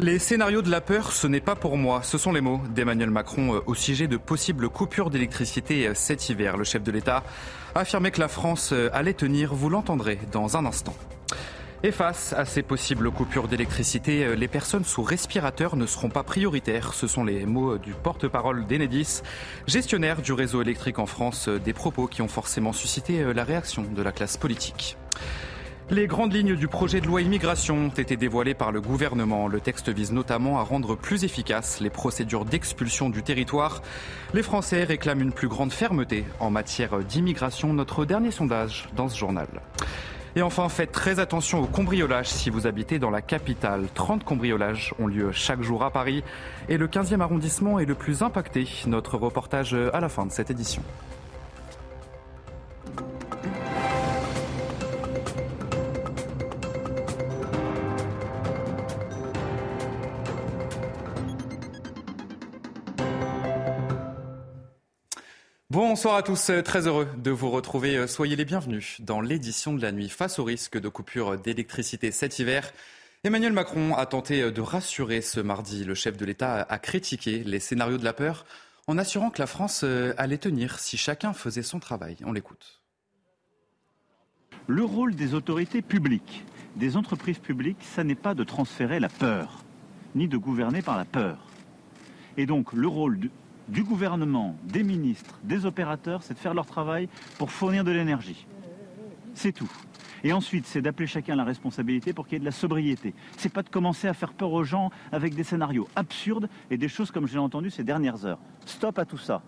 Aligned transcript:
Les 0.00 0.20
scénarios 0.20 0.62
de 0.62 0.70
la 0.70 0.80
peur, 0.80 1.10
ce 1.10 1.26
n'est 1.26 1.40
pas 1.40 1.56
pour 1.56 1.76
moi. 1.76 2.04
Ce 2.04 2.18
sont 2.18 2.30
les 2.30 2.40
mots 2.40 2.60
d'Emmanuel 2.72 3.10
Macron 3.10 3.56
euh, 3.56 3.60
au 3.66 3.74
sujet 3.74 4.06
de 4.06 4.16
possibles 4.16 4.68
coupures 4.68 5.10
d'électricité 5.10 5.88
euh, 5.88 5.92
cet 5.94 6.28
hiver. 6.28 6.56
Le 6.56 6.62
chef 6.62 6.84
de 6.84 6.92
l'État 6.92 7.24
a 7.74 7.80
affirmé 7.80 8.12
que 8.12 8.20
la 8.20 8.28
France 8.28 8.70
euh, 8.72 8.90
allait 8.92 9.12
tenir. 9.12 9.54
Vous 9.54 9.68
l'entendrez 9.68 10.20
dans 10.30 10.56
un 10.56 10.66
instant. 10.66 10.94
Et 11.82 11.90
face 11.90 12.32
à 12.32 12.44
ces 12.44 12.62
possibles 12.62 13.10
coupures 13.10 13.48
d'électricité, 13.48 14.36
les 14.36 14.48
personnes 14.48 14.84
sous 14.84 15.02
respirateur 15.02 15.74
ne 15.74 15.86
seront 15.86 16.10
pas 16.10 16.22
prioritaires. 16.22 16.94
Ce 16.94 17.08
sont 17.08 17.24
les 17.24 17.44
mots 17.44 17.76
du 17.78 17.92
porte-parole 17.92 18.66
d'Enedis, 18.66 19.22
gestionnaire 19.66 20.22
du 20.22 20.32
réseau 20.32 20.62
électrique 20.62 21.00
en 21.00 21.06
France, 21.06 21.48
des 21.48 21.72
propos 21.72 22.06
qui 22.06 22.20
ont 22.20 22.28
forcément 22.28 22.72
suscité 22.72 23.32
la 23.32 23.44
réaction 23.44 23.82
de 23.82 24.02
la 24.02 24.10
classe 24.10 24.36
politique. 24.36 24.96
Les 25.90 26.06
grandes 26.06 26.34
lignes 26.34 26.54
du 26.54 26.68
projet 26.68 27.00
de 27.00 27.06
loi 27.06 27.22
immigration 27.22 27.86
ont 27.86 27.88
été 27.88 28.18
dévoilées 28.18 28.52
par 28.52 28.72
le 28.72 28.82
gouvernement. 28.82 29.48
Le 29.48 29.58
texte 29.58 29.88
vise 29.88 30.12
notamment 30.12 30.58
à 30.58 30.62
rendre 30.62 30.96
plus 30.96 31.24
efficaces 31.24 31.80
les 31.80 31.88
procédures 31.88 32.44
d'expulsion 32.44 33.08
du 33.08 33.22
territoire. 33.22 33.80
Les 34.34 34.42
Français 34.42 34.84
réclament 34.84 35.22
une 35.22 35.32
plus 35.32 35.48
grande 35.48 35.72
fermeté 35.72 36.26
en 36.40 36.50
matière 36.50 36.98
d'immigration. 36.98 37.72
Notre 37.72 38.04
dernier 38.04 38.30
sondage 38.30 38.90
dans 38.96 39.08
ce 39.08 39.16
journal. 39.16 39.48
Et 40.36 40.42
enfin, 40.42 40.68
faites 40.68 40.92
très 40.92 41.20
attention 41.20 41.62
au 41.62 41.66
cambriolage 41.66 42.28
si 42.28 42.50
vous 42.50 42.66
habitez 42.66 42.98
dans 42.98 43.10
la 43.10 43.22
capitale. 43.22 43.86
30 43.94 44.24
cambriolages 44.24 44.92
ont 44.98 45.06
lieu 45.06 45.32
chaque 45.32 45.62
jour 45.62 45.82
à 45.82 45.90
Paris 45.90 46.22
et 46.68 46.76
le 46.76 46.86
15e 46.86 47.22
arrondissement 47.22 47.78
est 47.78 47.86
le 47.86 47.94
plus 47.94 48.20
impacté. 48.20 48.68
Notre 48.86 49.16
reportage 49.16 49.74
à 49.74 50.00
la 50.00 50.10
fin 50.10 50.26
de 50.26 50.32
cette 50.32 50.50
édition. 50.50 50.82
Bonsoir 65.70 66.14
à 66.14 66.22
tous, 66.22 66.50
très 66.64 66.86
heureux 66.86 67.06
de 67.18 67.30
vous 67.30 67.50
retrouver. 67.50 68.06
Soyez 68.06 68.36
les 68.36 68.46
bienvenus 68.46 69.02
dans 69.02 69.20
l'édition 69.20 69.74
de 69.74 69.82
la 69.82 69.92
nuit 69.92 70.08
face 70.08 70.38
au 70.38 70.44
risque 70.44 70.80
de 70.80 70.88
coupure 70.88 71.36
d'électricité 71.36 72.10
cet 72.10 72.38
hiver. 72.38 72.72
Emmanuel 73.22 73.52
Macron 73.52 73.94
a 73.94 74.06
tenté 74.06 74.50
de 74.50 74.60
rassurer 74.62 75.20
ce 75.20 75.40
mardi. 75.40 75.84
Le 75.84 75.94
chef 75.94 76.16
de 76.16 76.24
l'État 76.24 76.62
a 76.62 76.78
critiqué 76.78 77.44
les 77.44 77.60
scénarios 77.60 77.98
de 77.98 78.04
la 78.04 78.14
peur 78.14 78.46
en 78.86 78.96
assurant 78.96 79.28
que 79.28 79.40
la 79.40 79.46
France 79.46 79.84
allait 80.16 80.38
tenir 80.38 80.78
si 80.78 80.96
chacun 80.96 81.34
faisait 81.34 81.62
son 81.62 81.80
travail. 81.80 82.16
On 82.24 82.32
l'écoute. 82.32 82.80
Le 84.68 84.84
rôle 84.84 85.14
des 85.14 85.34
autorités 85.34 85.82
publiques, 85.82 86.46
des 86.76 86.96
entreprises 86.96 87.40
publiques, 87.40 87.84
ça 87.94 88.04
n'est 88.04 88.14
pas 88.14 88.32
de 88.32 88.42
transférer 88.42 89.00
la 89.00 89.10
peur, 89.10 89.64
ni 90.14 90.28
de 90.28 90.38
gouverner 90.38 90.80
par 90.80 90.96
la 90.96 91.04
peur. 91.04 91.44
Et 92.38 92.46
donc 92.46 92.72
le 92.72 92.88
rôle 92.88 93.18
du 93.68 93.84
gouvernement, 93.84 94.56
des 94.64 94.82
ministres, 94.82 95.38
des 95.44 95.66
opérateurs, 95.66 96.22
c'est 96.22 96.34
de 96.34 96.38
faire 96.38 96.54
leur 96.54 96.66
travail 96.66 97.08
pour 97.38 97.50
fournir 97.50 97.84
de 97.84 97.90
l'énergie. 97.90 98.46
C'est 99.34 99.52
tout. 99.52 99.70
Et 100.24 100.32
ensuite, 100.32 100.66
c'est 100.66 100.82
d'appeler 100.82 101.06
chacun 101.06 101.36
la 101.36 101.44
responsabilité 101.44 102.12
pour 102.12 102.26
qu'il 102.26 102.34
y 102.34 102.36
ait 102.36 102.40
de 102.40 102.44
la 102.44 102.50
sobriété. 102.50 103.14
C'est 103.36 103.52
pas 103.52 103.62
de 103.62 103.68
commencer 103.68 104.08
à 104.08 104.14
faire 104.14 104.32
peur 104.32 104.52
aux 104.52 104.64
gens 104.64 104.90
avec 105.12 105.34
des 105.34 105.44
scénarios 105.44 105.86
absurdes 105.94 106.48
et 106.70 106.76
des 106.76 106.88
choses 106.88 107.10
comme 107.10 107.28
j'ai 107.28 107.38
entendu 107.38 107.70
ces 107.70 107.84
dernières 107.84 108.24
heures. 108.24 108.40
Stop 108.66 108.98
à 108.98 109.04
tout 109.04 109.18
ça. 109.18 109.42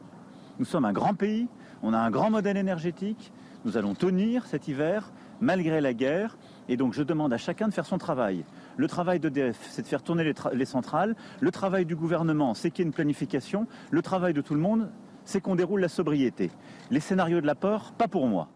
Nous 0.59 0.65
sommes 0.65 0.85
un 0.85 0.93
grand 0.93 1.15
pays, 1.15 1.49
on 1.83 1.93
a 1.93 1.99
un 1.99 2.11
grand 2.11 2.31
modèle 2.31 2.57
énergétique, 2.57 3.33
nous 3.65 3.77
allons 3.77 3.95
tenir 3.95 4.47
cet 4.47 4.69
hiver 4.69 5.11
malgré 5.41 5.81
la 5.81 5.95
guerre, 5.95 6.37
et 6.69 6.77
donc 6.77 6.93
je 6.93 7.03
demande 7.03 7.33
à 7.33 7.39
chacun 7.39 7.67
de 7.67 7.73
faire 7.73 7.87
son 7.87 7.99
travail. 7.99 8.45
Le 8.77 8.87
travail 8.87 9.21
d'EDF, 9.21 9.59
c'est 9.71 9.83
de 9.83 9.87
faire 9.87 10.03
tourner 10.03 10.33
les, 10.53 10.65
centrales. 10.65 11.17
Le 11.41 11.51
travail 11.51 11.85
du 11.85 11.97
gouvernement, 11.97 12.55
c'est 12.55 12.71
qu'il 12.71 12.85
y 12.85 12.87
ait 12.87 12.89
une 12.89 12.95
planification. 12.95 13.67
Le 13.91 14.03
travail 14.03 14.35
de 14.35 14.41
tout 14.41 14.55
le 14.55 14.61
monde, 14.61 14.91
c'est 15.25 15.41
qu'on 15.41 15.55
déroule 15.55 15.81
la 15.81 15.89
sobriété. 15.89 16.51
Les 16.91 17.01
scénarios 17.01 17.41
de 17.41 17.47
la 17.47 17.55
peur, 17.55 17.93
pas 17.93 18.09
pour 18.09 18.27
moi. 18.27 18.49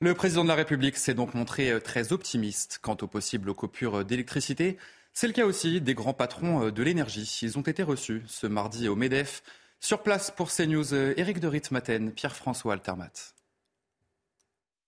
Le 0.00 0.14
président 0.14 0.42
de 0.42 0.48
la 0.48 0.54
République 0.54 0.96
s'est 0.96 1.14
donc 1.14 1.34
montré 1.34 1.70
euh, 1.70 1.80
très 1.80 2.12
optimiste 2.12 2.80
quant 2.82 2.96
aux 3.00 3.06
possibles 3.06 3.54
coupures 3.54 4.04
d'électricité. 4.04 4.76
C'est 5.14 5.26
le 5.26 5.32
cas 5.32 5.46
aussi 5.46 5.80
des 5.80 5.94
grands 5.94 6.12
patrons 6.12 6.66
euh, 6.66 6.70
de 6.70 6.82
l'énergie. 6.82 7.38
Ils 7.42 7.56
ont 7.56 7.62
été 7.62 7.82
reçus 7.82 8.22
ce 8.26 8.46
mardi 8.46 8.88
au 8.88 8.96
MEDEF. 8.96 9.42
Sur 9.80 10.02
place 10.02 10.30
pour 10.30 10.50
CNews, 10.50 10.92
euh, 10.92 11.14
Éric 11.16 11.40
de 11.40 11.48
Ritmaten, 11.48 12.12
Pierre-François 12.12 12.74
Altermat. 12.74 13.35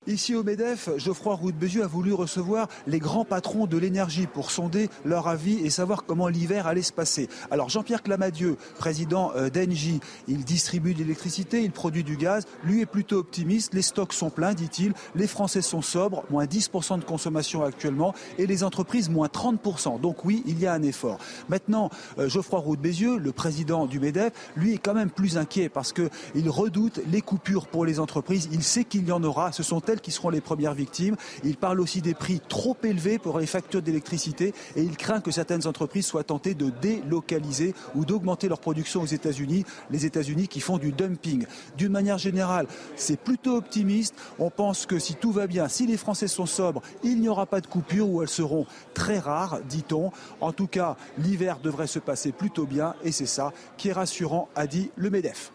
Ici 0.07 0.35
au 0.35 0.43
MEDEF, 0.43 0.89
Geoffroy 0.97 1.35
Roux 1.35 1.53
a 1.83 1.87
voulu 1.87 2.15
recevoir 2.15 2.69
les 2.87 2.99
grands 2.99 3.27
patrons 3.27 3.67
de 3.67 3.77
l'énergie 3.77 4.27
pour 4.27 4.51
sonder 4.51 4.89
leur 5.05 5.29
avis 5.29 5.59
et 5.67 5.71
savoir 5.71 6.05
comment 6.07 6.29
l'hiver 6.29 6.67
allait 6.67 6.83
se 6.83 6.95
passer. 6.95 7.29
Alors 7.51 7.69
Jean-Pierre 7.69 8.03
Clamadieu, 8.03 8.57
président 8.79 9.33
euh, 9.37 9.51
d'Engie, 9.51 10.01
il 10.27 10.45
distribue 10.45 10.95
de 10.95 11.01
l'électricité, 11.01 11.63
il 11.63 11.73
produit 11.73 12.05
du 12.05 12.17
gaz. 12.17 12.47
Lui 12.65 12.81
est 12.81 12.87
plutôt 12.87 13.19
optimiste. 13.19 13.75
Les 13.75 13.83
stocks 13.83 14.15
sont 14.15 14.31
pleins, 14.31 14.55
dit-il. 14.55 14.95
Les 15.15 15.27
Français 15.27 15.61
sont 15.61 15.83
sobres, 15.83 16.25
moins 16.31 16.47
10% 16.47 17.01
de 17.01 17.05
consommation 17.05 17.63
actuellement, 17.63 18.15
et 18.39 18.47
les 18.47 18.65
entreprises 18.65 19.11
moins 19.11 19.27
30%. 19.29 20.01
Donc 20.01 20.25
oui, 20.25 20.43
il 20.47 20.59
y 20.59 20.67
a 20.67 20.73
un 20.73 20.83
effort. 20.83 21.19
Maintenant, 21.51 21.91
euh, 22.19 22.29
Geoffroy 22.29 22.61
Roux 22.61 22.77
le 22.77 23.33
président 23.33 23.85
du 23.85 24.01
MEDEF, 24.01 24.33
lui 24.57 24.75
est 24.75 24.79
quand 24.79 24.95
même 24.95 25.11
plus 25.11 25.37
inquiet 25.37 25.69
parce 25.69 25.93
qu'il 25.93 26.49
redoute 26.49 27.01
les 27.11 27.21
coupures 27.21 27.67
pour 27.67 27.85
les 27.85 28.01
entreprises. 28.01 28.49
Il 28.53 28.63
sait 28.63 28.85
qu'il 28.85 29.07
y 29.07 29.13
en 29.13 29.23
aura. 29.23 29.53
Ce 29.53 29.63
sont 29.63 29.81
elles 29.89 30.01
qui 30.01 30.11
seront 30.11 30.31
les 30.31 30.41
premières 30.41 30.75
victimes. 30.75 31.17
Il 31.45 31.57
parle 31.57 31.81
aussi 31.81 32.03
des 32.03 32.15
prix 32.15 32.41
trop 32.49 32.77
élevés 32.83 33.19
pour 33.19 33.39
les 33.39 33.47
factures 33.47 33.83
d'électricité 33.83 34.55
et 34.77 34.83
il 34.83 34.97
craint 34.97 35.21
que 35.21 35.31
certaines 35.31 35.67
entreprises 35.67 36.07
soient 36.07 36.25
tentées 36.25 36.55
de 36.55 36.71
délocaliser 36.71 37.75
ou 37.95 38.05
d'augmenter 38.05 38.49
leur 38.49 38.61
production 38.61 39.03
aux 39.03 39.07
États-Unis, 39.07 39.65
les 39.91 40.07
États-Unis 40.07 40.49
qui 40.49 40.61
font 40.61 40.79
du 40.79 40.93
dumping. 40.93 41.47
D'une 41.77 41.93
manière 41.93 42.19
générale, 42.19 42.67
c'est 42.97 43.19
plutôt 43.19 43.57
optimiste. 43.57 44.15
On 44.39 44.51
pense 44.51 44.87
que 44.87 44.99
si 44.99 45.15
tout 45.15 45.33
va 45.33 45.47
bien, 45.47 45.69
si 45.69 45.87
les 45.87 45.97
Français 45.97 46.29
sont 46.29 46.47
sobres, 46.47 46.83
il 47.03 47.21
n'y 47.21 47.29
aura 47.29 47.47
pas 47.47 47.61
de 47.61 47.67
coupures 47.67 48.09
ou 48.09 48.23
elles 48.23 48.29
seront 48.29 48.67
très 48.95 49.19
rares, 49.19 49.61
dit-on. 49.69 50.11
En 50.41 50.53
tout 50.53 50.67
cas, 50.67 50.97
l'hiver 51.19 51.59
devrait 51.63 51.87
se 51.87 51.99
passer 51.99 52.33
plutôt 52.33 52.67
bien 52.67 52.95
et 53.05 53.13
c'est 53.13 53.27
ça 53.27 53.53
qui 53.77 53.89
est 53.89 53.93
rassurant, 53.93 54.49
a 54.55 54.67
dit 54.67 54.91
le 54.97 55.11
MEDEF. 55.11 55.53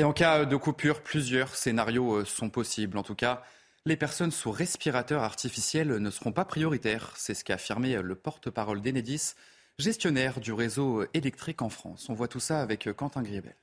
Et 0.00 0.04
en 0.04 0.14
cas 0.14 0.46
de 0.46 0.56
coupure, 0.56 1.02
plusieurs 1.02 1.54
scénarios 1.54 2.20
euh, 2.20 2.24
sont 2.24 2.48
possibles. 2.48 2.96
En 2.96 3.02
tout 3.02 3.14
cas, 3.14 3.42
les 3.84 3.98
personnes 3.98 4.30
sous 4.30 4.50
respirateur 4.50 5.22
artificiel 5.22 5.88
ne 5.88 6.10
seront 6.10 6.32
pas 6.32 6.46
prioritaires. 6.46 7.12
C'est 7.16 7.34
ce 7.34 7.44
qu'a 7.44 7.56
affirmé 7.56 7.94
euh, 7.96 8.00
le 8.00 8.14
porte-parole 8.14 8.80
d'Enedis, 8.80 9.34
gestionnaire 9.78 10.40
du 10.40 10.54
réseau 10.54 11.02
euh, 11.02 11.10
électrique 11.12 11.60
en 11.60 11.68
France. 11.68 12.08
On 12.08 12.14
voit 12.14 12.28
tout 12.28 12.40
ça 12.40 12.62
avec 12.62 12.88
Quentin 12.96 13.20
Griebel. 13.20 13.56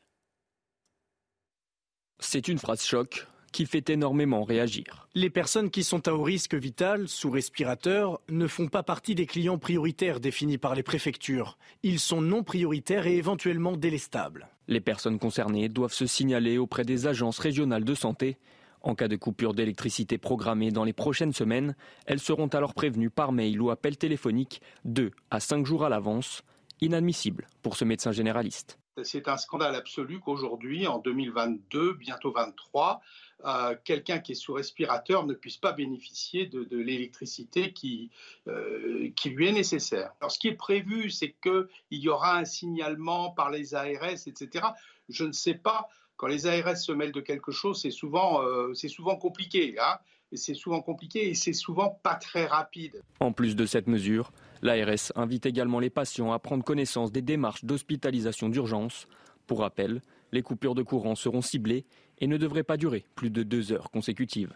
C'est 2.19 2.47
une 2.47 2.59
phrase 2.59 2.83
choc 2.83 3.25
qui 3.57 3.65
fait 3.65 3.89
énormément 3.89 4.43
réagir. 4.43 5.07
Les 5.15 5.31
personnes 5.31 5.71
qui 5.71 5.83
sont 5.83 6.07
à 6.07 6.13
haut 6.13 6.21
risque 6.21 6.53
vital, 6.53 7.07
sous 7.07 7.31
respirateur, 7.31 8.21
ne 8.29 8.45
font 8.45 8.67
pas 8.67 8.83
partie 8.83 9.15
des 9.15 9.25
clients 9.25 9.57
prioritaires 9.57 10.19
définis 10.19 10.59
par 10.59 10.75
les 10.75 10.83
préfectures. 10.83 11.57
Ils 11.81 11.99
sont 11.99 12.21
non 12.21 12.43
prioritaires 12.43 13.07
et 13.07 13.15
éventuellement 13.15 13.75
délestables. 13.75 14.47
Les 14.67 14.79
personnes 14.79 15.17
concernées 15.17 15.69
doivent 15.69 15.91
se 15.91 16.05
signaler 16.05 16.59
auprès 16.59 16.83
des 16.83 17.07
agences 17.07 17.39
régionales 17.39 17.83
de 17.83 17.95
santé. 17.95 18.37
En 18.81 18.93
cas 18.93 19.07
de 19.07 19.15
coupure 19.15 19.55
d'électricité 19.55 20.19
programmée 20.19 20.69
dans 20.69 20.83
les 20.83 20.93
prochaines 20.93 21.33
semaines, 21.33 21.75
elles 22.05 22.19
seront 22.19 22.49
alors 22.49 22.75
prévenues 22.75 23.09
par 23.09 23.31
mail 23.31 23.59
ou 23.59 23.71
appel 23.71 23.97
téléphonique 23.97 24.61
2 24.85 25.09
à 25.31 25.39
5 25.39 25.65
jours 25.65 25.83
à 25.83 25.89
l'avance. 25.89 26.43
Inadmissible 26.79 27.47
pour 27.63 27.75
ce 27.75 27.85
médecin 27.85 28.11
généraliste. 28.11 28.77
C'est 29.03 29.27
un 29.27 29.37
scandale 29.37 29.75
absolu 29.75 30.19
qu'aujourd'hui, 30.19 30.87
en 30.87 30.99
2022, 30.99 31.93
bientôt 31.93 32.31
23, 32.31 33.01
euh, 33.45 33.75
quelqu'un 33.83 34.19
qui 34.19 34.31
est 34.31 34.35
sous 34.35 34.53
respirateur 34.53 35.25
ne 35.25 35.33
puisse 35.33 35.57
pas 35.57 35.71
bénéficier 35.71 36.47
de, 36.47 36.65
l'électricité 36.77 37.73
qui, 37.73 38.09
euh, 38.47 39.09
qui 39.15 39.29
lui 39.29 39.47
est 39.47 39.51
nécessaire. 39.51 40.11
Alors, 40.19 40.31
ce 40.31 40.39
qui 40.39 40.47
est 40.47 40.55
prévu, 40.55 41.11
c'est 41.11 41.35
qu'il 41.43 41.67
y 41.91 42.09
aura 42.09 42.37
un 42.37 42.45
signalement 42.45 43.31
par 43.31 43.51
les 43.51 43.75
ARS, 43.75 44.27
etc. 44.27 44.65
Je 45.09 45.25
ne 45.25 45.31
sais 45.31 45.53
pas. 45.53 45.89
Quand 46.15 46.27
les 46.27 46.47
ARS 46.47 46.77
se 46.77 46.91
mêlent 46.91 47.11
de 47.11 47.21
quelque 47.21 47.51
chose, 47.51 47.79
c'est 47.79 47.91
souvent, 47.91 48.41
euh, 48.41 48.73
souvent 48.73 49.15
compliqué. 49.15 49.75
Hein 49.79 49.99
c'est 50.33 50.53
souvent 50.53 50.81
compliqué 50.81 51.29
et 51.29 51.35
c'est 51.35 51.53
souvent 51.53 51.99
pas 52.03 52.15
très 52.15 52.45
rapide. 52.45 53.01
En 53.19 53.31
plus 53.31 53.55
de 53.55 53.65
cette 53.65 53.87
mesure, 53.87 54.31
l'ARS 54.61 55.11
invite 55.15 55.45
également 55.45 55.79
les 55.79 55.89
patients 55.89 56.31
à 56.31 56.39
prendre 56.39 56.63
connaissance 56.63 57.11
des 57.11 57.21
démarches 57.21 57.63
d'hospitalisation 57.63 58.49
d'urgence. 58.49 59.07
Pour 59.45 59.59
rappel, 59.59 60.01
les 60.31 60.41
coupures 60.41 60.75
de 60.75 60.83
courant 60.83 61.15
seront 61.15 61.41
ciblées 61.41 61.85
et 62.19 62.27
ne 62.27 62.37
devraient 62.37 62.63
pas 62.63 62.77
durer 62.77 63.05
plus 63.15 63.29
de 63.29 63.43
deux 63.43 63.71
heures 63.71 63.91
consécutives. 63.91 64.53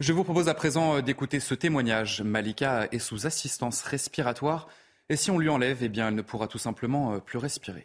Je 0.00 0.12
vous 0.12 0.24
propose 0.24 0.48
à 0.48 0.54
présent 0.54 0.96
euh, 0.96 1.00
d'écouter 1.00 1.38
ce 1.38 1.54
témoignage. 1.54 2.22
Malika 2.22 2.88
est 2.90 2.98
sous 2.98 3.26
assistance 3.26 3.82
respiratoire 3.82 4.68
et 5.08 5.16
si 5.16 5.30
on 5.30 5.38
lui 5.38 5.48
enlève, 5.48 5.78
eh 5.82 5.88
bien, 5.88 6.08
elle 6.08 6.14
ne 6.14 6.22
pourra 6.22 6.48
tout 6.48 6.58
simplement 6.58 7.12
euh, 7.12 7.18
plus 7.18 7.38
respirer. 7.38 7.84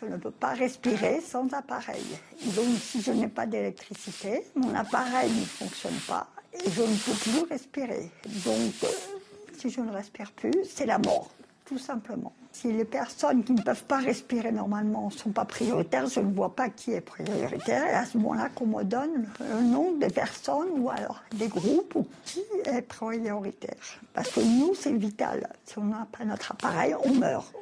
Je 0.00 0.06
ne 0.06 0.16
peux 0.16 0.30
pas 0.30 0.54
respirer 0.54 1.20
sans 1.20 1.52
appareil. 1.52 2.04
Donc 2.56 2.66
si 2.80 3.00
je 3.00 3.12
n'ai 3.12 3.28
pas 3.28 3.46
d'électricité, 3.46 4.44
mon 4.56 4.74
appareil 4.74 5.30
ne 5.30 5.44
fonctionne 5.44 5.98
pas 6.08 6.26
et 6.52 6.70
je 6.70 6.82
ne 6.82 6.96
peux 6.96 7.12
plus 7.12 7.48
respirer. 7.50 8.10
Donc, 8.44 8.74
euh, 8.84 8.88
si 9.56 9.70
je 9.70 9.80
ne 9.80 9.90
respire 9.90 10.30
plus, 10.32 10.52
c'est 10.64 10.86
la 10.86 10.98
mort, 10.98 11.30
tout 11.64 11.78
simplement. 11.78 12.32
Si 12.52 12.72
les 12.72 12.84
personnes 12.84 13.42
qui 13.42 13.52
ne 13.52 13.62
peuvent 13.62 13.84
pas 13.84 13.98
respirer 13.98 14.52
normalement 14.52 15.06
ne 15.06 15.10
sont 15.10 15.30
pas 15.30 15.44
prioritaires, 15.44 16.06
je 16.06 16.20
ne 16.20 16.32
vois 16.32 16.54
pas 16.54 16.68
qui 16.68 16.92
est 16.92 17.00
prioritaire. 17.00 17.86
Et 17.86 17.94
à 17.94 18.04
ce 18.04 18.16
moment-là, 18.18 18.48
qu'on 18.54 18.66
me 18.66 18.84
donne 18.84 19.26
le 19.40 19.62
nom 19.62 19.92
des 19.94 20.10
personnes 20.10 20.68
ou 20.76 20.88
alors 20.88 21.22
des 21.32 21.48
groupes 21.48 21.96
ou 21.96 22.06
qui 22.24 22.42
est 22.64 22.82
prioritaire. 22.82 23.74
Parce 24.12 24.30
que 24.30 24.40
nous, 24.40 24.74
c'est 24.74 24.92
vital. 24.92 25.48
Si 25.64 25.78
on 25.78 25.84
n'a 25.84 26.06
pas 26.16 26.24
notre 26.24 26.52
appareil, 26.52 26.94
on 27.04 27.14
meurt. 27.14 27.52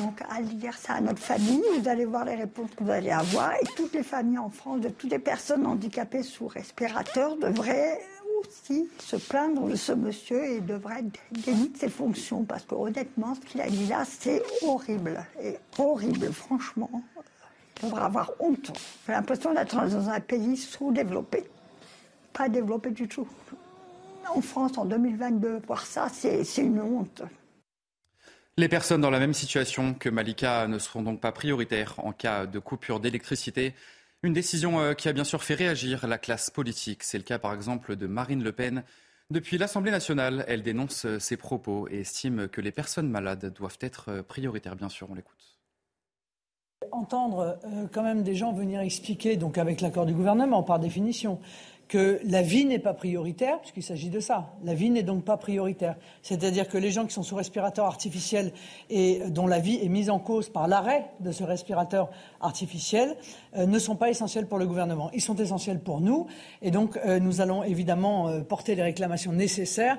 Donc, 0.00 0.20
allez 0.28 0.54
dire 0.54 0.74
ça 0.74 0.94
à 0.94 1.00
notre 1.00 1.20
famille, 1.20 1.62
vous 1.78 1.88
allez 1.88 2.04
voir 2.04 2.24
les 2.24 2.34
réponses 2.34 2.70
que 2.76 2.82
vous 2.82 2.90
allez 2.90 3.10
avoir. 3.10 3.54
Et 3.54 3.66
toutes 3.76 3.94
les 3.94 4.02
familles 4.02 4.38
en 4.38 4.50
France, 4.50 4.80
de 4.80 4.88
toutes 4.88 5.10
les 5.10 5.20
personnes 5.20 5.66
handicapées 5.66 6.24
sous 6.24 6.48
respirateur, 6.48 7.36
devraient 7.36 8.00
aussi 8.40 8.88
se 8.98 9.16
plaindre 9.16 9.68
de 9.68 9.76
ce 9.76 9.92
monsieur 9.92 10.44
et 10.44 10.60
devrait 10.60 11.00
être 11.00 11.78
ses 11.78 11.88
fonctions. 11.88 12.42
Parce 12.42 12.64
que 12.64 12.74
honnêtement, 12.74 13.36
ce 13.36 13.40
qu'il 13.40 13.60
a 13.60 13.68
dit 13.68 13.86
là, 13.86 14.04
c'est 14.04 14.42
horrible. 14.62 15.24
Et 15.40 15.56
horrible, 15.78 16.32
franchement. 16.32 16.90
Il 17.82 17.88
devrait 17.88 18.02
avoir 18.02 18.32
honte. 18.40 18.72
J'ai 19.06 19.12
l'impression 19.12 19.54
d'être 19.54 19.76
dans 19.76 20.08
un 20.08 20.20
pays 20.20 20.56
sous-développé. 20.56 21.44
Pas 22.32 22.48
développé 22.48 22.90
du 22.90 23.06
tout. 23.06 23.28
En 24.34 24.40
France, 24.40 24.76
en 24.76 24.86
2022, 24.86 25.60
voir 25.66 25.86
ça, 25.86 26.08
c'est 26.10 26.42
une 26.58 26.80
honte. 26.80 27.22
Les 28.56 28.68
personnes 28.68 29.00
dans 29.00 29.10
la 29.10 29.18
même 29.18 29.34
situation 29.34 29.94
que 29.94 30.08
Malika 30.08 30.68
ne 30.68 30.78
seront 30.78 31.02
donc 31.02 31.20
pas 31.20 31.32
prioritaires 31.32 31.94
en 31.98 32.12
cas 32.12 32.46
de 32.46 32.60
coupure 32.60 33.00
d'électricité. 33.00 33.74
Une 34.22 34.32
décision 34.32 34.78
euh, 34.80 34.94
qui 34.94 35.08
a 35.08 35.12
bien 35.12 35.24
sûr 35.24 35.42
fait 35.42 35.54
réagir 35.54 36.06
la 36.06 36.18
classe 36.18 36.50
politique. 36.50 37.02
C'est 37.02 37.18
le 37.18 37.24
cas 37.24 37.40
par 37.40 37.52
exemple 37.52 37.96
de 37.96 38.06
Marine 38.06 38.44
Le 38.44 38.52
Pen. 38.52 38.84
Depuis 39.30 39.58
l'Assemblée 39.58 39.90
nationale, 39.90 40.44
elle 40.46 40.62
dénonce 40.62 41.04
euh, 41.04 41.18
ces 41.18 41.36
propos 41.36 41.88
et 41.90 42.02
estime 42.02 42.46
que 42.46 42.60
les 42.60 42.70
personnes 42.70 43.10
malades 43.10 43.52
doivent 43.52 43.78
être 43.80 44.10
euh, 44.10 44.22
prioritaires. 44.22 44.76
Bien 44.76 44.88
sûr, 44.88 45.08
on 45.10 45.14
l'écoute. 45.14 45.58
Entendre 46.92 47.58
quand 47.92 48.02
même 48.02 48.22
des 48.22 48.36
gens 48.36 48.52
venir 48.52 48.80
expliquer, 48.80 49.36
donc 49.36 49.58
avec 49.58 49.80
l'accord 49.80 50.06
du 50.06 50.12
gouvernement 50.12 50.62
par 50.62 50.78
définition, 50.78 51.40
que 51.88 52.20
la 52.24 52.42
vie 52.42 52.64
n'est 52.64 52.78
pas 52.78 52.94
prioritaire, 52.94 53.60
puisqu'il 53.60 53.82
s'agit 53.82 54.10
de 54.10 54.20
ça. 54.20 54.54
La 54.64 54.74
vie 54.74 54.90
n'est 54.90 55.02
donc 55.02 55.24
pas 55.24 55.36
prioritaire. 55.36 55.96
C'est-à-dire 56.22 56.68
que 56.68 56.78
les 56.78 56.90
gens 56.90 57.06
qui 57.06 57.12
sont 57.12 57.22
sous 57.22 57.36
respirateur 57.36 57.86
artificiel 57.86 58.52
et 58.90 59.20
dont 59.28 59.46
la 59.46 59.58
vie 59.58 59.78
est 59.82 59.88
mise 59.88 60.10
en 60.10 60.18
cause 60.18 60.48
par 60.48 60.68
l'arrêt 60.68 61.10
de 61.20 61.32
ce 61.32 61.44
respirateur 61.44 62.10
artificiel 62.40 63.16
euh, 63.56 63.66
ne 63.66 63.78
sont 63.78 63.96
pas 63.96 64.10
essentiels 64.10 64.46
pour 64.46 64.58
le 64.58 64.66
gouvernement. 64.66 65.10
Ils 65.12 65.20
sont 65.20 65.36
essentiels 65.36 65.80
pour 65.80 66.00
nous. 66.00 66.26
Et 66.62 66.70
donc, 66.70 66.98
euh, 67.04 67.20
nous 67.20 67.40
allons 67.40 67.62
évidemment 67.62 68.28
euh, 68.28 68.40
porter 68.40 68.74
les 68.74 68.82
réclamations 68.82 69.32
nécessaires 69.32 69.98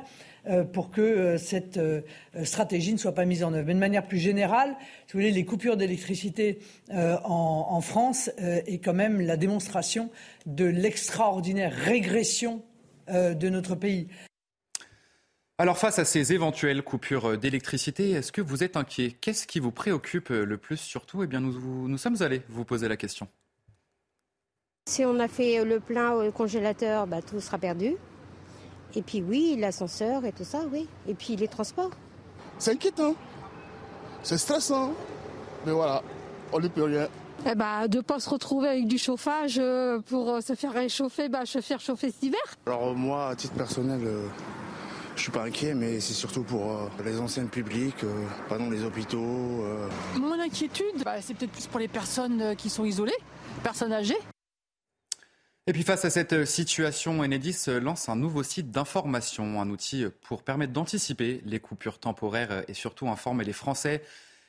pour 0.73 0.91
que 0.91 1.01
euh, 1.01 1.37
cette 1.37 1.77
euh, 1.77 2.01
stratégie 2.43 2.93
ne 2.93 2.97
soit 2.97 3.13
pas 3.13 3.25
mise 3.25 3.43
en 3.43 3.53
œuvre. 3.53 3.65
Mais 3.67 3.73
de 3.73 3.79
manière 3.79 4.07
plus 4.07 4.19
générale, 4.19 4.75
si 5.07 5.13
vous 5.13 5.19
voulez, 5.19 5.31
les 5.31 5.45
coupures 5.45 5.77
d'électricité 5.77 6.59
en, 6.91 7.81
France 7.81 8.29
est 8.37 8.79
quand 8.83 8.93
même 8.93 9.21
la 9.21 9.37
démonstration 9.37 10.09
de 10.45 10.65
l'extraordinaire 10.65 11.73
régression 11.73 12.63
de 13.07 13.49
notre 13.49 13.75
pays. 13.75 14.07
Alors 15.57 15.77
face 15.77 15.99
à 15.99 16.05
ces 16.05 16.33
éventuelles 16.33 16.83
coupures 16.83 17.37
d'électricité, 17.37 18.11
est-ce 18.11 18.31
que 18.31 18.41
vous 18.41 18.63
êtes 18.63 18.77
inquiet? 18.77 19.15
Qu'est-ce 19.19 19.47
qui 19.47 19.59
vous 19.59 19.71
préoccupe 19.71 20.29
le 20.29 20.57
plus 20.57 20.77
surtout? 20.77 21.23
Eh 21.23 21.27
bien, 21.27 21.39
nous, 21.39 21.87
nous 21.87 21.97
sommes 21.97 22.21
allés 22.21 22.41
vous 22.49 22.65
poser 22.65 22.87
la 22.87 22.97
question. 22.97 23.27
Si 24.87 25.03
on 25.03 25.19
a 25.19 25.27
fait 25.27 25.63
le 25.65 25.79
plein 25.79 26.13
au 26.13 26.31
congélateur, 26.31 27.07
bah, 27.07 27.21
tout 27.21 27.39
sera 27.39 27.57
perdu. 27.57 27.95
Et 28.93 29.01
puis 29.01 29.21
oui, 29.21 29.57
l'ascenseur 29.59 30.25
et 30.25 30.31
tout 30.31 30.43
ça, 30.43 30.61
oui. 30.71 30.87
Et 31.07 31.13
puis 31.13 31.35
les 31.35 31.47
transports. 31.47 31.91
C'est 32.59 32.71
inquiétant. 32.71 33.15
C'est 34.23 34.37
stressant. 34.37 34.93
Mais 35.65 35.71
voilà, 35.71 36.01
on 36.53 36.59
n'y 36.59 36.69
peut 36.69 36.83
rien. 36.83 37.07
Eh 37.47 37.55
ben, 37.55 37.87
de 37.87 37.97
ne 37.97 38.01
pas 38.01 38.19
se 38.19 38.29
retrouver 38.29 38.69
avec 38.69 38.87
du 38.87 38.97
chauffage 38.97 39.59
euh, 39.59 39.99
pour 39.99 40.29
euh, 40.29 40.41
se 40.41 40.55
faire 40.55 40.71
réchauffer, 40.71 41.29
bah, 41.29 41.45
se 41.45 41.61
faire 41.61 41.79
chauffer 41.79 42.11
cet 42.11 42.23
hiver. 42.23 42.41
Alors 42.65 42.95
moi, 42.95 43.29
à 43.29 43.35
titre 43.35 43.53
personnel, 43.53 44.01
euh, 44.03 44.27
je 45.15 45.21
suis 45.21 45.31
pas 45.31 45.43
inquiet, 45.43 45.73
mais 45.75 45.99
c'est 45.99 46.13
surtout 46.13 46.43
pour 46.43 46.89
les 47.03 47.19
anciennes 47.19 47.49
publiques, 47.49 48.05
pardon, 48.49 48.69
les 48.69 48.83
hôpitaux. 48.83 49.63
Mon 50.19 50.39
inquiétude, 50.39 51.03
bah, 51.03 51.21
c'est 51.21 51.33
peut-être 51.33 51.51
plus 51.51 51.67
pour 51.67 51.79
les 51.79 51.87
personnes 51.87 52.55
qui 52.57 52.69
sont 52.69 52.83
isolées, 52.83 53.17
personnes 53.63 53.93
âgées. 53.93 54.17
Et 55.67 55.73
puis 55.73 55.81
face 55.81 56.05
à 56.05 56.11
cette 56.11 56.45
situation, 56.45 57.21
Enedis 57.21 57.65
lance 57.81 58.07
un 58.07 58.15
nouveau 58.15 58.43
site 58.43 58.69
d'information, 58.69 59.59
un 59.59 59.69
outil 59.71 60.05
pour 60.21 60.43
permettre 60.43 60.73
d'anticiper 60.73 61.41
les 61.43 61.59
coupures 61.59 61.97
temporaires 61.97 62.63
et 62.67 62.75
surtout 62.75 63.09
informer 63.09 63.43
les 63.43 63.53
Français. 63.53 64.03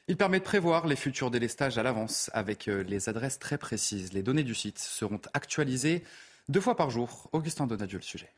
Il 0.08 0.18
permet 0.18 0.40
de 0.40 0.44
prévoir 0.44 0.86
les 0.86 0.94
futurs 0.94 1.30
délestages 1.30 1.78
à 1.78 1.82
l'avance 1.82 2.30
avec 2.34 2.66
les 2.66 3.08
adresses 3.08 3.38
très 3.38 3.56
précises. 3.56 4.12
Les 4.12 4.22
données 4.22 4.44
du 4.44 4.54
site 4.54 4.78
seront 4.78 5.20
actualisées 5.32 6.04
deux 6.50 6.60
fois 6.60 6.76
par 6.76 6.90
jour. 6.90 7.30
Augustin 7.32 7.66
Donadieu, 7.66 7.96
le 7.96 8.04
sujet. 8.04 8.30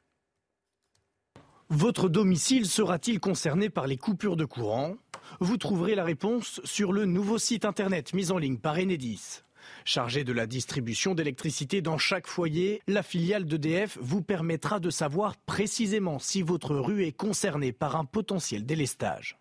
Votre 1.71 2.09
domicile 2.09 2.67
sera-t-il 2.67 3.19
concerné 3.19 3.71
par 3.71 3.89
les 3.89 3.97
coupures 3.97 4.37
de 4.37 4.45
courant? 4.45 4.95
Vous 5.41 5.57
trouverez 5.57 5.97
la 5.97 6.05
réponse 6.05 6.61
sur 6.63 6.93
le 6.93 7.07
nouveau 7.07 7.39
site 7.39 7.65
internet 7.65 8.15
mis 8.15 8.31
en 8.31 8.39
ligne 8.39 8.59
par 8.59 8.77
Enedis. 8.79 9.43
Chargée 9.85 10.25
de 10.25 10.33
la 10.33 10.47
distribution 10.47 11.15
d'électricité 11.15 11.83
dans 11.83 11.99
chaque 11.99 12.27
foyer, 12.27 12.81
la 12.87 13.03
filiale 13.03 13.45
d'EDF 13.45 13.99
vous 14.01 14.23
permettra 14.23 14.81
de 14.81 14.89
savoir 14.91 15.37
précisément 15.37 16.19
si 16.19 16.43
votre 16.43 16.75
rue 16.77 17.05
est 17.05 17.13
concernée 17.13 17.73
par 17.73 17.97
un 17.97 18.05
potentiel 18.05 18.67
délestage. 18.67 19.39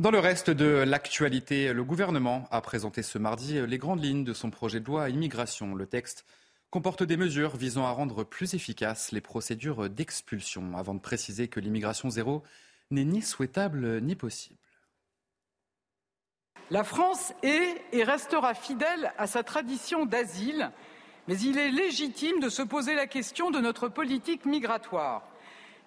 Dans 0.00 0.10
le 0.10 0.18
reste 0.18 0.50
de 0.50 0.84
l'actualité, 0.86 1.72
le 1.72 1.84
gouvernement 1.84 2.46
a 2.50 2.60
présenté 2.60 3.02
ce 3.02 3.16
mardi 3.16 3.64
les 3.66 3.78
grandes 3.78 4.04
lignes 4.04 4.24
de 4.24 4.34
son 4.34 4.50
projet 4.50 4.80
de 4.80 4.86
loi 4.86 5.08
immigration. 5.08 5.74
Le 5.74 5.86
texte 5.86 6.26
comporte 6.74 7.04
des 7.04 7.16
mesures 7.16 7.56
visant 7.56 7.86
à 7.86 7.92
rendre 7.92 8.24
plus 8.24 8.54
efficaces 8.54 9.12
les 9.12 9.20
procédures 9.20 9.88
d'expulsion, 9.88 10.76
avant 10.76 10.94
de 10.94 10.98
préciser 10.98 11.46
que 11.46 11.60
l'immigration 11.60 12.10
zéro 12.10 12.42
n'est 12.90 13.04
ni 13.04 13.22
souhaitable 13.22 14.00
ni 14.00 14.16
possible. 14.16 14.58
La 16.72 16.82
France 16.82 17.32
est 17.44 17.80
et 17.92 18.02
restera 18.02 18.54
fidèle 18.54 19.12
à 19.18 19.28
sa 19.28 19.44
tradition 19.44 20.04
d'asile, 20.04 20.72
mais 21.28 21.38
il 21.38 21.58
est 21.58 21.70
légitime 21.70 22.40
de 22.40 22.48
se 22.48 22.62
poser 22.62 22.96
la 22.96 23.06
question 23.06 23.52
de 23.52 23.60
notre 23.60 23.86
politique 23.86 24.44
migratoire. 24.44 25.22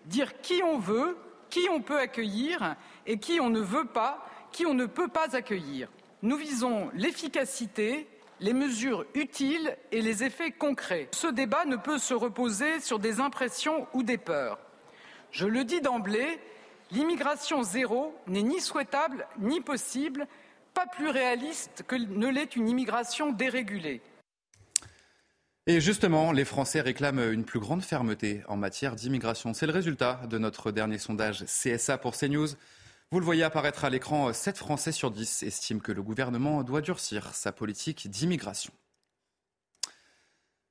Dire 0.05 0.39
qui 0.39 0.61
on 0.63 0.79
veut, 0.79 1.17
qui 1.49 1.67
on 1.69 1.81
peut 1.81 1.99
accueillir 1.99 2.77
et 3.05 3.19
qui 3.19 3.41
on 3.41 3.49
ne 3.49 3.59
veut 3.59 3.87
pas, 3.87 4.25
qui 4.53 4.65
on 4.65 4.73
ne 4.73 4.85
peut 4.85 5.09
pas 5.09 5.35
accueillir. 5.35 5.89
Nous 6.21 6.37
visons 6.37 6.89
l'efficacité 6.93 8.07
les 8.39 8.53
mesures 8.53 9.05
utiles 9.15 9.75
et 9.91 10.01
les 10.01 10.23
effets 10.23 10.51
concrets. 10.51 11.09
Ce 11.11 11.27
débat 11.27 11.65
ne 11.65 11.75
peut 11.75 11.97
se 11.97 12.13
reposer 12.13 12.79
sur 12.79 12.99
des 12.99 13.19
impressions 13.19 13.87
ou 13.93 14.03
des 14.03 14.17
peurs. 14.17 14.59
Je 15.31 15.45
le 15.45 15.63
dis 15.63 15.81
d'emblée, 15.81 16.39
l'immigration 16.91 17.63
zéro 17.63 18.15
n'est 18.27 18.43
ni 18.43 18.61
souhaitable 18.61 19.27
ni 19.39 19.61
possible, 19.61 20.27
pas 20.73 20.85
plus 20.85 21.09
réaliste 21.09 21.83
que 21.87 21.95
ne 21.95 22.27
l'est 22.27 22.55
une 22.55 22.69
immigration 22.69 23.31
dérégulée. 23.31 24.01
Et 25.69 25.81
justement, 25.81 26.31
les 26.31 26.45
Français 26.45 26.79
réclament 26.79 27.33
une 27.33 27.43
plus 27.43 27.59
grande 27.59 27.81
fermeté 27.81 28.41
en 28.47 28.55
matière 28.55 28.95
d'immigration. 28.95 29.53
C'est 29.53 29.67
le 29.67 29.73
résultat 29.73 30.21
de 30.29 30.37
notre 30.37 30.71
dernier 30.71 30.97
sondage 30.97 31.43
CSA 31.43 31.97
pour 31.97 32.15
CNews. 32.15 32.47
Vous 33.11 33.19
le 33.19 33.25
voyez 33.25 33.43
apparaître 33.43 33.85
à 33.85 33.89
l'écran, 33.89 34.33
7 34.33 34.57
Français 34.57 34.91
sur 34.91 35.11
10 35.11 35.43
estiment 35.43 35.79
que 35.79 35.93
le 35.93 36.03
gouvernement 36.03 36.61
doit 36.63 36.81
durcir 36.81 37.33
sa 37.33 37.53
politique 37.53 38.09
d'immigration. 38.09 38.73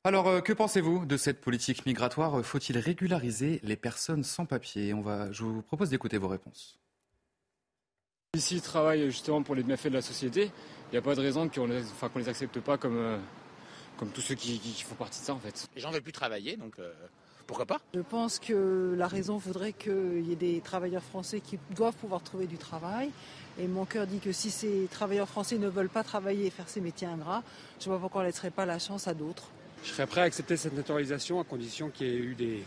Alors, 0.04 0.28
euh, 0.28 0.40
que 0.42 0.52
pensez-vous 0.52 1.06
de 1.06 1.16
cette 1.16 1.40
politique 1.40 1.86
migratoire? 1.86 2.44
Faut-il 2.44 2.76
régulariser 2.76 3.58
les 3.62 3.76
personnes 3.76 4.22
sans 4.22 4.44
papier? 4.44 4.92
On 4.92 5.00
va, 5.00 5.32
Je 5.32 5.44
vous 5.44 5.62
propose 5.62 5.88
d'écouter 5.88 6.18
vos 6.18 6.28
réponses. 6.28 6.78
Ici, 8.34 8.56
ils 8.56 8.62
travaillent 8.62 9.06
justement 9.06 9.42
pour 9.42 9.54
les 9.54 9.62
bienfaits 9.62 9.88
de 9.88 9.94
la 9.94 10.02
société. 10.02 10.50
Il 10.88 10.92
n'y 10.92 10.98
a 10.98 11.02
pas 11.02 11.14
de 11.14 11.22
raison 11.22 11.48
qu'on 11.48 11.66
les, 11.66 11.82
enfin, 11.84 12.10
les 12.16 12.28
accepte 12.28 12.60
pas 12.60 12.76
comme, 12.76 12.98
euh, 12.98 13.18
comme 13.96 14.10
tous 14.10 14.20
ceux 14.20 14.34
qui, 14.34 14.58
font 14.86 14.94
partie 14.94 15.20
de 15.20 15.24
ça 15.24 15.32
en 15.32 15.40
fait. 15.40 15.68
Les 15.74 15.80
gens 15.80 15.88
ne 15.88 15.94
veulent 15.94 16.02
plus 16.02 16.12
travailler, 16.12 16.58
donc 16.58 16.78
euh, 16.78 16.92
pourquoi 17.46 17.66
pas 17.66 17.80
Je 17.94 18.00
pense 18.00 18.38
que 18.38 18.94
la 18.96 19.06
raison 19.06 19.36
voudrait 19.36 19.72
qu'il 19.72 20.26
y 20.26 20.32
ait 20.32 20.36
des 20.36 20.60
travailleurs 20.60 21.02
français 21.02 21.40
qui 21.40 21.58
doivent 21.74 21.94
pouvoir 21.94 22.22
trouver 22.22 22.46
du 22.46 22.58
travail. 22.58 23.10
Et 23.58 23.66
mon 23.68 23.84
cœur 23.84 24.06
dit 24.06 24.18
que 24.18 24.32
si 24.32 24.50
ces 24.50 24.88
travailleurs 24.90 25.28
français 25.28 25.56
ne 25.56 25.68
veulent 25.68 25.88
pas 25.88 26.04
travailler 26.04 26.46
et 26.46 26.50
faire 26.50 26.68
ces 26.68 26.80
métiers 26.80 27.06
ingrats, 27.06 27.42
je 27.80 27.84
ne 27.84 27.90
vois 27.90 27.96
pas 27.96 28.00
pourquoi 28.02 28.20
on 28.20 28.24
ne 28.24 28.28
laisserait 28.28 28.50
pas 28.50 28.66
la 28.66 28.78
chance 28.78 29.08
à 29.08 29.14
d'autres. 29.14 29.50
Je 29.82 29.90
serais 29.90 30.06
prêt 30.06 30.22
à 30.22 30.24
accepter 30.24 30.56
cette 30.56 30.74
naturalisation 30.74 31.40
à 31.40 31.44
condition 31.44 31.90
qu'il 31.90 32.06
y 32.08 32.10
ait 32.10 32.18
eu 32.18 32.34
des, 32.34 32.64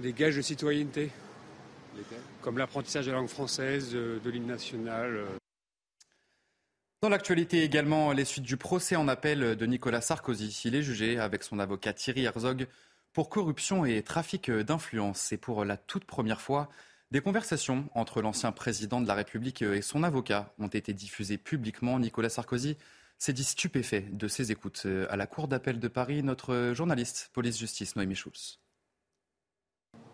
des 0.00 0.12
gages 0.12 0.36
de 0.36 0.42
citoyenneté 0.42 1.10
comme 2.40 2.58
l'apprentissage 2.58 3.06
de 3.06 3.10
la 3.10 3.18
langue 3.18 3.28
française, 3.28 3.92
de, 3.92 4.30
l'hymne 4.30 4.46
national. 4.46 5.16
Euh. 5.16 5.26
Dans 7.02 7.08
l'actualité 7.08 7.62
également, 7.62 8.12
les 8.12 8.24
suites 8.24 8.44
du 8.44 8.56
procès 8.56 8.96
en 8.96 9.08
appel 9.08 9.56
de 9.56 9.66
Nicolas 9.66 10.00
Sarkozy. 10.00 10.62
Il 10.64 10.74
est 10.74 10.82
jugé 10.82 11.18
avec 11.18 11.42
son 11.42 11.58
avocat 11.58 11.92
Thierry 11.92 12.24
Herzog 12.24 12.66
pour 13.12 13.28
corruption 13.28 13.84
et 13.84 14.02
trafic 14.02 14.50
d'influence. 14.50 15.32
Et 15.32 15.36
pour 15.36 15.64
la 15.64 15.76
toute 15.76 16.04
première 16.04 16.40
fois, 16.40 16.68
des 17.10 17.20
conversations 17.20 17.88
entre 17.94 18.22
l'ancien 18.22 18.52
président 18.52 19.00
de 19.00 19.08
la 19.08 19.14
République 19.14 19.62
et 19.62 19.82
son 19.82 20.02
avocat 20.04 20.54
ont 20.58 20.68
été 20.68 20.92
diffusées 20.92 21.38
publiquement. 21.38 21.98
Nicolas 21.98 22.28
Sarkozy 22.28 22.76
s'est 23.18 23.32
dit 23.32 23.44
stupéfait 23.44 24.06
de 24.12 24.28
ses 24.28 24.52
écoutes 24.52 24.86
à 25.08 25.16
la 25.16 25.26
Cour 25.26 25.48
d'appel 25.48 25.80
de 25.80 25.88
Paris. 25.88 26.22
Notre 26.22 26.72
journaliste 26.72 27.30
police-justice 27.32 27.96
Noémie 27.96 28.14
Schulz. 28.14 28.59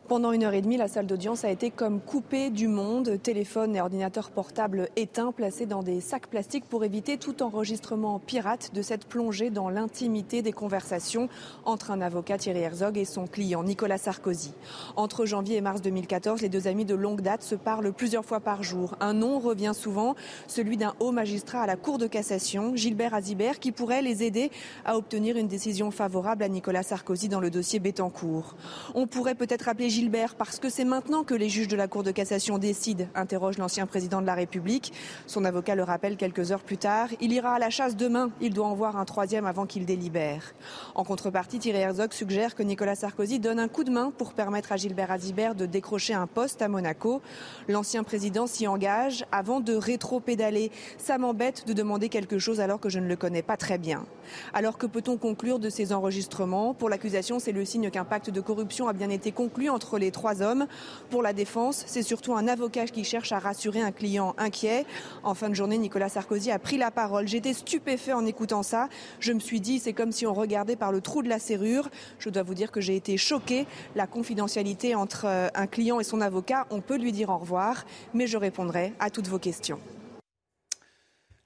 Pendant 0.09 0.31
une 0.31 0.45
heure 0.45 0.55
et 0.55 0.63
demie, 0.63 0.77
la 0.77 0.87
salle 0.87 1.09
d'audience 1.09 1.45
a 1.45 1.51
été 1.51 1.73
comme 1.73 2.01
coupée 2.01 2.51
du 2.51 2.69
monde. 2.69 3.21
Téléphone 3.21 3.75
et 3.75 3.81
ordinateur 3.81 4.31
portable 4.31 4.89
éteints, 4.95 5.33
placés 5.33 5.67
dans 5.67 5.83
des 5.83 6.01
sacs 6.01 6.29
plastiques 6.29 6.67
pour 6.67 6.85
éviter 6.85 7.19
tout 7.19 7.43
enregistrement 7.43 8.21
pirate 8.21 8.71
de 8.73 8.83
cette 8.83 9.07
plongée 9.07 9.51
dans 9.51 9.69
l'intimité 9.69 10.43
des 10.43 10.53
conversations 10.53 11.29
entre 11.65 11.91
un 11.91 12.01
avocat 12.01 12.39
Thierry 12.39 12.61
Herzog 12.61 12.97
et 12.99 13.05
son 13.05 13.27
client 13.27 13.65
Nicolas 13.65 13.99
Sarkozy. 13.99 14.53
Entre 14.95 15.27
janvier 15.27 15.57
et 15.57 15.61
mars 15.61 15.83
2014, 15.83 16.41
les 16.41 16.49
deux 16.49 16.69
amis 16.69 16.85
de 16.85 16.95
longue 16.95 17.21
date 17.21 17.43
se 17.43 17.57
parlent 17.57 17.93
plusieurs 17.93 18.25
fois 18.25 18.39
par 18.39 18.63
jour. 18.63 18.95
Un 19.01 19.13
nom 19.13 19.41
revient 19.41 19.73
souvent, 19.75 20.15
celui 20.47 20.77
d'un 20.77 20.95
haut 21.01 21.11
magistrat 21.11 21.63
à 21.63 21.67
la 21.67 21.75
Cour 21.75 21.99
de 21.99 22.07
cassation, 22.07 22.77
Gilbert 22.77 23.13
Azibert, 23.13 23.59
qui 23.59 23.73
pourrait 23.73 24.03
les 24.03 24.23
aider 24.23 24.53
à 24.85 24.97
obtenir 24.97 25.37
une 25.37 25.49
décision 25.49 25.91
favorable 25.91 26.45
à 26.45 26.49
Nicolas 26.49 26.85
Sarkozy 26.85 27.29
dans 27.29 27.41
le 27.41 27.51
dossier 27.51 27.81
Bettencourt. 27.81 28.55
On 28.95 29.09
pourrait 29.09 29.35
peut-être 29.35 29.69
appeler 29.69 29.96
Gilbert 29.97 30.35
parce 30.35 30.59
que 30.59 30.69
c'est 30.69 30.85
maintenant 30.85 31.25
que 31.25 31.33
les 31.33 31.49
juges 31.49 31.69
de 31.69 31.77
la 31.77 31.89
Cour 31.89 32.03
de 32.03 32.11
cassation 32.11 32.59
décident, 32.59 33.07
interroge 33.15 33.57
l'ancien 33.57 33.87
président 33.87 34.21
de 34.21 34.27
la 34.27 34.35
République. 34.35 34.93
Son 35.27 35.43
avocat 35.47 35.75
le 35.75 35.85
rappelle 35.85 36.19
quelques 36.19 36.53
heures 36.53 36.63
plus 36.63 36.77
tard. 36.77 37.09
Il 37.23 37.33
ira 37.33 37.55
à 37.55 37.59
la 37.59 37.71
chasse 37.71 37.97
demain. 37.97 38.31
Il 38.43 38.53
doit 38.53 38.67
en 38.67 38.75
voir 38.75 38.99
un 38.99 39.07
troisième 39.07 39.47
avant 39.47 39.65
qu'il 39.65 39.87
délibère. 39.87 40.53
En 40.95 41.03
contrepartie, 41.03 41.61
Thierry 41.61 41.79
Herzog 41.79 42.13
suggère 42.13 42.55
que 42.55 42.63
Nicolas 42.63 42.95
Sarkozy 42.95 43.39
donne 43.39 43.59
un 43.59 43.69
coup 43.69 43.85
de 43.85 43.91
main 43.91 44.13
pour 44.19 44.35
permettre 44.35 44.71
à 44.71 44.77
Gilbert 44.77 45.11
Azibert 45.11 45.55
de 45.55 45.65
décrocher 45.65 46.13
un 46.13 46.27
poste 46.27 46.61
à 46.61 46.69
Monaco. 46.69 47.23
L'ancien 47.67 48.05
président 48.05 48.47
s'y 48.47 48.67
engage 48.67 49.25
avant 49.33 49.61
de 49.61 49.75
rétro-pédaler. 49.75 50.73
Ça 50.99 51.17
m'embête 51.17 51.67
de 51.67 51.73
demander 51.73 52.11
quelque 52.11 52.39
chose 52.39 52.61
alors 52.61 52.81
que 52.81 52.91
je 52.91 52.99
ne 52.99 53.09
le 53.09 53.17
connais 53.17 53.41
pas 53.41 53.57
très 53.57 53.79
bien. 53.79 54.05
Alors 54.53 54.77
que 54.77 54.85
peut-on 54.85 55.17
conclure 55.17 55.59
de 55.59 55.71
ces 55.71 55.95
enregistrements? 55.95 56.75
Pour 56.75 56.91
l'accusation, 56.91 57.39
c'est 57.39 57.53
le 57.53 57.65
signe 57.65 57.91
qu'un 57.91 58.05
pacte 58.05 58.29
de 58.29 58.43
corruption 58.43 58.89
a 58.89 58.93
bien 58.93 59.09
été 59.09 59.33
conclu 59.33 59.71
entre 59.71 59.86
les 59.95 60.11
trois 60.11 60.43
hommes. 60.43 60.67
Pour 61.11 61.23
la 61.23 61.33
défense, 61.33 61.85
c'est 61.87 62.03
surtout 62.03 62.35
un 62.35 62.49
avocat 62.49 62.87
qui 62.87 63.05
cherche 63.05 63.33
à 63.33 63.39
rassurer 63.39 63.81
un 63.81 63.93
client 63.93 64.35
inquiet. 64.39 64.85
En 65.23 65.35
fin 65.35 65.49
de 65.49 65.55
journée, 65.55 65.79
Nicolas 65.79 66.09
Sarkozy 66.09 66.51
a 66.51 66.59
pris 66.59 66.79
la 66.79 66.91
parole. 66.91 67.29
J'étais 67.29 67.55
stupéfait 67.55 68.13
en 68.13 68.27
écoutant 68.27 68.63
ça. 68.63 68.89
Je 69.21 69.33
me 69.33 69.41
suis 69.41 69.61
dit, 69.61 69.79
c'est 69.79 69.93
comme 69.93 70.13
si 70.13 70.27
on 70.27 70.35
regardait 70.35 70.77
par 70.77 70.93
le 70.93 71.01
trou 71.01 71.23
de 71.23 71.29
la 71.29 71.39
serrure. 71.39 71.89
Je 72.19 72.29
dois 72.29 72.43
vous 72.43 72.55
dire 72.55 72.73
que 72.73 72.81
j'ai 72.81 72.97
été 72.97 73.17
choqué. 73.17 73.67
La 73.95 74.07
confidentialité 74.07 74.95
entre 74.95 75.27
euh, 75.27 75.49
un 75.55 75.67
client 75.67 76.01
et 76.01 76.05
son 76.05 76.21
avocat, 76.21 76.67
on 76.71 76.81
peut 76.81 76.97
lui 76.97 77.13
dire 77.13 77.31
au 77.31 77.39
revoir, 77.39 77.85
mais 78.15 78.27
je 78.27 78.37
répondrai 78.37 78.93
à 78.99 79.11
toutes 79.11 79.29
vos 79.29 79.39
questions. 79.39 79.79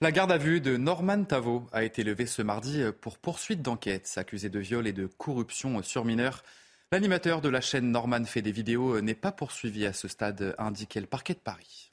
La 0.03 0.13
garde 0.13 0.33
à 0.33 0.39
vue 0.39 0.63
de 0.63 0.79
Norman 0.79 1.25
Tavo 1.25 1.67
a 1.73 1.85
été 1.85 2.05
levée 2.05 2.25
ce 2.25 2.41
mardi 2.41 2.83
pour 3.03 3.19
poursuite 3.19 3.61
d'enquête. 3.61 4.11
Accusé 4.17 4.49
de 4.49 4.59
viol 4.59 4.87
et 4.87 4.95
de 4.95 5.05
corruption 5.07 5.83
sur 5.83 6.07
mineurs, 6.07 6.43
l'animateur 6.93 7.41
de 7.41 7.49
la 7.49 7.61
chaîne 7.61 7.91
Norman 7.91 8.25
fait 8.25 8.43
des 8.43 8.53
vidéos 8.53 9.01
n'est 9.01 9.15
pas 9.15 9.33
poursuivi 9.33 9.87
à 9.87 9.93
ce 9.93 10.09
stade, 10.09 10.55
indiqué 10.59 11.01
le 11.01 11.07
parquet 11.07 11.35
de 11.35 11.39
Paris. 11.39 11.93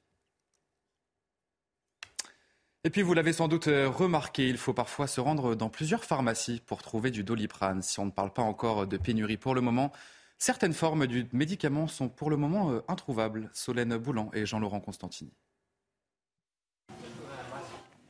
Et 2.84 2.89
puis 2.89 3.01
vous 3.01 3.13
l'avez 3.13 3.34
sans 3.34 3.48
doute 3.48 3.66
remarqué, 3.66 4.48
il 4.48 4.58
faut 4.58 4.74
parfois 4.74 5.08
se 5.08 5.20
rendre 5.20 5.56
dans 5.56 5.70
plusieurs 5.70 6.06
pharmacies 6.06 6.62
pour 6.66 6.82
trouver 6.82 7.12
du 7.12 7.24
doliprane. 7.24 7.82
Si 7.82 8.00
on 8.00 8.06
ne 8.06 8.12
parle 8.12 8.32
pas 8.32 8.42
encore 8.42 8.88
de 8.88 8.98
pénurie 8.98 9.38
pour 9.38 9.56
le 9.56 9.62
moment, 9.62 9.92
certaines 10.38 10.74
formes 10.74 11.06
du 11.06 11.27
médicament 11.34 11.88
sont 11.88 12.08
pour 12.08 12.30
le 12.30 12.38
moment 12.38 12.72
euh, 12.72 12.82
introuvables. 12.88 13.50
Solène 13.54 13.98
Boulan 13.98 14.30
et 14.34 14.46
Jean-Laurent 14.46 14.80
Constantini. 14.80 15.34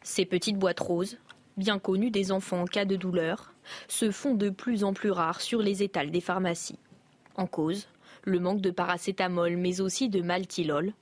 Ces 0.04 0.26
petites 0.26 0.58
boîtes 0.58 0.80
roses, 0.80 1.18
bien 1.58 1.80
connues 1.80 2.12
des 2.12 2.32
enfants 2.32 2.62
en 2.62 2.66
cas 2.66 2.86
de 2.86 2.96
douleur, 2.96 3.54
se 3.88 4.12
font 4.12 4.34
de 4.34 4.50
plus 4.50 4.84
en 4.84 4.94
plus 4.94 5.12
rares 5.12 5.42
sur 5.42 5.62
les 5.62 5.84
étals 5.84 6.12
des 6.12 6.22
pharmacies. 6.22 6.80
En 7.36 7.48
cause, 7.48 7.88
le 8.24 8.40
manque 8.40 8.62
de 8.62 8.72
paracétamol 8.72 9.58
mais 9.58 9.82
aussi 9.82 10.10
de 10.10 10.22
maltylol, 10.22 10.94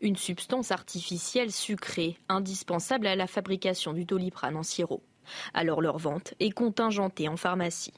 une 0.00 0.16
substance 0.16 0.70
artificielle 0.70 1.52
sucrée 1.52 2.18
indispensable 2.28 3.06
à 3.06 3.16
la 3.16 3.26
fabrication 3.26 3.92
du 3.92 4.04
doliprane 4.04 4.56
en 4.56 4.62
sirop. 4.62 5.02
Alors 5.52 5.80
leur 5.80 5.98
vente 5.98 6.34
est 6.40 6.50
contingentée 6.50 7.28
en 7.28 7.36
pharmacie. 7.36 7.94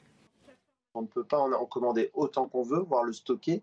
On 0.93 1.01
ne 1.01 1.07
peut 1.07 1.23
pas 1.23 1.39
en 1.39 1.65
commander 1.65 2.09
autant 2.13 2.47
qu'on 2.47 2.63
veut, 2.63 2.79
voire 2.79 3.03
le 3.03 3.13
stocker. 3.13 3.61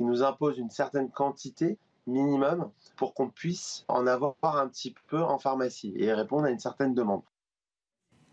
Il 0.00 0.06
nous 0.06 0.22
impose 0.22 0.58
une 0.58 0.70
certaine 0.70 1.10
quantité 1.10 1.78
minimum 2.06 2.70
pour 2.96 3.14
qu'on 3.14 3.28
puisse 3.28 3.84
en 3.88 4.06
avoir 4.06 4.34
un 4.42 4.68
petit 4.68 4.94
peu 5.06 5.22
en 5.22 5.38
pharmacie 5.38 5.92
et 5.96 6.12
répondre 6.12 6.46
à 6.46 6.50
une 6.50 6.58
certaine 6.58 6.94
demande. 6.94 7.22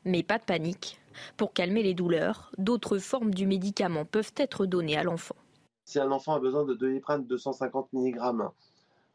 Mais 0.05 0.23
pas 0.23 0.37
de 0.37 0.43
panique. 0.43 0.99
Pour 1.37 1.53
calmer 1.53 1.83
les 1.83 1.93
douleurs, 1.93 2.51
d'autres 2.57 2.97
formes 2.97 3.33
du 3.33 3.45
médicament 3.45 4.05
peuvent 4.05 4.33
être 4.37 4.65
données 4.65 4.97
à 4.97 5.03
l'enfant. 5.03 5.35
Si 5.85 5.99
un 5.99 6.11
enfant 6.11 6.35
a 6.35 6.39
besoin 6.39 6.65
de 6.65 6.73
doliprane 6.73 7.25
250 7.25 7.89
mg 7.93 8.19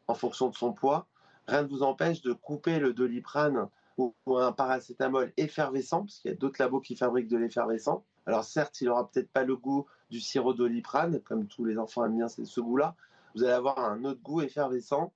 en 0.07 0.13
fonction 0.13 0.49
de 0.49 0.55
son 0.55 0.73
poids, 0.73 1.07
rien 1.47 1.63
ne 1.63 1.67
vous 1.67 1.83
empêche 1.83 2.21
de 2.21 2.33
couper 2.33 2.79
le 2.79 2.93
doliprane 2.93 3.69
ou 3.97 4.13
un 4.27 4.51
paracétamol 4.51 5.31
effervescent, 5.37 6.01
parce 6.01 6.19
qu'il 6.19 6.31
y 6.31 6.33
a 6.33 6.37
d'autres 6.37 6.61
labos 6.61 6.81
qui 6.81 6.95
fabriquent 6.95 7.29
de 7.29 7.37
l'effervescent. 7.37 8.03
Alors 8.25 8.43
certes, 8.43 8.81
il 8.81 8.87
n'aura 8.87 9.09
peut-être 9.09 9.29
pas 9.29 9.45
le 9.45 9.55
goût 9.55 9.85
du 10.11 10.19
sirop 10.19 10.53
doliprane, 10.53 11.21
comme 11.21 11.47
tous 11.47 11.63
les 11.63 11.77
enfants 11.77 12.05
aiment 12.05 12.17
bien 12.17 12.27
ce 12.27 12.59
goût-là, 12.59 12.95
vous 13.35 13.43
allez 13.43 13.53
avoir 13.53 13.79
un 13.79 14.03
autre 14.05 14.21
goût 14.21 14.41
effervescent 14.41 15.11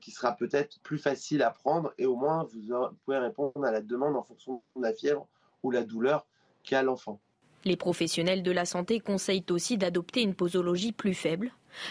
qui 0.00 0.10
sera 0.10 0.36
peut-être 0.36 0.80
plus 0.80 0.98
facile 0.98 1.42
à 1.42 1.50
prendre 1.50 1.92
et 1.98 2.06
au 2.06 2.16
moins 2.16 2.44
vous, 2.44 2.60
pouvez 3.04 3.18
répondre 3.18 3.64
à 3.64 3.70
la 3.70 3.80
demande 3.80 4.16
en 4.16 4.22
fonction 4.22 4.62
de 4.76 4.82
la 4.82 4.92
fièvre 4.92 5.28
ou 5.62 5.70
la 5.70 5.82
douleur 5.82 6.26
qu'a 6.62 6.82
l'enfant. 6.82 7.20
Les 7.64 7.76
professionnels 7.76 8.42
de 8.42 8.50
la 8.50 8.66
santé 8.66 9.00
conseillent 9.00 9.46
aussi 9.50 9.78
d'adopter 9.78 10.22
une 10.22 10.34
posologie 10.34 10.92
plus 10.92 11.14
faible, 11.14 11.50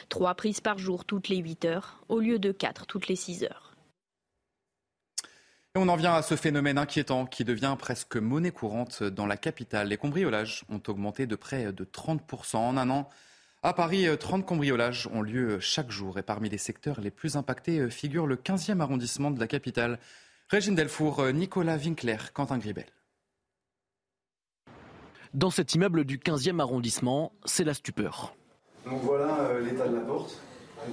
trois 0.10 0.36
prises 0.36 0.62
par 0.62 0.78
jour 0.78 1.06
toutes 1.06 1.30
les 1.30 1.38
8 1.38 1.66
heures 1.66 2.04
au 2.10 2.20
lieu 2.20 2.38
de 2.38 2.52
quatre 2.52 2.86
toutes 2.86 3.08
les 3.08 3.16
6 3.16 3.44
heures. 3.44 3.74
Et 5.76 5.80
on 5.80 5.88
en 5.88 5.96
vient 5.96 6.14
à 6.14 6.22
ce 6.22 6.36
phénomène 6.36 6.78
inquiétant 6.78 7.26
qui 7.26 7.44
devient 7.44 7.76
presque 7.80 8.18
monnaie 8.18 8.52
courante 8.52 9.02
dans 9.02 9.26
la 9.26 9.38
capitale. 9.38 9.88
Les 9.88 9.98
cambriolages 9.98 10.64
ont 10.70 10.82
augmenté 10.88 11.26
de 11.26 11.36
près 11.36 11.74
de 11.74 11.84
30% 11.84 12.58
en 12.58 12.78
un 12.78 12.92
an. 12.92 13.10
À 13.66 13.72
Paris, 13.72 14.06
30 14.20 14.42
euh, 14.42 14.44
cambriolages 14.44 15.08
ont 15.14 15.22
lieu 15.22 15.52
euh, 15.52 15.60
chaque 15.62 15.90
jour 15.90 16.20
et 16.20 16.22
parmi 16.22 16.50
les 16.50 16.58
secteurs 16.58 17.00
les 17.00 17.12
plus 17.12 17.38
impactés 17.38 17.80
euh, 17.80 17.90
figure 17.90 18.28
le 18.28 18.36
15e 18.36 18.82
arrondissement 18.82 19.32
de 19.32 19.40
la 19.40 19.48
capitale. 19.48 20.00
Régine 20.50 20.76
Delfour, 20.76 21.24
Nicolas 21.32 21.78
Winkler, 21.78 22.18
Quentin 22.34 22.58
Gribel. 22.58 22.88
Dans 25.34 25.50
cet 25.50 25.76
immeuble 25.76 26.04
du 26.04 26.18
15e 26.18 26.60
arrondissement, 26.60 27.32
c'est 27.46 27.64
la 27.64 27.74
stupeur. 27.74 28.36
Donc 28.86 29.02
voilà 29.02 29.58
l'état 29.62 29.88
de 29.88 29.96
la 29.96 30.02
porte, 30.02 30.42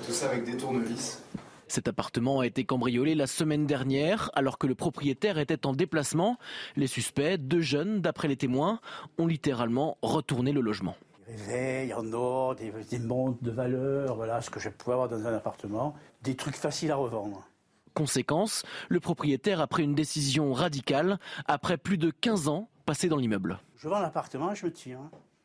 tout 0.06 0.12
ça 0.12 0.30
avec 0.30 0.44
des 0.44 0.56
tournevis. 0.56 1.24
Cet 1.66 1.88
appartement 1.88 2.38
a 2.38 2.46
été 2.46 2.64
cambriolé 2.64 3.16
la 3.16 3.26
semaine 3.26 3.66
dernière 3.66 4.30
alors 4.34 4.58
que 4.58 4.68
le 4.68 4.76
propriétaire 4.76 5.38
était 5.38 5.66
en 5.66 5.72
déplacement. 5.72 6.38
Les 6.76 6.86
suspects, 6.86 7.36
deux 7.36 7.62
jeunes 7.62 8.00
d'après 8.00 8.28
les 8.28 8.36
témoins, 8.36 8.78
ont 9.18 9.26
littéralement 9.26 9.98
retourné 10.02 10.52
le 10.52 10.60
logement 10.60 10.94
réveils 11.30 11.94
en 11.94 12.12
or, 12.12 12.54
des, 12.54 12.72
des 12.90 12.98
montres 12.98 13.42
de 13.42 13.50
valeur, 13.50 14.16
voilà 14.16 14.40
ce 14.40 14.50
que 14.50 14.60
je 14.60 14.68
pouvais 14.68 14.92
avoir 14.94 15.08
dans 15.08 15.26
un 15.26 15.34
appartement, 15.34 15.94
des 16.22 16.36
trucs 16.36 16.56
faciles 16.56 16.90
à 16.90 16.96
revendre. 16.96 17.46
Conséquence, 17.94 18.64
le 18.88 19.00
propriétaire 19.00 19.60
a 19.60 19.66
pris 19.66 19.82
une 19.82 19.94
décision 19.94 20.52
radicale 20.52 21.18
après 21.46 21.76
plus 21.76 21.98
de 21.98 22.10
15 22.10 22.48
ans 22.48 22.68
passés 22.86 23.08
dans 23.08 23.16
l'immeuble. 23.16 23.58
Je 23.76 23.88
vends 23.88 24.00
l'appartement, 24.00 24.54
je 24.54 24.66
me 24.66 24.72
tire. 24.72 25.00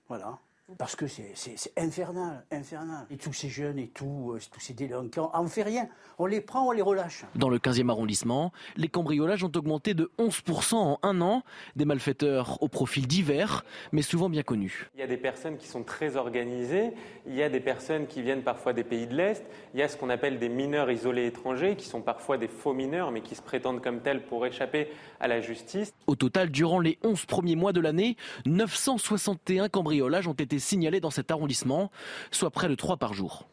Voilà. 0.08 0.38
Parce 0.80 0.96
que 0.96 1.06
c'est 1.06 1.72
infernal, 1.78 2.44
infernal. 2.52 3.06
Et 3.12 3.18
tous 3.18 3.34
ces 3.34 3.50
jeunes 3.50 3.78
et 3.78 3.88
tout, 3.88 4.32
euh, 4.34 4.40
tous 4.52 4.60
ces 4.60 4.74
délinquants, 4.74 5.30
on 5.36 5.44
ne 5.44 5.48
fait 5.48 5.62
rien. 5.62 5.88
On 6.18 6.26
les 6.26 6.42
prend, 6.42 6.68
on 6.68 6.72
les 6.72 6.82
relâche. 6.82 7.24
Dans 7.36 7.50
le 7.50 7.60
15e 7.60 7.90
arrondissement, 7.90 8.52
les 8.76 8.88
cambriolages 8.88 9.44
ont 9.44 9.52
augmenté 9.56 9.94
de 9.94 10.12
11% 10.18 10.76
en 10.76 11.00
un 11.04 11.22
an. 11.22 11.44
Des 11.76 11.86
malfaiteurs 11.86 12.62
au 12.64 12.68
profil 12.68 13.06
divers, 13.06 13.64
mais 13.92 14.02
souvent 14.02 14.28
bien 14.28 14.42
connus. 14.42 14.90
Il 14.96 15.02
y 15.02 15.04
a 15.04 15.08
des 15.08 15.18
personnes 15.18 15.58
qui 15.58 15.68
sont 15.68 15.84
très 15.84 16.16
organisées, 16.16 16.94
il 17.28 17.36
y 17.36 17.44
a 17.44 17.50
des 17.50 17.60
personnes 17.60 18.08
qui 18.08 18.24
viennent 18.24 18.44
parfois 18.44 18.74
des 18.74 18.84
pays 18.84 19.06
de 19.06 19.16
l'Est, 19.16 19.46
il 19.76 19.80
y 19.80 19.84
a 19.84 19.88
ce 19.88 19.98
qu'on 19.98 20.10
appelle 20.10 20.40
des 20.40 20.50
mineurs 20.50 20.90
isolés 20.90 21.28
étrangers, 21.28 21.76
qui 21.76 21.86
sont 21.86 22.02
parfois 22.02 22.38
des 22.38 22.48
faux 22.48 22.74
mineurs, 22.74 23.12
mais 23.12 23.22
qui 23.22 23.36
se 23.36 23.42
prétendent 23.42 23.82
comme 23.82 24.02
tels 24.02 24.26
pour 24.26 24.46
échapper 24.48 24.88
à 25.20 25.28
la 25.28 25.42
justice. 25.42 25.94
Au 26.08 26.16
total, 26.16 26.50
durant 26.50 26.80
les 26.80 26.98
11 27.04 27.26
premiers 27.26 27.56
mois 27.56 27.72
de 27.72 27.82
l'année, 27.82 28.18
961 28.46 29.70
cambriolages 29.70 30.28
ont 30.28 30.34
été 30.34 30.55
signalés 30.60 31.00
dans 31.00 31.10
cet 31.12 31.32
arrondissement, 31.32 31.92
soit 32.32 32.52
près 32.52 32.68
de 32.68 32.76
3 32.76 32.98
par 32.98 33.14
jour. 33.14 33.48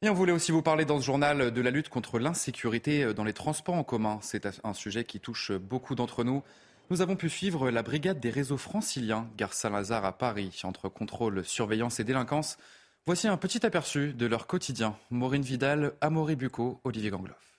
Et 0.00 0.08
on 0.08 0.14
voulait 0.14 0.32
aussi 0.32 0.52
vous 0.52 0.62
parler 0.62 0.84
dans 0.84 1.00
ce 1.00 1.04
journal 1.04 1.50
de 1.50 1.60
la 1.60 1.70
lutte 1.70 1.88
contre 1.88 2.20
l'insécurité 2.20 3.12
dans 3.14 3.24
les 3.24 3.32
transports 3.32 3.74
en 3.74 3.82
commun. 3.82 4.18
C'est 4.22 4.46
un 4.62 4.74
sujet 4.74 5.04
qui 5.04 5.18
touche 5.18 5.50
beaucoup 5.52 5.96
d'entre 5.96 6.22
nous. 6.22 6.44
Nous 6.90 7.02
avons 7.02 7.16
pu 7.16 7.28
suivre 7.28 7.70
la 7.70 7.82
brigade 7.82 8.20
des 8.20 8.30
réseaux 8.30 8.56
franciliens, 8.56 9.28
gare 9.36 9.52
Saint-Lazare 9.52 10.06
à 10.06 10.16
Paris, 10.16 10.60
entre 10.64 10.88
contrôle, 10.88 11.44
surveillance 11.44 12.00
et 12.00 12.04
délinquance. 12.04 12.56
Voici 13.06 13.28
un 13.28 13.36
petit 13.36 13.66
aperçu 13.66 14.14
de 14.14 14.24
leur 14.26 14.46
quotidien. 14.46 14.96
Maureen 15.10 15.42
Vidal, 15.42 15.94
Amaury 16.00 16.36
Bucco, 16.36 16.80
Olivier 16.84 17.10
Gangloff. 17.10 17.58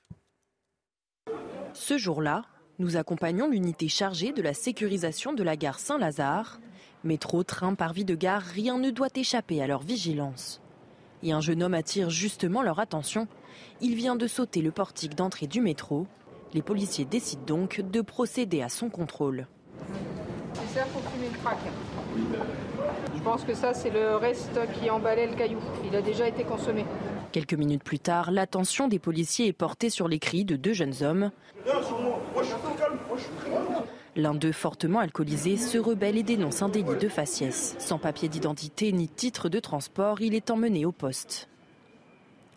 Ce 1.74 1.98
jour-là, 1.98 2.46
nous 2.80 2.98
accompagnons 2.98 3.50
l'unité 3.50 3.88
chargée 3.88 4.32
de 4.32 4.42
la 4.42 4.54
sécurisation 4.54 5.34
de 5.34 5.44
la 5.44 5.56
gare 5.56 5.80
Saint-Lazare. 5.80 6.60
Métro, 7.06 7.44
train, 7.44 7.76
parvis 7.76 8.04
de 8.04 8.14
gare, 8.14 8.42
rien 8.42 8.78
ne 8.78 8.90
doit 8.90 9.08
échapper 9.16 9.62
à 9.62 9.68
leur 9.68 9.82
vigilance. 9.82 10.60
Et 11.24 11.32
un 11.32 11.40
jeune 11.40 11.64
homme 11.64 11.74
attire 11.74 12.10
justement 12.10 12.62
leur 12.62 12.80
attention. 12.80 13.28
Il 13.80 13.96
vient 13.96 14.18
de 14.18 14.28
sauter 14.28 14.62
le 14.62 14.72
portique 14.72 15.16
d'entrée 15.16 15.48
du 15.48 15.62
métro. 15.62 16.08
Les 16.54 16.62
policiers 16.62 17.06
décident 17.06 17.44
donc 17.46 17.80
de 17.80 18.02
procéder 18.02 18.62
à 18.62 18.68
son 18.68 18.90
contrôle. 18.90 19.48
C'est 20.54 20.80
ça 20.80 20.86
pour 20.88 21.02
fumer 21.12 21.30
le 21.32 21.38
crack. 21.38 21.58
Je 23.16 23.22
pense 23.22 23.44
que 23.46 23.54
ça, 23.54 23.74
c'est 23.74 23.92
le 23.92 24.18
reste 24.18 24.60
qui 24.74 24.90
emballait 24.90 25.28
le 25.28 25.36
caillou. 25.36 25.60
Il 25.90 25.96
a 25.96 26.02
déjà 26.02 26.28
été 26.28 26.44
consommé. 26.44 26.86
Quelques 27.32 27.54
minutes 27.54 27.84
plus 27.84 28.00
tard, 28.00 28.32
l'attention 28.32 28.90
des 28.90 29.00
policiers 29.00 29.48
est 29.48 29.54
portée 29.54 29.90
sur 29.90 30.10
les 30.10 30.20
cris 30.20 30.44
de 30.44 30.58
deux 30.58 30.74
jeunes 30.74 30.96
hommes. 31.02 31.32
L'un 34.20 34.36
d'eux, 34.36 34.52
fortement 34.52 35.00
alcoolisé, 35.00 35.56
se 35.56 35.78
rebelle 35.78 36.18
et 36.18 36.24
dénonce 36.24 36.62
un 36.62 36.68
délit 36.68 36.98
de 37.00 37.08
faciès. 37.08 37.78
Sans 37.80 37.98
papier 37.98 38.28
d'identité 38.28 38.92
ni 38.92 39.08
titre 39.08 39.48
de 39.48 39.62
transport, 39.62 40.20
il 40.20 40.36
est 40.36 40.52
emmené 40.52 40.86
au 40.86 40.92
poste. 40.92 41.48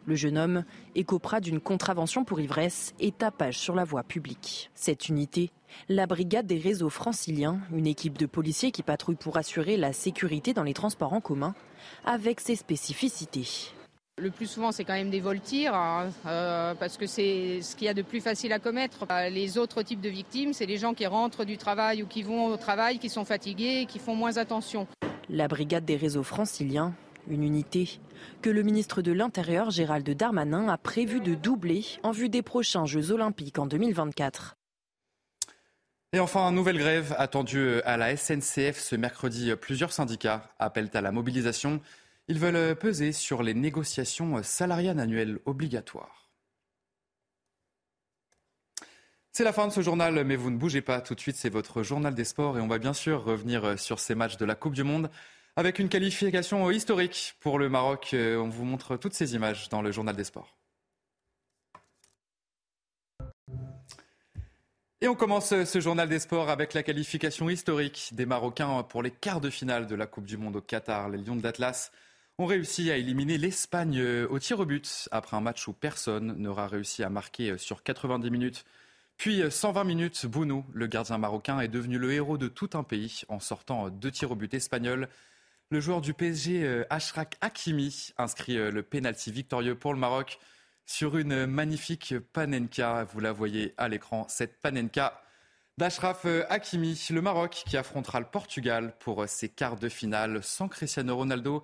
Le 0.04 0.16
jeune 0.16 0.38
homme 0.38 0.64
écopera 0.96 1.38
d'une 1.38 1.60
contravention 1.60 2.24
pour 2.24 2.40
ivresse 2.40 2.94
et 2.98 3.12
tapage 3.12 3.60
sur 3.60 3.76
la 3.76 3.84
voie 3.84 4.02
publique. 4.02 4.72
Cette 4.74 5.08
unité, 5.08 5.52
la 5.88 6.06
brigade 6.06 6.48
des 6.48 6.58
réseaux 6.58 6.90
franciliens, 6.90 7.60
une 7.72 7.86
équipe 7.86 8.18
de 8.18 8.26
policiers 8.26 8.72
qui 8.72 8.82
patrouille 8.82 9.14
pour 9.14 9.36
assurer 9.36 9.76
la 9.76 9.92
sécurité 9.92 10.54
dans 10.54 10.64
les 10.64 10.74
transports 10.74 11.12
en 11.12 11.20
commun, 11.20 11.54
avec 12.04 12.40
ses 12.40 12.56
spécificités. 12.56 13.72
Le 14.22 14.30
plus 14.30 14.46
souvent, 14.46 14.70
c'est 14.70 14.84
quand 14.84 14.92
même 14.92 15.10
des 15.10 15.18
vols-tirs, 15.18 15.74
hein, 15.74 16.08
euh, 16.26 16.74
parce 16.76 16.96
que 16.96 17.08
c'est 17.08 17.60
ce 17.60 17.74
qu'il 17.74 17.86
y 17.86 17.88
a 17.88 17.94
de 17.94 18.02
plus 18.02 18.20
facile 18.20 18.52
à 18.52 18.60
commettre. 18.60 19.04
Euh, 19.10 19.28
les 19.28 19.58
autres 19.58 19.82
types 19.82 20.00
de 20.00 20.08
victimes, 20.08 20.52
c'est 20.52 20.64
les 20.64 20.76
gens 20.76 20.94
qui 20.94 21.06
rentrent 21.06 21.44
du 21.44 21.58
travail 21.58 22.04
ou 22.04 22.06
qui 22.06 22.22
vont 22.22 22.46
au 22.46 22.56
travail, 22.56 23.00
qui 23.00 23.08
sont 23.08 23.24
fatigués 23.24 23.80
et 23.80 23.86
qui 23.86 23.98
font 23.98 24.14
moins 24.14 24.36
attention. 24.36 24.86
La 25.28 25.48
brigade 25.48 25.84
des 25.84 25.96
réseaux 25.96 26.22
franciliens, 26.22 26.94
une 27.26 27.42
unité 27.42 27.98
que 28.42 28.50
le 28.50 28.62
ministre 28.62 29.02
de 29.02 29.10
l'Intérieur, 29.10 29.70
Gérald 29.70 30.08
Darmanin, 30.08 30.68
a 30.68 30.78
prévu 30.78 31.18
de 31.18 31.34
doubler 31.34 31.84
en 32.04 32.12
vue 32.12 32.28
des 32.28 32.42
prochains 32.42 32.86
Jeux 32.86 33.10
olympiques 33.10 33.58
en 33.58 33.66
2024. 33.66 34.54
Et 36.12 36.20
enfin, 36.20 36.52
nouvelle 36.52 36.78
grève 36.78 37.12
attendue 37.18 37.80
à 37.84 37.96
la 37.96 38.16
SNCF 38.16 38.78
ce 38.78 38.94
mercredi. 38.94 39.52
Plusieurs 39.60 39.92
syndicats 39.92 40.48
appellent 40.60 40.90
à 40.94 41.00
la 41.00 41.10
mobilisation. 41.10 41.80
Ils 42.32 42.38
veulent 42.38 42.74
peser 42.76 43.12
sur 43.12 43.42
les 43.42 43.52
négociations 43.52 44.42
salariales 44.42 44.98
annuelles 44.98 45.38
obligatoires. 45.44 46.30
C'est 49.32 49.44
la 49.44 49.52
fin 49.52 49.68
de 49.68 49.72
ce 49.72 49.82
journal, 49.82 50.24
mais 50.24 50.36
vous 50.36 50.50
ne 50.50 50.56
bougez 50.56 50.80
pas. 50.80 51.02
Tout 51.02 51.14
de 51.14 51.20
suite, 51.20 51.36
c'est 51.36 51.50
votre 51.50 51.82
journal 51.82 52.14
des 52.14 52.24
sports 52.24 52.56
et 52.56 52.62
on 52.62 52.68
va 52.68 52.78
bien 52.78 52.94
sûr 52.94 53.22
revenir 53.22 53.78
sur 53.78 54.00
ces 54.00 54.14
matchs 54.14 54.38
de 54.38 54.46
la 54.46 54.54
Coupe 54.54 54.72
du 54.72 54.82
Monde 54.82 55.10
avec 55.56 55.78
une 55.78 55.90
qualification 55.90 56.70
historique 56.70 57.34
pour 57.40 57.58
le 57.58 57.68
Maroc. 57.68 58.14
On 58.14 58.48
vous 58.48 58.64
montre 58.64 58.96
toutes 58.96 59.12
ces 59.12 59.34
images 59.34 59.68
dans 59.68 59.82
le 59.82 59.92
journal 59.92 60.16
des 60.16 60.24
sports. 60.24 60.56
Et 65.02 65.08
on 65.08 65.14
commence 65.14 65.64
ce 65.64 65.80
journal 65.80 66.08
des 66.08 66.20
sports 66.20 66.48
avec 66.48 66.72
la 66.72 66.82
qualification 66.82 67.50
historique 67.50 68.08
des 68.12 68.24
Marocains 68.24 68.84
pour 68.84 69.02
les 69.02 69.10
quarts 69.10 69.42
de 69.42 69.50
finale 69.50 69.86
de 69.86 69.94
la 69.94 70.06
Coupe 70.06 70.24
du 70.24 70.38
Monde 70.38 70.56
au 70.56 70.62
Qatar. 70.62 71.10
Les 71.10 71.18
Lions 71.18 71.36
de 71.36 71.42
l'Atlas 71.42 71.92
ont 72.38 72.46
réussi 72.46 72.90
à 72.90 72.96
éliminer 72.96 73.38
l'Espagne 73.38 74.02
au 74.28 74.38
tir 74.38 74.58
au 74.60 74.64
but 74.66 75.08
après 75.10 75.36
un 75.36 75.40
match 75.40 75.68
où 75.68 75.72
personne 75.72 76.34
n'aura 76.38 76.66
réussi 76.66 77.02
à 77.02 77.10
marquer 77.10 77.58
sur 77.58 77.82
90 77.82 78.30
minutes. 78.30 78.64
Puis 79.18 79.42
120 79.48 79.84
minutes, 79.84 80.26
Bounou, 80.26 80.64
le 80.72 80.86
gardien 80.86 81.18
marocain, 81.18 81.60
est 81.60 81.68
devenu 81.68 81.98
le 81.98 82.12
héros 82.12 82.38
de 82.38 82.48
tout 82.48 82.70
un 82.74 82.82
pays 82.82 83.22
en 83.28 83.38
sortant 83.38 83.88
deux 83.90 84.10
tirs 84.10 84.32
au 84.32 84.34
but 84.34 84.52
espagnols. 84.54 85.08
Le 85.70 85.80
joueur 85.80 86.00
du 86.00 86.12
PSG, 86.14 86.84
Ashraf 86.90 87.28
Hakimi, 87.40 88.12
inscrit 88.18 88.56
le 88.56 88.82
pénalty 88.82 89.30
victorieux 89.30 89.74
pour 89.74 89.92
le 89.94 90.00
Maroc 90.00 90.38
sur 90.86 91.16
une 91.16 91.46
magnifique 91.46 92.18
panenka. 92.32 93.04
Vous 93.04 93.20
la 93.20 93.32
voyez 93.32 93.74
à 93.76 93.88
l'écran, 93.88 94.26
cette 94.28 94.60
panenka 94.60 95.22
d'Ashraf 95.78 96.26
Hakimi, 96.48 97.06
le 97.10 97.22
Maroc 97.22 97.62
qui 97.66 97.76
affrontera 97.76 98.18
le 98.18 98.26
Portugal 98.26 98.94
pour 98.98 99.28
ses 99.28 99.48
quarts 99.48 99.76
de 99.76 99.88
finale 99.88 100.42
sans 100.42 100.68
Cristiano 100.68 101.16
Ronaldo. 101.16 101.62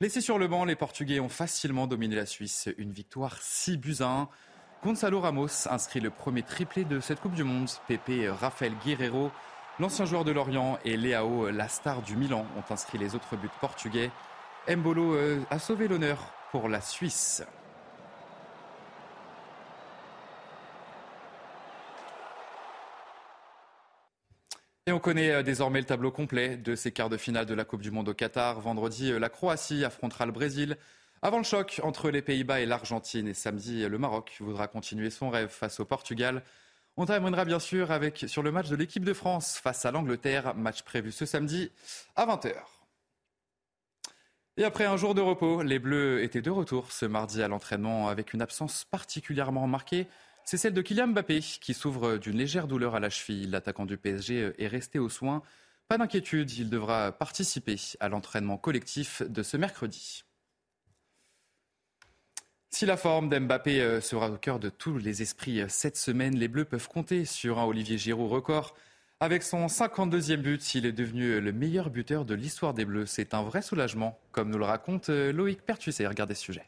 Laissés 0.00 0.20
sur 0.20 0.38
le 0.38 0.46
banc, 0.46 0.64
les 0.64 0.76
Portugais 0.76 1.18
ont 1.18 1.28
facilement 1.28 1.88
dominé 1.88 2.14
la 2.14 2.24
Suisse. 2.24 2.68
Une 2.78 2.92
victoire 2.92 3.36
6 3.40 3.78
buts 3.78 3.96
à 3.98 4.06
1. 4.06 4.28
Gonzalo 4.84 5.18
Ramos 5.18 5.66
inscrit 5.68 5.98
le 5.98 6.10
premier 6.10 6.44
triplé 6.44 6.84
de 6.84 7.00
cette 7.00 7.18
Coupe 7.18 7.34
du 7.34 7.42
Monde. 7.42 7.68
Pepe 7.88 8.30
Rafael 8.40 8.74
Guerrero, 8.86 9.32
l'ancien 9.80 10.04
joueur 10.04 10.22
de 10.22 10.30
Lorient, 10.30 10.78
et 10.84 10.96
Leao, 10.96 11.50
la 11.50 11.66
star 11.66 12.02
du 12.02 12.14
Milan, 12.14 12.46
ont 12.56 12.72
inscrit 12.72 12.96
les 12.96 13.16
autres 13.16 13.34
buts 13.34 13.50
portugais. 13.60 14.12
Mbolo 14.68 15.16
a 15.50 15.58
sauvé 15.58 15.88
l'honneur 15.88 16.32
pour 16.52 16.68
la 16.68 16.80
Suisse. 16.80 17.42
Et 24.88 24.92
on 24.92 25.00
connaît 25.00 25.42
désormais 25.42 25.80
le 25.80 25.84
tableau 25.84 26.10
complet 26.10 26.56
de 26.56 26.74
ces 26.74 26.92
quarts 26.92 27.10
de 27.10 27.18
finale 27.18 27.44
de 27.44 27.52
la 27.52 27.66
Coupe 27.66 27.82
du 27.82 27.90
Monde 27.90 28.08
au 28.08 28.14
Qatar. 28.14 28.58
Vendredi, 28.58 29.12
la 29.18 29.28
Croatie 29.28 29.84
affrontera 29.84 30.24
le 30.24 30.32
Brésil. 30.32 30.78
Avant 31.20 31.36
le 31.36 31.44
choc 31.44 31.78
entre 31.84 32.08
les 32.08 32.22
Pays-Bas 32.22 32.60
et 32.60 32.64
l'Argentine, 32.64 33.28
et 33.28 33.34
samedi, 33.34 33.86
le 33.86 33.98
Maroc 33.98 34.38
voudra 34.40 34.66
continuer 34.66 35.10
son 35.10 35.28
rêve 35.28 35.50
face 35.50 35.78
au 35.78 35.84
Portugal. 35.84 36.42
On 36.96 37.04
terminera 37.04 37.44
bien 37.44 37.58
sûr 37.58 37.90
avec, 37.90 38.24
sur 38.28 38.42
le 38.42 38.50
match 38.50 38.70
de 38.70 38.76
l'équipe 38.76 39.04
de 39.04 39.12
France 39.12 39.58
face 39.62 39.84
à 39.84 39.90
l'Angleterre, 39.90 40.54
match 40.54 40.80
prévu 40.80 41.12
ce 41.12 41.26
samedi 41.26 41.70
à 42.16 42.24
20h. 42.24 42.54
Et 44.56 44.64
après 44.64 44.86
un 44.86 44.96
jour 44.96 45.14
de 45.14 45.20
repos, 45.20 45.62
les 45.62 45.78
Bleus 45.78 46.22
étaient 46.22 46.40
de 46.40 46.50
retour 46.50 46.92
ce 46.92 47.04
mardi 47.04 47.42
à 47.42 47.48
l'entraînement 47.48 48.08
avec 48.08 48.32
une 48.32 48.40
absence 48.40 48.86
particulièrement 48.86 49.66
marquée. 49.66 50.06
C'est 50.50 50.56
celle 50.56 50.72
de 50.72 50.80
Kylian 50.80 51.08
Mbappé 51.08 51.40
qui 51.40 51.74
souffre 51.74 52.16
d'une 52.16 52.38
légère 52.38 52.68
douleur 52.68 52.94
à 52.94 53.00
la 53.00 53.10
cheville. 53.10 53.50
L'attaquant 53.50 53.84
du 53.84 53.98
PSG 53.98 54.54
est 54.56 54.66
resté 54.66 54.98
aux 54.98 55.10
soins. 55.10 55.42
Pas 55.88 55.98
d'inquiétude, 55.98 56.50
il 56.52 56.70
devra 56.70 57.12
participer 57.12 57.76
à 58.00 58.08
l'entraînement 58.08 58.56
collectif 58.56 59.20
de 59.20 59.42
ce 59.42 59.58
mercredi. 59.58 60.24
Si 62.70 62.86
la 62.86 62.96
forme 62.96 63.28
d'Mbappé 63.28 64.00
sera 64.00 64.30
au 64.30 64.38
cœur 64.38 64.58
de 64.58 64.70
tous 64.70 64.96
les 64.96 65.20
esprits 65.20 65.62
cette 65.68 65.98
semaine, 65.98 66.34
les 66.34 66.48
Bleus 66.48 66.64
peuvent 66.64 66.88
compter 66.88 67.26
sur 67.26 67.58
un 67.58 67.66
Olivier 67.66 67.98
Giroud 67.98 68.32
record. 68.32 68.74
Avec 69.20 69.42
son 69.42 69.66
52e 69.66 70.36
but, 70.36 70.74
il 70.74 70.86
est 70.86 70.92
devenu 70.92 71.42
le 71.42 71.52
meilleur 71.52 71.90
buteur 71.90 72.24
de 72.24 72.32
l'histoire 72.32 72.72
des 72.72 72.86
Bleus. 72.86 73.04
C'est 73.04 73.34
un 73.34 73.42
vrai 73.42 73.60
soulagement, 73.60 74.18
comme 74.32 74.48
nous 74.48 74.56
le 74.56 74.64
raconte 74.64 75.10
Loïc 75.10 75.60
Pertuis. 75.60 76.06
Regardez 76.06 76.32
ce 76.32 76.42
sujet. 76.42 76.64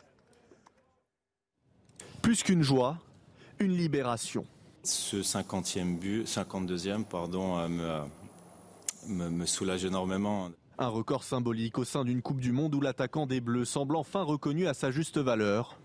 Plus 2.21 2.43
qu'une 2.43 2.63
joie, 2.63 2.99
une 3.61 3.77
libération. 3.77 4.45
Ce 4.83 5.19
50e 5.19 5.99
but, 5.99 6.27
52e, 6.27 7.05
pardon, 7.05 7.69
me, 7.69 8.01
me, 9.07 9.29
me 9.29 9.47
soulage 9.47 9.85
énormément. 9.85 10.51
Un 10.79 10.89
record 10.89 11.23
symbolique 11.23 11.79
au 11.79 11.85
sein 11.85 12.05
d'une 12.05 12.23
Coupe 12.23 12.41
du 12.41 12.53
Monde 12.53 12.75
où 12.75 12.81
l'attaquant 12.81 13.27
des 13.27 13.43
Bleus 13.43 13.67
semble 13.67 13.97
enfin 13.97 14.23
reconnu 14.23 14.67
à 14.67 14.75
sa 14.75 14.91
juste 14.91 15.19
valeur. 15.19 15.79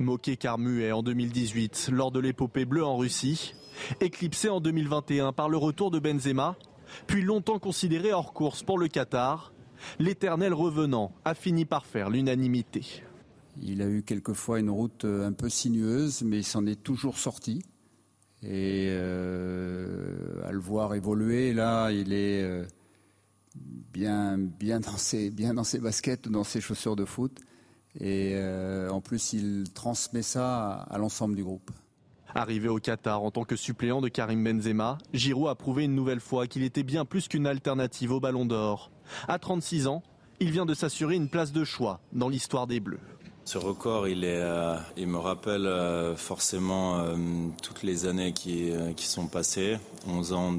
Moqué 0.00 0.36
car 0.36 0.58
muet 0.58 0.92
en 0.92 1.02
2018 1.02 1.90
lors 1.92 2.10
de 2.10 2.20
l'épopée 2.20 2.64
bleue 2.64 2.84
en 2.84 2.96
Russie, 2.96 3.54
éclipsé 4.00 4.48
en 4.48 4.60
2021 4.60 5.32
par 5.32 5.48
le 5.48 5.56
retour 5.56 5.90
de 5.90 5.98
Benzema, 5.98 6.56
puis 7.06 7.22
longtemps 7.22 7.58
considéré 7.58 8.12
hors 8.12 8.32
course 8.32 8.62
pour 8.62 8.78
le 8.78 8.88
Qatar, 8.88 9.52
l'éternel 9.98 10.54
revenant 10.54 11.12
a 11.24 11.34
fini 11.34 11.64
par 11.64 11.86
faire 11.86 12.08
l'unanimité. 12.08 13.02
Il 13.62 13.82
a 13.82 13.88
eu 13.88 14.02
quelquefois 14.02 14.60
une 14.60 14.70
route 14.70 15.04
un 15.04 15.32
peu 15.32 15.48
sinueuse, 15.48 16.22
mais 16.22 16.38
il 16.38 16.44
s'en 16.44 16.66
est 16.66 16.82
toujours 16.82 17.18
sorti. 17.18 17.62
Et 18.44 18.88
euh, 18.90 20.42
à 20.44 20.52
le 20.52 20.58
voir 20.58 20.94
évoluer, 20.94 21.54
là, 21.54 21.90
il 21.90 22.12
est 22.12 22.42
euh, 22.42 22.66
bien, 23.92 24.36
dans 24.80 24.98
ses, 24.98 25.30
bien 25.30 25.54
dans 25.54 25.64
ses 25.64 25.78
baskets 25.78 26.28
dans 26.28 26.44
ses 26.44 26.60
chaussures 26.60 26.96
de 26.96 27.06
foot. 27.06 27.40
Et 27.98 28.32
euh, 28.34 28.90
en 28.90 29.00
plus, 29.00 29.32
il 29.32 29.64
transmet 29.72 30.22
ça 30.22 30.72
à 30.72 30.98
l'ensemble 30.98 31.36
du 31.36 31.44
groupe. 31.44 31.70
Arrivé 32.34 32.68
au 32.68 32.78
Qatar 32.78 33.22
en 33.22 33.30
tant 33.30 33.44
que 33.44 33.56
suppléant 33.56 34.00
de 34.00 34.08
Karim 34.08 34.42
Benzema, 34.42 34.98
Giroud 35.14 35.48
a 35.48 35.54
prouvé 35.54 35.84
une 35.84 35.94
nouvelle 35.94 36.20
fois 36.20 36.46
qu'il 36.46 36.64
était 36.64 36.82
bien 36.82 37.04
plus 37.04 37.28
qu'une 37.28 37.46
alternative 37.46 38.10
au 38.10 38.20
Ballon 38.20 38.44
d'Or. 38.44 38.90
À 39.28 39.38
36 39.38 39.86
ans, 39.86 40.02
il 40.40 40.50
vient 40.50 40.66
de 40.66 40.74
s'assurer 40.74 41.14
une 41.14 41.28
place 41.28 41.52
de 41.52 41.64
choix 41.64 42.00
dans 42.12 42.28
l'histoire 42.28 42.66
des 42.66 42.80
Bleus. 42.80 42.98
Ce 43.44 43.58
record, 43.58 44.08
il, 44.08 44.22
euh, 44.24 44.78
me 44.96 45.18
rappelle 45.18 45.66
euh, 45.66 46.16
forcément 46.16 46.96
euh, 46.96 47.14
toutes 47.62 47.82
les 47.82 48.06
années 48.06 48.32
qui, 48.32 48.72
sont 48.96 49.26
passées, 49.26 49.78
11 50.08 50.32
ans 50.32 50.58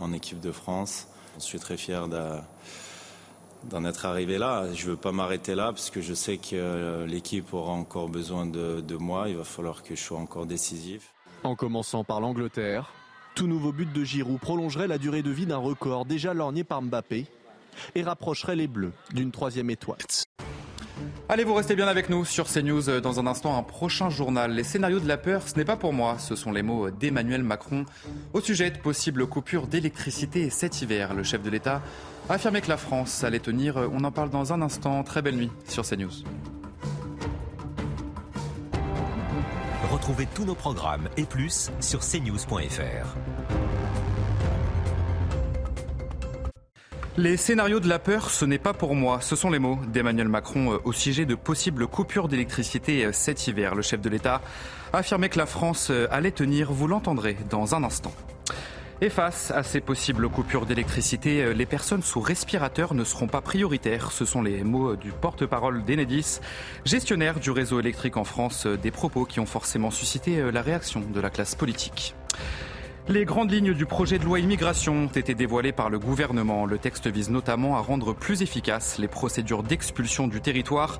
en 0.00 0.12
équipe 0.14 0.40
de 0.40 0.50
France. 0.50 1.08
Je 1.38 1.44
suis 1.44 1.58
très 1.58 1.76
fier 1.76 2.08
d'en 2.08 3.84
être 3.84 4.06
arrivé 4.06 4.38
là. 4.38 4.72
Je 4.72 4.86
ne 4.86 4.90
veux 4.92 4.96
pas 4.96 5.12
m'arrêter 5.12 5.54
là 5.54 5.72
parce 5.72 5.90
que 5.90 6.00
je 6.00 6.14
sais 6.14 6.38
que 6.38 7.04
l'équipe 7.04 7.52
aura 7.52 7.72
encore 7.72 8.08
besoin 8.08 8.46
de, 8.46 8.80
de 8.80 8.96
moi. 8.96 9.28
Il 9.28 9.36
va 9.36 9.44
falloir 9.44 9.82
que 9.82 9.94
je 9.94 10.00
sois 10.00 10.18
encore 10.18 10.46
décisif. 10.46 11.12
En 11.44 11.54
commençant 11.54 12.02
par 12.02 12.20
l'Angleterre, 12.20 12.94
tout 13.34 13.46
nouveau 13.46 13.72
but 13.72 13.92
de 13.92 14.04
Giroud 14.04 14.40
prolongerait 14.40 14.88
la 14.88 14.96
durée 14.96 15.22
de 15.22 15.30
vie 15.30 15.44
d'un 15.44 15.58
record 15.58 16.06
déjà 16.06 16.32
lorgné 16.32 16.64
par 16.64 16.80
Mbappé 16.80 17.26
et 17.94 18.02
rapprocherait 18.02 18.56
les 18.56 18.68
Bleus 18.68 18.94
d'une 19.12 19.30
troisième 19.30 19.68
étoile. 19.68 19.98
Allez, 21.28 21.44
vous 21.44 21.54
restez 21.54 21.74
bien 21.74 21.88
avec 21.88 22.08
nous 22.08 22.24
sur 22.24 22.46
CNews. 22.46 22.88
Euh, 22.88 23.00
dans 23.00 23.18
un 23.20 23.26
instant, 23.26 23.56
un 23.58 23.62
prochain 23.62 24.10
journal. 24.10 24.52
Les 24.52 24.64
scénarios 24.64 25.00
de 25.00 25.08
la 25.08 25.16
peur, 25.16 25.48
ce 25.48 25.56
n'est 25.56 25.64
pas 25.64 25.76
pour 25.76 25.92
moi. 25.92 26.16
Ce 26.18 26.36
sont 26.36 26.52
les 26.52 26.62
mots 26.62 26.90
d'Emmanuel 26.90 27.42
Macron 27.42 27.84
au 28.32 28.40
sujet 28.40 28.70
de 28.70 28.78
possibles 28.78 29.26
coupures 29.26 29.66
d'électricité 29.66 30.50
cet 30.50 30.82
hiver. 30.82 31.14
Le 31.14 31.22
chef 31.22 31.42
de 31.42 31.50
l'État 31.50 31.82
a 32.28 32.34
affirmé 32.34 32.60
que 32.60 32.68
la 32.68 32.76
France 32.76 33.24
allait 33.24 33.40
tenir. 33.40 33.76
On 33.92 34.04
en 34.04 34.12
parle 34.12 34.30
dans 34.30 34.52
un 34.52 34.62
instant. 34.62 35.02
Très 35.02 35.22
belle 35.22 35.36
nuit 35.36 35.50
sur 35.68 35.84
CNews. 35.84 36.22
Retrouvez 39.90 40.26
tous 40.34 40.44
nos 40.44 40.54
programmes 40.54 41.08
et 41.16 41.24
plus 41.24 41.70
sur 41.80 42.00
cnews.fr. 42.00 43.16
Les 47.18 47.38
scénarios 47.38 47.80
de 47.80 47.88
la 47.88 47.98
peur, 47.98 48.28
ce 48.28 48.44
n'est 48.44 48.58
pas 48.58 48.74
pour 48.74 48.94
moi. 48.94 49.22
Ce 49.22 49.36
sont 49.36 49.48
les 49.48 49.58
mots 49.58 49.78
d'Emmanuel 49.90 50.28
Macron 50.28 50.74
euh, 50.74 50.78
au 50.84 50.92
sujet 50.92 51.24
de 51.24 51.34
possibles 51.34 51.86
coupures 51.86 52.28
d'électricité 52.28 53.06
euh, 53.06 53.12
cet 53.12 53.46
hiver. 53.46 53.74
Le 53.74 53.80
chef 53.80 54.02
de 54.02 54.10
l'État 54.10 54.42
a 54.92 54.98
affirmé 54.98 55.30
que 55.30 55.38
la 55.38 55.46
France 55.46 55.88
euh, 55.90 56.06
allait 56.10 56.30
tenir. 56.30 56.72
Vous 56.72 56.86
l'entendrez 56.86 57.38
dans 57.48 57.74
un 57.74 57.84
instant. 57.84 58.12
Et 59.00 59.08
face 59.08 59.50
à 59.50 59.62
ces 59.62 59.80
possibles 59.80 60.28
coupures 60.28 60.66
d'électricité, 60.66 61.54
les 61.54 61.66
personnes 61.66 62.02
sous 62.02 62.20
respirateur 62.20 62.92
ne 62.92 63.04
seront 63.04 63.28
pas 63.28 63.40
prioritaires. 63.40 64.12
Ce 64.12 64.26
sont 64.26 64.42
les 64.42 64.62
mots 64.62 64.94
du 64.94 65.10
porte-parole 65.10 65.84
d'Enedis, 65.84 66.40
gestionnaire 66.84 67.40
du 67.40 67.50
réseau 67.50 67.80
électrique 67.80 68.18
en 68.18 68.24
France, 68.24 68.66
des 68.66 68.90
propos 68.90 69.24
qui 69.24 69.40
ont 69.40 69.46
forcément 69.46 69.90
suscité 69.90 70.50
la 70.50 70.62
réaction 70.62 71.00
de 71.00 71.20
la 71.20 71.28
classe 71.28 71.54
politique. 71.54 72.14
Les 73.08 73.24
grandes 73.24 73.52
lignes 73.52 73.72
du 73.72 73.86
projet 73.86 74.18
de 74.18 74.24
loi 74.24 74.40
immigration 74.40 75.04
ont 75.04 75.06
été 75.06 75.36
dévoilées 75.36 75.70
par 75.70 75.90
le 75.90 76.00
gouvernement. 76.00 76.66
Le 76.66 76.76
texte 76.76 77.06
vise 77.06 77.30
notamment 77.30 77.76
à 77.76 77.80
rendre 77.80 78.12
plus 78.12 78.42
efficaces 78.42 78.98
les 78.98 79.06
procédures 79.06 79.62
d'expulsion 79.62 80.26
du 80.26 80.40
territoire. 80.40 80.98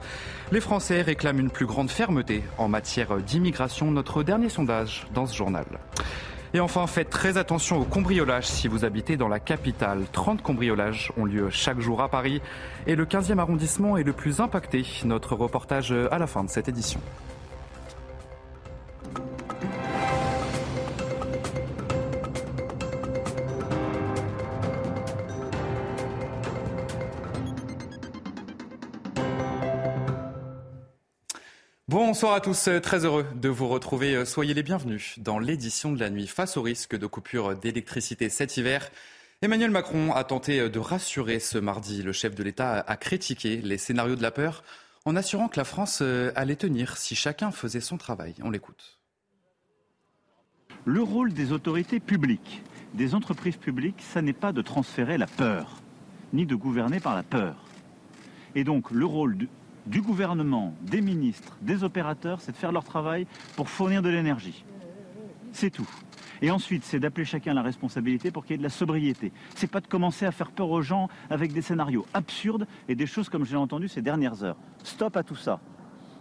Les 0.52 0.60
Français 0.60 1.02
réclament 1.02 1.40
une 1.40 1.50
plus 1.50 1.66
grande 1.66 1.90
fermeté 1.90 2.44
en 2.58 2.68
matière 2.68 3.16
d'immigration. 3.16 3.90
Notre 3.90 4.22
dernier 4.22 4.48
sondage 4.48 5.08
dans 5.14 5.26
ce 5.26 5.34
journal. 5.34 5.66
Et 6.54 6.60
enfin, 6.60 6.86
faites 6.86 7.10
très 7.10 7.38
attention 7.38 7.80
au 7.80 7.84
cambriolage 7.84 8.46
si 8.46 8.68
vous 8.68 8.84
habitez 8.84 9.16
dans 9.16 9.28
la 9.28 9.40
capitale. 9.40 10.04
30 10.12 10.42
cambriolages 10.42 11.10
ont 11.16 11.24
lieu 11.24 11.50
chaque 11.50 11.80
jour 11.80 12.00
à 12.00 12.08
Paris 12.08 12.40
et 12.86 12.94
le 12.94 13.04
15e 13.04 13.38
arrondissement 13.38 13.96
est 13.96 14.04
le 14.04 14.12
plus 14.12 14.38
impacté. 14.38 14.86
Notre 15.04 15.34
reportage 15.34 15.92
à 16.12 16.18
la 16.18 16.28
fin 16.28 16.44
de 16.44 16.50
cette 16.50 16.68
édition. 16.68 17.00
Bonsoir 31.88 32.32
à 32.32 32.40
tous, 32.40 32.68
très 32.82 33.04
heureux 33.04 33.24
de 33.36 33.48
vous 33.48 33.68
retrouver. 33.68 34.24
Soyez 34.24 34.54
les 34.54 34.64
bienvenus 34.64 35.20
dans 35.20 35.38
l'édition 35.38 35.92
de 35.92 36.00
la 36.00 36.10
nuit 36.10 36.26
face 36.26 36.56
au 36.56 36.62
risque 36.62 36.96
de 36.96 37.06
coupure 37.06 37.54
d'électricité 37.54 38.28
cet 38.28 38.56
hiver. 38.56 38.90
Emmanuel 39.40 39.70
Macron 39.70 40.12
a 40.12 40.24
tenté 40.24 40.68
de 40.68 40.78
rassurer 40.80 41.38
ce 41.38 41.58
mardi. 41.58 42.02
Le 42.02 42.10
chef 42.10 42.34
de 42.34 42.42
l'État 42.42 42.80
a 42.80 42.96
critiqué 42.96 43.58
les 43.58 43.78
scénarios 43.78 44.16
de 44.16 44.22
la 44.22 44.32
peur 44.32 44.64
en 45.04 45.14
assurant 45.14 45.46
que 45.46 45.58
la 45.58 45.64
France 45.64 46.02
allait 46.34 46.56
tenir 46.56 46.96
si 46.96 47.14
chacun 47.14 47.52
faisait 47.52 47.80
son 47.80 47.98
travail. 47.98 48.34
On 48.42 48.50
l'écoute. 48.50 48.98
Le 50.84 51.04
rôle 51.04 51.32
des 51.32 51.52
autorités 51.52 52.00
publiques, 52.00 52.64
des 52.94 53.14
entreprises 53.14 53.58
publiques, 53.58 54.02
ça 54.02 54.22
n'est 54.22 54.32
pas 54.32 54.50
de 54.50 54.60
transférer 54.60 55.18
la 55.18 55.28
peur, 55.28 55.80
ni 56.32 56.46
de 56.46 56.56
gouverner 56.56 56.98
par 56.98 57.14
la 57.14 57.22
peur. 57.22 57.54
Et 58.56 58.64
donc 58.64 58.90
le 58.90 59.06
rôle 59.06 59.36
du, 59.86 60.02
gouvernement, 60.02 60.74
des 60.82 61.00
ministres, 61.00 61.56
des 61.62 61.84
opérateurs, 61.84 62.40
c'est 62.40 62.52
de 62.52 62.56
faire 62.56 62.72
leur 62.72 62.84
travail 62.84 63.26
pour 63.56 63.68
fournir 63.68 64.02
de 64.02 64.08
l'énergie. 64.08 64.64
C'est 65.52 65.70
tout. 65.70 65.88
Et 66.42 66.50
ensuite, 66.50 66.84
c'est 66.84 67.00
d'appeler 67.00 67.24
chacun 67.24 67.54
la 67.54 67.62
responsabilité 67.62 68.30
pour 68.30 68.44
qu'il 68.44 68.52
y 68.52 68.54
ait 68.56 68.58
de 68.58 68.62
la 68.62 68.68
sobriété. 68.68 69.32
C'est 69.54 69.70
pas 69.70 69.80
de 69.80 69.86
commencer 69.86 70.26
à 70.26 70.32
faire 70.32 70.50
peur 70.50 70.70
aux 70.70 70.82
gens 70.82 71.08
avec 71.30 71.52
des 71.52 71.62
scénarios 71.62 72.06
absurdes 72.12 72.66
et 72.88 72.94
des 72.94 73.06
choses 73.06 73.28
comme 73.28 73.46
j'ai 73.46 73.56
entendu 73.56 73.88
ces 73.88 74.02
dernières 74.02 74.44
heures. 74.44 74.56
Stop 74.84 75.16
à 75.16 75.22
tout 75.22 75.36
ça. 75.36 75.60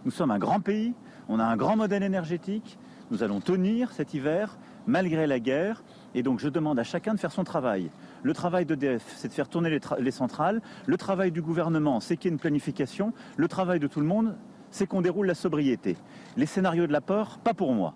Nous 0.04 0.10
sommes 0.10 0.30
un 0.30 0.38
grand 0.38 0.60
pays, 0.60 0.94
on 1.28 1.38
a 1.38 1.44
un 1.44 1.56
grand 1.56 1.76
modèle 1.76 2.02
énergétique, 2.02 2.78
nous 3.10 3.22
allons 3.22 3.40
tenir 3.40 3.92
cet 3.92 4.14
hiver 4.14 4.56
malgré 4.86 5.26
la 5.26 5.40
guerre, 5.40 5.82
et 6.14 6.22
donc 6.22 6.38
je 6.38 6.48
demande 6.48 6.78
à 6.78 6.84
chacun 6.84 7.12
de 7.12 7.18
faire 7.18 7.32
son 7.32 7.44
travail. 7.44 7.90
Le 8.26 8.34
travail 8.34 8.66
d'EDF, 8.66 9.04
c'est 9.16 9.28
de 9.28 9.32
faire 9.32 9.48
tourner 9.48 9.70
les, 9.70 9.78
les, 10.00 10.10
centrales. 10.10 10.60
Le 10.86 10.96
travail 10.96 11.30
du 11.30 11.40
gouvernement, 11.40 12.00
c'est 12.00 12.16
qu'il 12.16 12.24
y 12.24 12.28
ait 12.30 12.34
une 12.34 12.40
planification. 12.40 13.12
Le 13.36 13.46
travail 13.46 13.78
de 13.78 13.86
tout 13.86 14.00
le 14.00 14.06
monde, 14.06 14.36
c'est 14.72 14.88
qu'on 14.88 15.00
déroule 15.00 15.28
la 15.28 15.36
sobriété. 15.36 15.96
Les 16.36 16.46
scénarios 16.46 16.88
de 16.88 16.92
la 16.92 17.00
peur, 17.00 17.38
pas 17.38 17.54
pour 17.54 17.72
moi. 17.72 17.94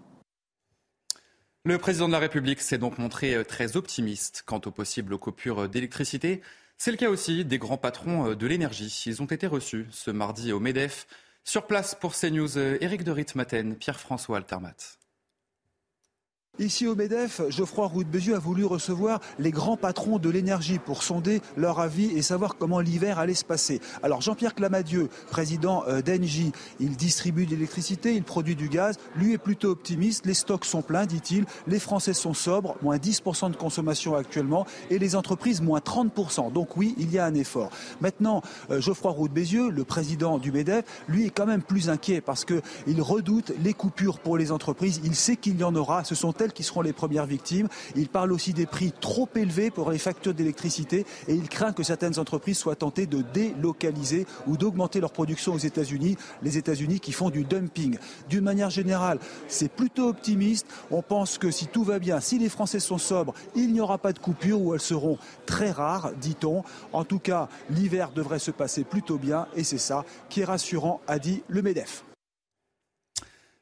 Le 1.65 1.79
président 1.79 2.07
de 2.07 2.13
la 2.13 2.21
République 2.21 2.61
s'est 2.61 2.79
donc 2.79 2.99
montré 2.99 3.45
très 3.45 3.77
optimiste 3.77 4.45
quant 4.47 4.61
aux 4.65 4.71
possibles 4.71 5.19
coupures 5.19 5.69
d'électricité. 5.69 6.43
C'est 6.79 6.93
le 6.93 6.97
cas 6.97 7.11
aussi 7.11 7.45
des 7.45 7.59
grands 7.59 7.77
patrons 7.77 8.33
de 8.37 8.47
l'énergie. 8.47 9.03
Ils 9.07 9.23
ont 9.23 9.27
été 9.27 9.49
reçus 9.49 9.89
ce 9.91 10.13
mardi 10.13 10.53
au 10.53 10.61
MEDEF. 10.61 11.09
Sur 11.43 11.67
place 11.67 11.97
pour 11.97 12.15
CNews, 12.15 12.57
Éric 12.57 13.03
de 13.03 13.11
Ritmaten, 13.11 13.75
Pierre-François 13.75 14.37
Altermat. 14.37 15.00
Ici 16.61 16.87
au 16.87 16.95
MEDEF, 16.95 17.41
Geoffroy 17.49 17.87
Roux 17.87 18.05
de 18.05 18.35
a 18.35 18.39
voulu 18.39 18.67
recevoir 18.67 19.21
les 19.39 19.51
grands 19.51 19.79
patrons 19.79 20.19
de 20.19 20.29
l'énergie 20.29 20.79
pour 20.79 21.03
sonder 21.03 21.41
leur 21.57 21.81
avis 21.81 22.11
et 22.15 22.21
savoir 22.21 22.57
comment 22.59 22.81
l'hiver 22.81 23.19
allait 23.19 23.33
se 23.33 23.47
passer. 23.47 23.81
Alors 24.03 24.21
Jean-Pierre 24.21 24.55
Clamadieu, 24.55 25.09
président 25.31 25.85
d'Engie, 26.05 26.53
il 26.79 26.97
distribue 26.97 27.47
de 27.47 27.53
l'électricité, 27.53 28.15
il 28.15 28.25
produit 28.25 28.57
du 28.57 28.69
gaz. 28.69 28.97
Lui 29.17 29.33
est 29.33 29.39
plutôt 29.39 29.71
optimiste. 29.71 30.27
Les 30.27 30.35
stocks 30.35 30.67
sont 30.67 30.83
pleins, 30.83 31.07
dit-il. 31.07 31.47
Les 31.67 31.79
Français 31.79 32.13
sont 32.13 32.35
sobres, 32.35 32.77
moins 32.83 32.99
10% 32.99 33.53
de 33.53 33.57
consommation 33.57 34.15
actuellement, 34.15 34.67
et 34.91 34.99
les 34.99 35.17
entreprises 35.17 35.63
moins 35.63 35.81
30%. 35.81 36.53
Donc 36.53 36.77
oui, 36.77 36.95
il 36.99 37.11
y 37.11 37.19
a 37.19 37.25
un 37.25 37.35
effort. 37.35 37.71
Maintenant, 38.03 38.43
Geoffroy 38.69 39.13
Roux 39.13 39.29
de 39.29 39.33
Bézieux, 39.33 39.71
le 39.71 39.85
président 39.85 40.37
du 40.37 40.53
MEDEF, 40.53 40.85
lui 41.09 41.25
est 41.25 41.31
quand 41.31 41.47
même 41.47 41.63
plus 41.63 41.89
inquiet 41.89 42.21
parce 42.21 42.45
qu'il 42.45 43.01
redoute 43.01 43.51
les 43.65 43.73
coupures 43.73 44.19
pour 44.19 44.37
les 44.37 44.53
entreprises. 44.53 45.01
Il 45.05 45.15
sait 45.15 45.37
qu'il 45.37 45.59
y 45.59 45.65
en 45.65 45.75
aura. 45.75 46.05
Ce 46.05 46.15
sont 46.15 46.35
elles 46.35 46.50
qui 46.53 46.63
seront 46.63 46.83
les 46.83 46.93
premières 46.93 47.27
victimes. 47.27 47.69
Il 47.97 48.09
parle 48.09 48.33
aussi 48.33 48.53
des 48.53 48.67
prix 48.67 48.93
trop 49.01 49.29
élevés 49.35 49.71
pour 49.71 49.91
les 49.91 49.99
factures 49.99 50.35
d'électricité 50.35 51.07
et 51.29 51.35
il 51.35 51.49
craint 51.49 51.73
que 51.73 51.83
certaines 51.83 52.19
entreprises 52.19 52.59
soient 52.59 52.77
tentées 52.77 53.07
de 53.07 53.23
délocaliser 53.23 54.27
ou 54.47 54.57
d'augmenter 54.57 55.01
leur 55.01 55.13
production 55.13 55.55
aux 55.55 55.59
États-Unis, 55.59 56.17
les 56.43 56.59
États-Unis 56.59 57.01
qui 57.01 57.13
font 57.13 57.31
du 57.31 57.45
dumping. 57.45 57.99
D'une 58.29 58.45
manière 58.45 58.71
générale, 58.71 59.19
c'est 59.49 59.71
plutôt 59.71 60.09
optimiste. 60.09 60.67
On 60.91 61.03
pense 61.03 61.39
que 61.39 61.51
si 61.51 61.67
tout 61.67 61.85
va 61.85 61.99
bien, 61.99 62.21
si 62.21 62.39
les 62.39 62.49
Français 62.49 62.81
sont 62.81 62.99
sobres, 62.99 63.35
il 63.55 63.73
n'y 63.73 63.81
aura 63.81 63.99
pas 63.99 64.13
de 64.13 64.19
coupures 64.19 64.61
ou 64.61 64.75
elles 64.75 64.81
seront 64.81 65.19
très 65.47 65.71
rares, 65.71 66.13
dit-on. 66.21 66.63
En 66.93 67.05
tout 67.05 67.19
cas, 67.19 67.49
l'hiver 67.71 68.11
devrait 68.15 68.39
se 68.39 68.51
passer 68.51 68.85
plutôt 68.85 69.19
bien 69.19 69.47
et 69.57 69.65
c'est 69.65 69.79
ça 69.79 70.05
qui 70.29 70.41
est 70.41 70.45
rassurant, 70.45 71.01
a 71.07 71.19
dit 71.19 71.43
le 71.49 71.63
MEDEF. 71.63 72.05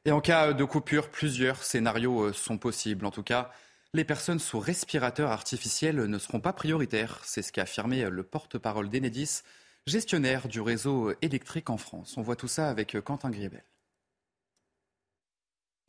Et 0.04 0.12
en 0.12 0.20
cas 0.20 0.52
de 0.52 0.64
coupure, 0.64 1.10
plusieurs 1.10 1.62
scénarios 1.62 2.32
sont 2.32 2.58
possibles. 2.58 3.04
En 3.04 3.10
tout 3.10 3.22
cas, 3.22 3.50
les 3.94 4.04
personnes 4.04 4.38
sous 4.38 4.60
respirateur 4.60 5.30
artificiel 5.30 5.96
ne 5.96 6.18
seront 6.18 6.40
pas 6.40 6.52
prioritaires. 6.52 7.20
C'est 7.24 7.42
ce 7.42 7.52
qu'a 7.52 7.62
affirmé 7.62 8.08
le 8.08 8.22
porte-parole 8.22 8.88
d'Enedis, 8.88 9.42
gestionnaire 9.86 10.48
du 10.48 10.60
réseau 10.60 11.12
électrique 11.22 11.70
en 11.70 11.78
France. 11.78 12.16
On 12.16 12.22
voit 12.22 12.36
tout 12.36 12.48
ça 12.48 12.68
avec 12.68 13.00
Quentin 13.00 13.30
Griebel. 13.30 13.64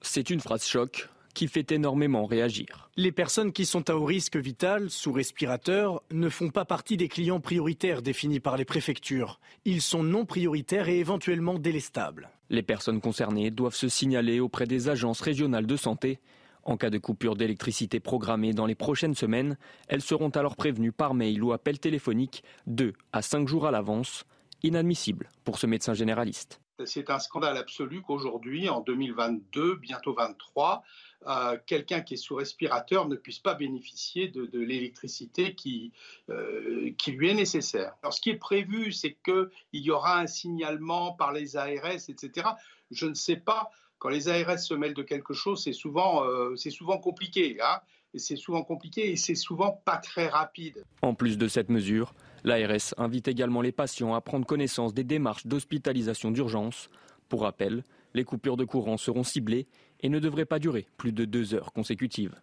C'est 0.01 0.29
une 0.29 0.39
phrase 0.39 0.65
choc 0.65 1.09
qui 1.33 1.47
fait 1.47 1.71
énormément 1.71 2.25
réagir. 2.25 2.89
Les 2.95 3.11
personnes 3.11 3.53
qui 3.53 3.65
sont 3.65 3.89
à 3.89 3.95
haut 3.95 4.05
risque 4.05 4.37
vital, 4.37 4.89
sous 4.89 5.11
respirateur, 5.11 6.01
ne 6.11 6.29
font 6.29 6.49
pas 6.49 6.65
partie 6.65 6.97
des 6.97 7.07
clients 7.07 7.39
prioritaires 7.39 8.01
définis 8.01 8.39
par 8.39 8.57
les 8.57 8.65
préfectures. 8.65 9.39
Ils 9.65 9.81
sont 9.81 10.03
non 10.03 10.25
prioritaires 10.25 10.89
et 10.89 10.99
éventuellement 10.99 11.59
délestables. 11.59 12.29
Les 12.49 12.63
personnes 12.63 13.01
concernées 13.01 13.51
doivent 13.51 13.75
se 13.75 13.89
signaler 13.89 14.39
auprès 14.39 14.65
des 14.65 14.89
agences 14.89 15.21
régionales 15.21 15.67
de 15.67 15.75
santé. 15.77 16.19
En 16.63 16.77
cas 16.77 16.89
de 16.89 16.97
coupure 16.97 17.35
d'électricité 17.35 17.99
programmée 17.99 18.53
dans 18.53 18.65
les 18.65 18.75
prochaines 18.75 19.15
semaines, 19.15 19.57
elles 19.87 20.01
seront 20.01 20.29
alors 20.29 20.55
prévenues 20.55 20.91
par 20.91 21.13
mail 21.13 21.43
ou 21.43 21.53
appel 21.53 21.79
téléphonique 21.79 22.43
2 22.67 22.93
à 23.13 23.21
5 23.21 23.47
jours 23.47 23.67
à 23.67 23.71
l'avance. 23.71 24.25
Inadmissible 24.61 25.29
pour 25.45 25.57
ce 25.57 25.67
médecin 25.67 25.93
généraliste. 25.93 26.59
C'est 26.85 27.09
un 27.09 27.19
scandale 27.19 27.57
absolu 27.57 28.01
qu'aujourd'hui, 28.01 28.69
en 28.69 28.81
2022, 28.81 29.75
bientôt 29.75 30.13
23, 30.13 30.83
euh, 31.27 31.57
quelqu'un 31.65 32.01
qui 32.01 32.13
est 32.13 32.17
sous 32.17 32.35
respirateur 32.35 33.07
ne 33.07 33.15
puisse 33.15 33.39
pas 33.39 33.53
bénéficier 33.53 34.29
de, 34.29 34.59
l'électricité 34.59 35.55
qui, 35.55 35.91
euh, 36.29 36.91
qui 36.97 37.11
lui 37.11 37.29
est 37.29 37.33
nécessaire. 37.33 37.93
Alors, 38.01 38.13
ce 38.13 38.21
qui 38.21 38.29
est 38.29 38.37
prévu, 38.37 38.91
c'est 38.91 39.17
qu'il 39.23 39.49
y 39.73 39.91
aura 39.91 40.19
un 40.19 40.27
signalement 40.27 41.13
par 41.13 41.33
les 41.33 41.57
ARS, 41.57 42.09
etc. 42.09 42.47
Je 42.91 43.07
ne 43.07 43.13
sais 43.13 43.37
pas. 43.37 43.71
Quand 43.97 44.09
les 44.09 44.29
ARS 44.29 44.59
se 44.59 44.73
mêlent 44.73 44.93
de 44.93 45.03
quelque 45.03 45.33
chose, 45.33 45.63
c'est 45.63 45.73
souvent, 45.73 46.23
euh, 46.23 46.55
souvent 46.55 46.97
compliqué. 46.97 47.57
Hein 47.61 47.79
et 48.13 48.19
c'est 48.19 48.35
souvent 48.35 48.63
compliqué 48.63 49.11
et 49.11 49.15
c'est 49.15 49.35
souvent 49.35 49.81
pas 49.85 49.97
très 49.97 50.27
rapide. 50.27 50.83
En 51.01 51.13
plus 51.13 51.37
de 51.37 51.47
cette 51.47 51.69
mesure, 51.69 52.13
l'ARS 52.43 52.93
invite 52.97 53.27
également 53.27 53.61
les 53.61 53.71
patients 53.71 54.13
à 54.13 54.21
prendre 54.21 54.45
connaissance 54.45 54.93
des 54.93 55.03
démarches 55.03 55.47
d'hospitalisation 55.47 56.31
d'urgence. 56.31 56.89
Pour 57.27 57.41
rappel, 57.41 57.83
les 58.13 58.23
coupures 58.23 58.57
de 58.57 58.65
courant 58.65 58.97
seront 58.97 59.23
ciblées 59.23 59.67
et 60.01 60.09
ne 60.09 60.19
devraient 60.19 60.45
pas 60.45 60.59
durer 60.59 60.87
plus 60.97 61.11
de 61.11 61.25
deux 61.25 61.53
heures 61.53 61.73
consécutives. 61.73 62.35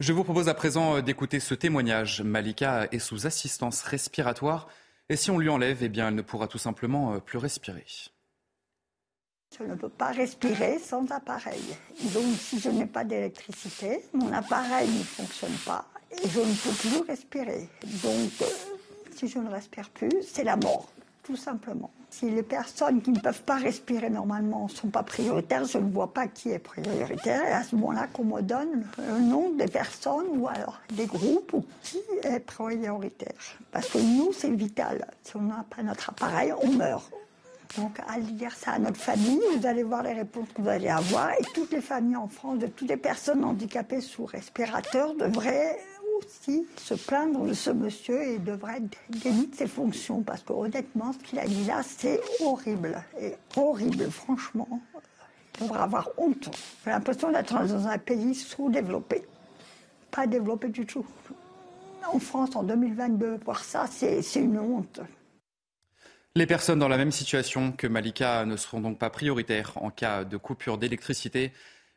Je 0.00 0.12
vous 0.12 0.24
propose 0.24 0.48
à 0.48 0.54
présent 0.54 0.96
euh, 0.96 1.00
d'écouter 1.00 1.38
ce 1.38 1.54
témoignage. 1.54 2.22
Malika 2.22 2.88
est 2.90 2.98
sous 2.98 3.26
assistance 3.26 3.82
respiratoire 3.82 4.68
et 5.08 5.16
si 5.16 5.30
on 5.30 5.38
lui 5.38 5.48
enlève, 5.48 5.78
eh 5.82 5.88
bien, 5.88 6.08
elle 6.08 6.14
ne 6.14 6.22
pourra 6.22 6.48
tout 6.48 6.58
simplement 6.58 7.14
euh, 7.14 7.18
plus 7.18 7.38
respirer. 7.38 7.86
Je 9.56 9.64
ne 9.64 9.74
peux 9.74 9.90
pas 9.90 10.10
respirer 10.10 10.78
sans 10.78 11.08
appareil. 11.12 11.62
Donc, 12.14 12.34
si 12.38 12.58
je 12.58 12.70
n'ai 12.70 12.86
pas 12.86 13.04
d'électricité, 13.04 14.00
mon 14.14 14.32
appareil 14.32 14.88
ne 14.88 15.04
fonctionne 15.04 15.56
pas 15.66 15.86
et 16.22 16.28
je 16.28 16.40
ne 16.40 16.54
peux 16.54 16.88
plus 16.88 17.08
respirer. 17.08 17.68
Donc, 18.02 18.30
euh, 18.42 18.46
si 19.14 19.28
je 19.28 19.38
ne 19.38 19.48
respire 19.48 19.88
plus, 19.90 20.10
c'est 20.22 20.44
la 20.44 20.56
mort, 20.56 20.88
tout 21.22 21.36
simplement. 21.36 21.90
Si 22.10 22.28
les 22.28 22.42
personnes 22.42 23.00
qui 23.00 23.10
ne 23.10 23.20
peuvent 23.20 23.42
pas 23.42 23.56
respirer 23.56 24.10
normalement 24.10 24.64
ne 24.64 24.68
sont 24.68 24.88
pas 24.88 25.02
prioritaires, 25.02 25.64
je 25.64 25.78
ne 25.78 25.90
vois 25.90 26.12
pas 26.12 26.26
qui 26.26 26.50
est 26.50 26.58
prioritaire. 26.58 27.42
Et 27.48 27.52
à 27.52 27.62
ce 27.62 27.74
moment-là, 27.76 28.06
qu'on 28.12 28.24
me 28.24 28.42
donne 28.42 28.86
le 28.98 29.18
nom 29.20 29.50
des 29.52 29.66
personnes 29.66 30.26
ou 30.34 30.46
alors 30.46 30.80
des 30.92 31.06
groupes 31.06 31.54
ou 31.54 31.64
qui 31.82 32.00
est 32.22 32.40
prioritaire. 32.40 33.32
Parce 33.70 33.88
que 33.88 33.98
nous, 33.98 34.32
c'est 34.34 34.50
vital. 34.50 35.06
Si 35.24 35.36
on 35.36 35.42
n'a 35.42 35.64
pas 35.74 35.82
notre 35.82 36.10
appareil, 36.10 36.52
on 36.62 36.72
meurt. 36.72 37.10
Donc, 37.78 37.98
à 38.06 38.20
dire 38.20 38.54
ça 38.54 38.72
à 38.72 38.78
notre 38.78 39.00
famille, 39.00 39.40
vous 39.56 39.66
allez 39.66 39.82
voir 39.82 40.02
les 40.02 40.12
réponses 40.12 40.48
que 40.54 40.60
vous 40.60 40.68
allez 40.68 40.88
avoir. 40.88 41.30
Et 41.32 41.44
toutes 41.54 41.72
les 41.72 41.80
familles 41.80 42.16
en 42.16 42.28
France, 42.28 42.58
de 42.58 42.66
toutes 42.66 42.90
les 42.90 42.98
personnes 42.98 43.42
handicapées 43.42 44.02
sous 44.02 44.26
respirateur, 44.26 45.14
devraient 45.14 45.78
se 46.76 46.94
plaindre 46.94 47.44
de 47.44 47.52
ce 47.52 47.70
monsieur 47.70 48.22
et 48.22 48.38
devrait 48.38 48.82
délimiter 49.08 49.58
ses 49.58 49.66
fonctions. 49.66 50.22
Parce 50.22 50.42
que 50.42 50.52
honnêtement, 50.52 51.12
ce 51.12 51.18
qu'il 51.18 51.38
a 51.38 51.46
dit 51.46 51.64
là, 51.64 51.82
c'est 51.82 52.20
horrible. 52.40 53.02
Et 53.20 53.34
horrible, 53.56 54.10
franchement. 54.10 54.80
Il 55.56 55.62
devrait 55.62 55.80
avoir 55.80 56.08
honte. 56.16 56.50
J'ai 56.84 56.90
l'impression 56.90 57.30
d'être 57.30 57.52
dans 57.52 57.86
un 57.86 57.98
pays 57.98 58.34
sous-développé. 58.34 59.24
Pas 60.10 60.26
développé 60.26 60.68
du 60.68 60.86
tout. 60.86 61.06
En 62.12 62.18
France, 62.18 62.56
en 62.56 62.62
2022, 62.62 63.38
voir 63.44 63.62
ça, 63.62 63.86
c'est 63.88 64.22
une 64.36 64.58
honte. 64.58 65.00
Les 66.34 66.46
personnes 66.46 66.78
dans 66.78 66.88
la 66.88 66.96
même 66.96 67.12
situation 67.12 67.72
que 67.72 67.86
Malika 67.86 68.46
ne 68.46 68.56
seront 68.56 68.80
donc 68.80 68.98
pas 68.98 69.10
prioritaires 69.10 69.72
en 69.76 69.90
cas 69.90 70.24
de 70.24 70.38
coupure 70.38 70.78
d'électricité. 70.78 71.52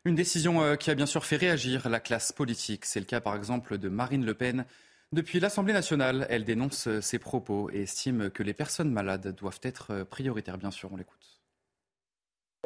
Une 0.06 0.14
décision 0.14 0.62
euh, 0.62 0.76
qui 0.76 0.92
a 0.92 0.94
bien 0.94 1.04
sûr 1.04 1.24
fait 1.24 1.34
réagir 1.34 1.88
la 1.88 1.98
classe 1.98 2.30
politique. 2.30 2.84
C'est 2.84 3.00
le 3.00 3.06
cas 3.06 3.20
par 3.20 3.34
exemple 3.34 3.76
de 3.76 3.88
Marine 3.88 4.24
Le 4.24 4.34
Pen. 4.34 4.64
Depuis 5.10 5.40
l'Assemblée 5.40 5.72
nationale, 5.72 6.28
elle 6.30 6.44
dénonce 6.44 6.86
euh, 6.86 7.00
ces 7.00 7.18
propos 7.18 7.70
et 7.72 7.82
estime 7.82 8.30
que 8.30 8.44
les 8.44 8.54
personnes 8.54 8.92
malades 8.92 9.34
doivent 9.34 9.58
être 9.64 9.90
euh, 9.90 10.04
prioritaires. 10.04 10.58
Bien 10.58 10.70
sûr, 10.70 10.90
on 10.92 10.96
l'écoute. 10.96 11.40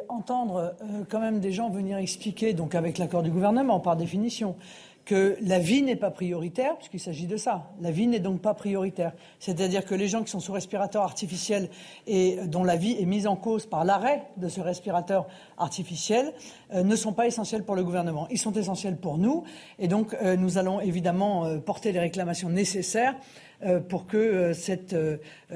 Entendre 0.07 0.75
quand 1.09 1.19
même 1.19 1.39
des 1.39 1.51
gens 1.51 1.69
venir 1.69 1.97
expliquer, 1.97 2.53
donc 2.53 2.75
avec 2.75 2.97
l'accord 2.97 3.23
du 3.23 3.31
gouvernement 3.31 3.79
par 3.79 3.95
définition, 3.95 4.57
que 5.05 5.37
la 5.41 5.59
vie 5.59 5.81
n'est 5.81 5.95
pas 5.95 6.11
prioritaire, 6.11 6.77
puisqu'il 6.77 6.99
s'agit 6.99 7.27
de 7.27 7.37
ça. 7.37 7.71
La 7.81 7.91
vie 7.91 8.07
n'est 8.07 8.19
donc 8.19 8.41
pas 8.41 8.53
prioritaire. 8.53 9.13
C'est-à-dire 9.39 9.85
que 9.85 9.95
les 9.95 10.07
gens 10.07 10.23
qui 10.23 10.31
sont 10.31 10.39
sous 10.39 10.51
respirateur 10.51 11.03
artificiel 11.03 11.69
et 12.07 12.37
dont 12.45 12.63
la 12.63 12.75
vie 12.75 12.95
est 12.99 13.05
mise 13.05 13.27
en 13.27 13.35
cause 13.35 13.65
par 13.65 13.83
l'arrêt 13.83 14.23
de 14.37 14.47
ce 14.47 14.61
respirateur 14.61 15.27
artificiel 15.61 16.33
euh, 16.73 16.83
ne 16.83 16.95
sont 16.95 17.13
pas 17.13 17.27
essentiels 17.27 17.63
pour 17.63 17.75
le 17.75 17.83
gouvernement. 17.83 18.27
Ils 18.29 18.37
sont 18.37 18.53
essentiels 18.53 18.97
pour 18.97 19.17
nous. 19.17 19.43
Et 19.79 19.87
donc, 19.87 20.15
euh, 20.21 20.35
nous 20.35 20.57
allons 20.57 20.81
évidemment 20.81 21.45
euh, 21.45 21.57
porter 21.59 21.91
les 21.91 21.99
réclamations 21.99 22.49
nécessaires 22.49 23.15
euh, 23.63 23.79
pour 23.79 24.07
que 24.07 24.53
cette 24.53 24.95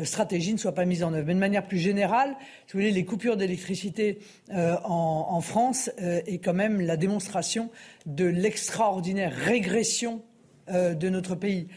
stratégie 0.04 0.54
ne 0.54 0.58
soit 0.58 0.74
pas 0.74 0.86
mise 0.86 1.04
en 1.04 1.14
œuvre. 1.14 1.26
Mais 1.28 1.34
de 1.34 1.40
manière 1.40 1.68
plus 1.68 1.80
générale, 1.80 2.36
si 2.68 2.74
vous 2.74 2.80
voulez, 2.80 2.92
les 2.92 3.06
coupures 3.06 3.38
d'électricité 3.38 4.20
en, 4.52 5.42
France 5.42 5.90
est 5.98 6.38
quand 6.38 6.54
même 6.54 6.82
la 6.82 6.98
démonstration 6.98 7.70
de 8.06 8.26
l'extraordinaire 8.26 9.34
régression 9.34 10.22
de 10.68 11.10
notre 11.10 11.36
pays. 11.36 11.68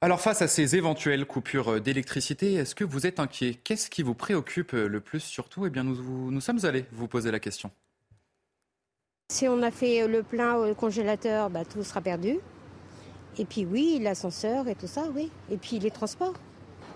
Alors 0.00 0.20
face 0.20 0.42
à 0.42 0.48
ces 0.48 0.76
éventuelles 0.76 1.26
coupures 1.26 1.80
d'électricité, 1.80 2.54
est-ce 2.54 2.76
que 2.76 2.84
vous 2.84 3.04
êtes 3.04 3.18
inquiet? 3.18 3.58
Qu'est-ce 3.64 3.90
qui 3.90 4.04
vous 4.04 4.14
préoccupe 4.14 4.70
le 4.70 5.00
plus 5.00 5.18
surtout? 5.18 5.66
Eh 5.66 5.70
bien, 5.70 5.82
nous, 5.82 6.30
nous 6.30 6.40
sommes 6.40 6.64
allés 6.64 6.84
vous 6.92 7.08
poser 7.08 7.32
la 7.32 7.40
question. 7.40 7.72
Si 9.32 9.48
on 9.48 9.60
a 9.60 9.72
fait 9.72 10.06
le 10.06 10.22
plein 10.22 10.54
au 10.54 10.72
congélateur, 10.74 11.50
bah, 11.50 11.64
tout 11.64 11.82
sera 11.82 12.00
perdu. 12.00 12.38
Et 13.38 13.44
puis 13.44 13.66
oui, 13.66 13.98
l'ascenseur 14.00 14.68
et 14.68 14.76
tout 14.76 14.86
ça, 14.86 15.06
oui. 15.16 15.32
Et 15.50 15.56
puis 15.56 15.80
les 15.80 15.90
transports. 15.90 16.34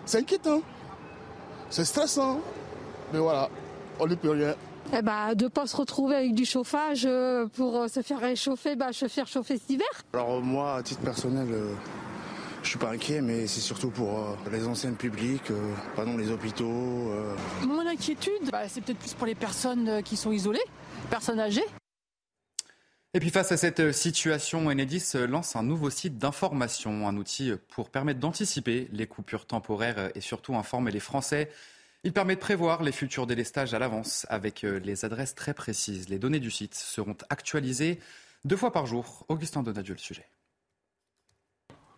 C'est 0.06 0.18
inquiétant. 0.18 0.62
C'est 1.70 1.84
stressant. 1.84 2.40
Mais 3.12 3.18
voilà, 3.18 3.50
on 3.98 4.06
n'y 4.06 4.14
peut 4.14 4.30
rien. 4.30 4.54
Eh 4.96 5.02
ben, 5.02 5.34
de 5.34 5.44
ne 5.44 5.48
pas 5.48 5.66
se 5.66 5.76
retrouver 5.76 6.16
avec 6.16 6.34
du 6.34 6.44
chauffage 6.44 7.04
euh, 7.04 7.46
pour 7.46 7.76
euh, 7.76 7.88
se 7.88 8.00
faire 8.02 8.20
réchauffer, 8.20 8.76
bah, 8.76 8.92
se 8.92 9.08
faire 9.08 9.26
chauffer 9.26 9.58
cet 9.58 9.70
hiver. 9.70 9.88
Alors 10.12 10.40
moi, 10.40 10.76
à 10.76 10.82
titre 10.82 11.00
personnel, 11.00 11.48
euh, 11.50 11.74
je 12.62 12.68
suis 12.68 12.78
pas 12.78 12.90
inquiet, 12.90 13.20
mais 13.20 13.46
c'est 13.46 13.60
surtout 13.60 13.90
pour 13.90 14.36
les 14.50 14.66
anciennes 14.66 14.96
publiques, 14.96 15.52
pardon, 15.96 16.16
les 16.16 16.30
hôpitaux. 16.30 17.12
Mon 17.66 17.86
inquiétude, 17.86 18.50
bah, 18.50 18.68
c'est 18.68 18.80
peut-être 18.80 18.98
plus 18.98 19.14
pour 19.14 19.26
les 19.26 19.34
personnes 19.34 20.02
qui 20.02 20.16
sont 20.16 20.32
isolées, 20.32 20.64
personnes 21.10 21.40
âgées. 21.40 21.64
Et 23.14 23.20
puis 23.20 23.28
face 23.28 23.52
à 23.52 23.58
cette 23.58 23.92
situation, 23.92 24.68
Enedis 24.68 25.12
lance 25.28 25.54
un 25.54 25.62
nouveau 25.62 25.90
site 25.90 26.16
d'information, 26.16 27.06
un 27.06 27.16
outil 27.18 27.52
pour 27.68 27.90
permettre 27.90 28.20
d'anticiper 28.20 28.88
les 28.90 29.06
coupures 29.06 29.44
temporaires 29.44 30.10
et 30.14 30.22
surtout 30.22 30.54
informer 30.56 30.90
les 30.90 31.00
Français. 31.00 31.50
Il 32.04 32.14
permet 32.14 32.36
de 32.36 32.40
prévoir 32.40 32.82
les 32.82 32.90
futurs 32.90 33.26
délestages 33.26 33.74
à 33.74 33.78
l'avance 33.78 34.26
avec 34.30 34.62
les 34.62 35.04
adresses 35.04 35.34
très 35.34 35.52
précises. 35.52 36.08
Les 36.08 36.18
données 36.18 36.40
du 36.40 36.50
site 36.50 36.74
seront 36.74 37.16
actualisées 37.28 38.00
deux 38.46 38.56
fois 38.56 38.72
par 38.72 38.86
jour. 38.86 39.26
Augustin 39.28 39.62
Donadieu, 39.62 39.92
le 39.92 40.00
sujet. 40.00 40.26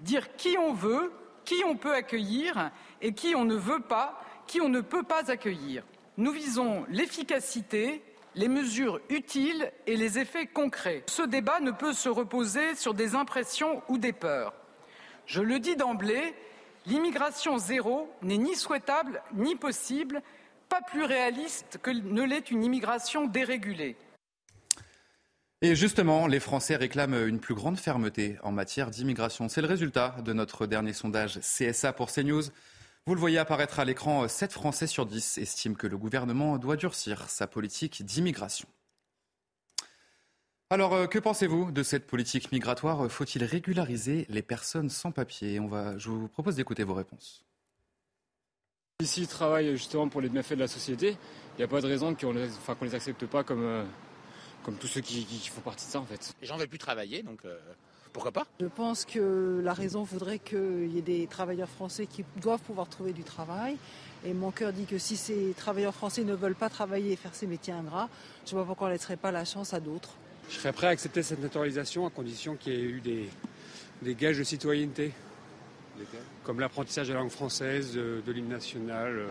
Dire 0.00 0.34
qui 0.34 0.56
on 0.58 0.72
veut 0.72 1.12
qui 1.44 1.62
on 1.66 1.76
peut 1.76 1.94
accueillir 1.94 2.70
et 3.02 3.12
qui 3.12 3.34
on 3.34 3.44
ne 3.44 3.56
veut 3.56 3.80
pas, 3.80 4.18
qui 4.46 4.60
on 4.60 4.68
ne 4.68 4.80
peut 4.80 5.02
pas 5.02 5.30
accueillir. 5.30 5.84
Nous 6.16 6.32
visons 6.32 6.86
l'efficacité, 6.88 8.02
les 8.34 8.48
mesures 8.48 9.00
utiles 9.10 9.70
et 9.86 9.96
les 9.96 10.18
effets 10.18 10.46
concrets. 10.46 11.02
Ce 11.06 11.22
débat 11.22 11.60
ne 11.60 11.70
peut 11.70 11.92
se 11.92 12.08
reposer 12.08 12.74
sur 12.74 12.94
des 12.94 13.14
impressions 13.14 13.82
ou 13.88 13.98
des 13.98 14.12
peurs. 14.12 14.54
Je 15.26 15.42
le 15.42 15.58
dis 15.58 15.76
d'emblée, 15.76 16.34
l'immigration 16.86 17.58
zéro 17.58 18.10
n'est 18.22 18.38
ni 18.38 18.54
souhaitable 18.54 19.22
ni 19.34 19.56
possible, 19.56 20.22
pas 20.68 20.80
plus 20.80 21.04
réaliste 21.04 21.78
que 21.82 21.90
ne 21.90 22.22
l'est 22.22 22.50
une 22.50 22.64
immigration 22.64 23.26
dérégulée. 23.26 23.96
Et 25.64 25.76
justement, 25.76 26.26
les 26.26 26.40
Français 26.40 26.74
réclament 26.74 27.28
une 27.28 27.38
plus 27.38 27.54
grande 27.54 27.78
fermeté 27.78 28.36
en 28.42 28.50
matière 28.50 28.90
d'immigration. 28.90 29.48
C'est 29.48 29.60
le 29.60 29.68
résultat 29.68 30.16
de 30.24 30.32
notre 30.32 30.66
dernier 30.66 30.92
sondage 30.92 31.38
CSA 31.38 31.92
pour 31.92 32.10
CNews. 32.10 32.42
Vous 33.06 33.14
le 33.14 33.20
voyez 33.20 33.38
apparaître 33.38 33.80
à 33.80 33.84
l'écran, 33.84 34.28
7 34.28 34.52
Français 34.52 34.86
sur 34.86 35.06
10 35.06 35.38
estiment 35.38 35.74
que 35.74 35.88
le 35.88 35.98
gouvernement 35.98 36.56
doit 36.56 36.76
durcir 36.76 37.28
sa 37.28 37.48
politique 37.48 38.04
d'immigration. 38.04 38.68
Alors, 40.70 40.94
euh, 40.94 41.06
que 41.06 41.18
pensez-vous 41.18 41.72
de 41.72 41.82
cette 41.82 42.06
politique 42.06 42.52
migratoire? 42.52 43.10
Faut-il 43.10 43.42
régulariser 43.42 44.24
les 44.28 44.40
personnes 44.40 44.88
sans 44.88 45.10
papier? 45.10 45.58
On 45.58 45.66
va, 45.66 45.98
Je 45.98 46.10
vous 46.10 46.28
propose 46.28 46.54
d'écouter 46.54 46.84
vos 46.84 46.94
réponses. 46.94 47.44
Ici, 49.00 49.22
ils 49.22 49.28
travaillent 49.28 49.72
justement 49.72 50.08
pour 50.08 50.20
les 50.20 50.28
bienfaits 50.28 50.54
de 50.54 50.60
la 50.60 50.68
société. 50.68 51.16
Il 51.54 51.58
n'y 51.58 51.64
a 51.64 51.68
pas 51.68 51.80
de 51.80 51.88
raison 51.88 52.14
qu'on 52.14 52.32
ne 52.32 52.46
les, 52.46 52.50
les 52.82 52.94
accepte 52.94 53.26
pas 53.26 53.42
comme, 53.42 53.64
euh, 53.64 53.84
comme 54.62 54.76
tous 54.76 54.86
ceux 54.86 55.00
qui, 55.00 55.24
font 55.48 55.60
partie 55.60 55.86
de 55.86 55.90
ça 55.90 55.98
en 55.98 56.06
fait. 56.06 56.36
Les 56.40 56.46
gens 56.46 56.54
ne 56.54 56.60
veulent 56.60 56.68
plus 56.68 56.78
travailler, 56.78 57.24
donc 57.24 57.44
euh, 57.44 57.58
pourquoi 58.12 58.32
pas 58.32 58.46
Je 58.60 58.66
pense 58.66 59.04
que 59.04 59.60
la 59.64 59.72
raison 59.72 60.02
voudrait 60.02 60.38
qu'il 60.38 60.90
y 60.92 60.98
ait 60.98 61.02
des 61.02 61.26
travailleurs 61.26 61.68
français 61.68 62.06
qui 62.06 62.24
doivent 62.40 62.60
pouvoir 62.60 62.88
trouver 62.88 63.12
du 63.12 63.24
travail. 63.24 63.76
Et 64.24 64.34
mon 64.34 64.50
cœur 64.50 64.72
dit 64.72 64.84
que 64.84 64.98
si 64.98 65.16
ces 65.16 65.54
travailleurs 65.56 65.94
français 65.94 66.22
ne 66.22 66.34
veulent 66.34 66.54
pas 66.54 66.68
travailler 66.68 67.12
et 67.12 67.16
faire 67.16 67.34
ces 67.34 67.46
métiers 67.46 67.72
ingrats, 67.72 68.08
je 68.46 68.50
ne 68.50 68.56
vois 68.56 68.62
pas 68.62 68.66
pourquoi 68.68 68.86
on 68.86 68.90
ne 68.90 68.94
laisserait 68.94 69.16
pas 69.16 69.32
la 69.32 69.44
chance 69.44 69.74
à 69.74 69.80
d'autres. 69.80 70.10
Je 70.48 70.56
serais 70.56 70.72
prêt 70.72 70.86
à 70.88 70.90
accepter 70.90 71.22
cette 71.22 71.40
naturalisation 71.40 72.06
à 72.06 72.10
condition 72.10 72.56
qu'il 72.56 72.74
y 72.74 72.76
ait 72.76 72.82
eu 72.82 73.00
des, 73.00 73.28
des 74.02 74.14
gages 74.14 74.38
de 74.38 74.44
citoyenneté, 74.44 75.12
comme 76.44 76.60
l'apprentissage 76.60 77.08
de 77.08 77.14
la 77.14 77.20
langue 77.20 77.30
française, 77.30 77.94
de, 77.94 78.22
de 78.24 78.32
l'hymne 78.32 78.48
national. 78.48 79.18
Euh. 79.18 79.28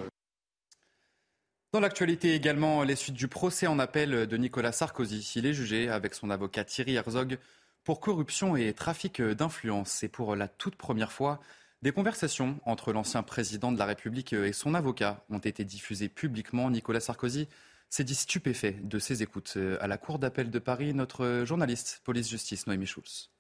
Dans 1.74 1.80
l'actualité 1.80 2.34
également, 2.34 2.84
les 2.84 2.96
suites 2.96 3.16
du 3.16 3.28
procès 3.30 3.68
en 3.68 3.80
appel 3.80 4.28
de 4.28 4.38
Nicolas 4.38 4.74
Sarkozy. 4.74 5.34
Il 5.38 5.46
est 5.46 5.54
jugé 5.54 5.88
avec 5.90 6.16
son 6.16 6.30
avocat 6.30 6.66
Thierry 6.66 6.96
Herzog 6.96 7.38
pour 7.84 8.00
corruption 8.00 8.56
et 8.56 8.74
trafic 8.74 9.22
d'influence. 9.22 10.04
Et 10.04 10.10
pour 10.10 10.36
la 10.36 10.48
toute 10.48 10.76
première 10.76 11.12
fois, 11.12 11.40
des 11.82 11.92
conversations 11.92 12.60
entre 12.66 12.94
l'ancien 12.94 13.24
président 13.24 13.72
de 13.72 13.80
la 13.80 13.86
République 13.86 14.34
et 14.34 14.54
son 14.54 14.74
avocat 14.74 15.26
ont 15.30 15.40
été 15.40 15.66
diffusées 15.66 16.10
publiquement. 16.10 16.70
Nicolas 16.70 17.00
Sarkozy 17.00 17.48
s'est 17.90 18.04
dit 18.04 18.16
stupéfait 18.16 18.78
de 18.84 19.00
ses 19.00 19.24
écoutes. 19.24 19.58
À 19.80 19.88
la 19.88 19.98
Cour 19.98 20.20
d'appel 20.20 20.52
de 20.52 20.60
Paris, 20.60 20.94
notre 20.94 21.44
journaliste 21.46 22.02
police-justice 22.04 22.68
Noémie 22.68 22.86
Schulz. 22.86 23.32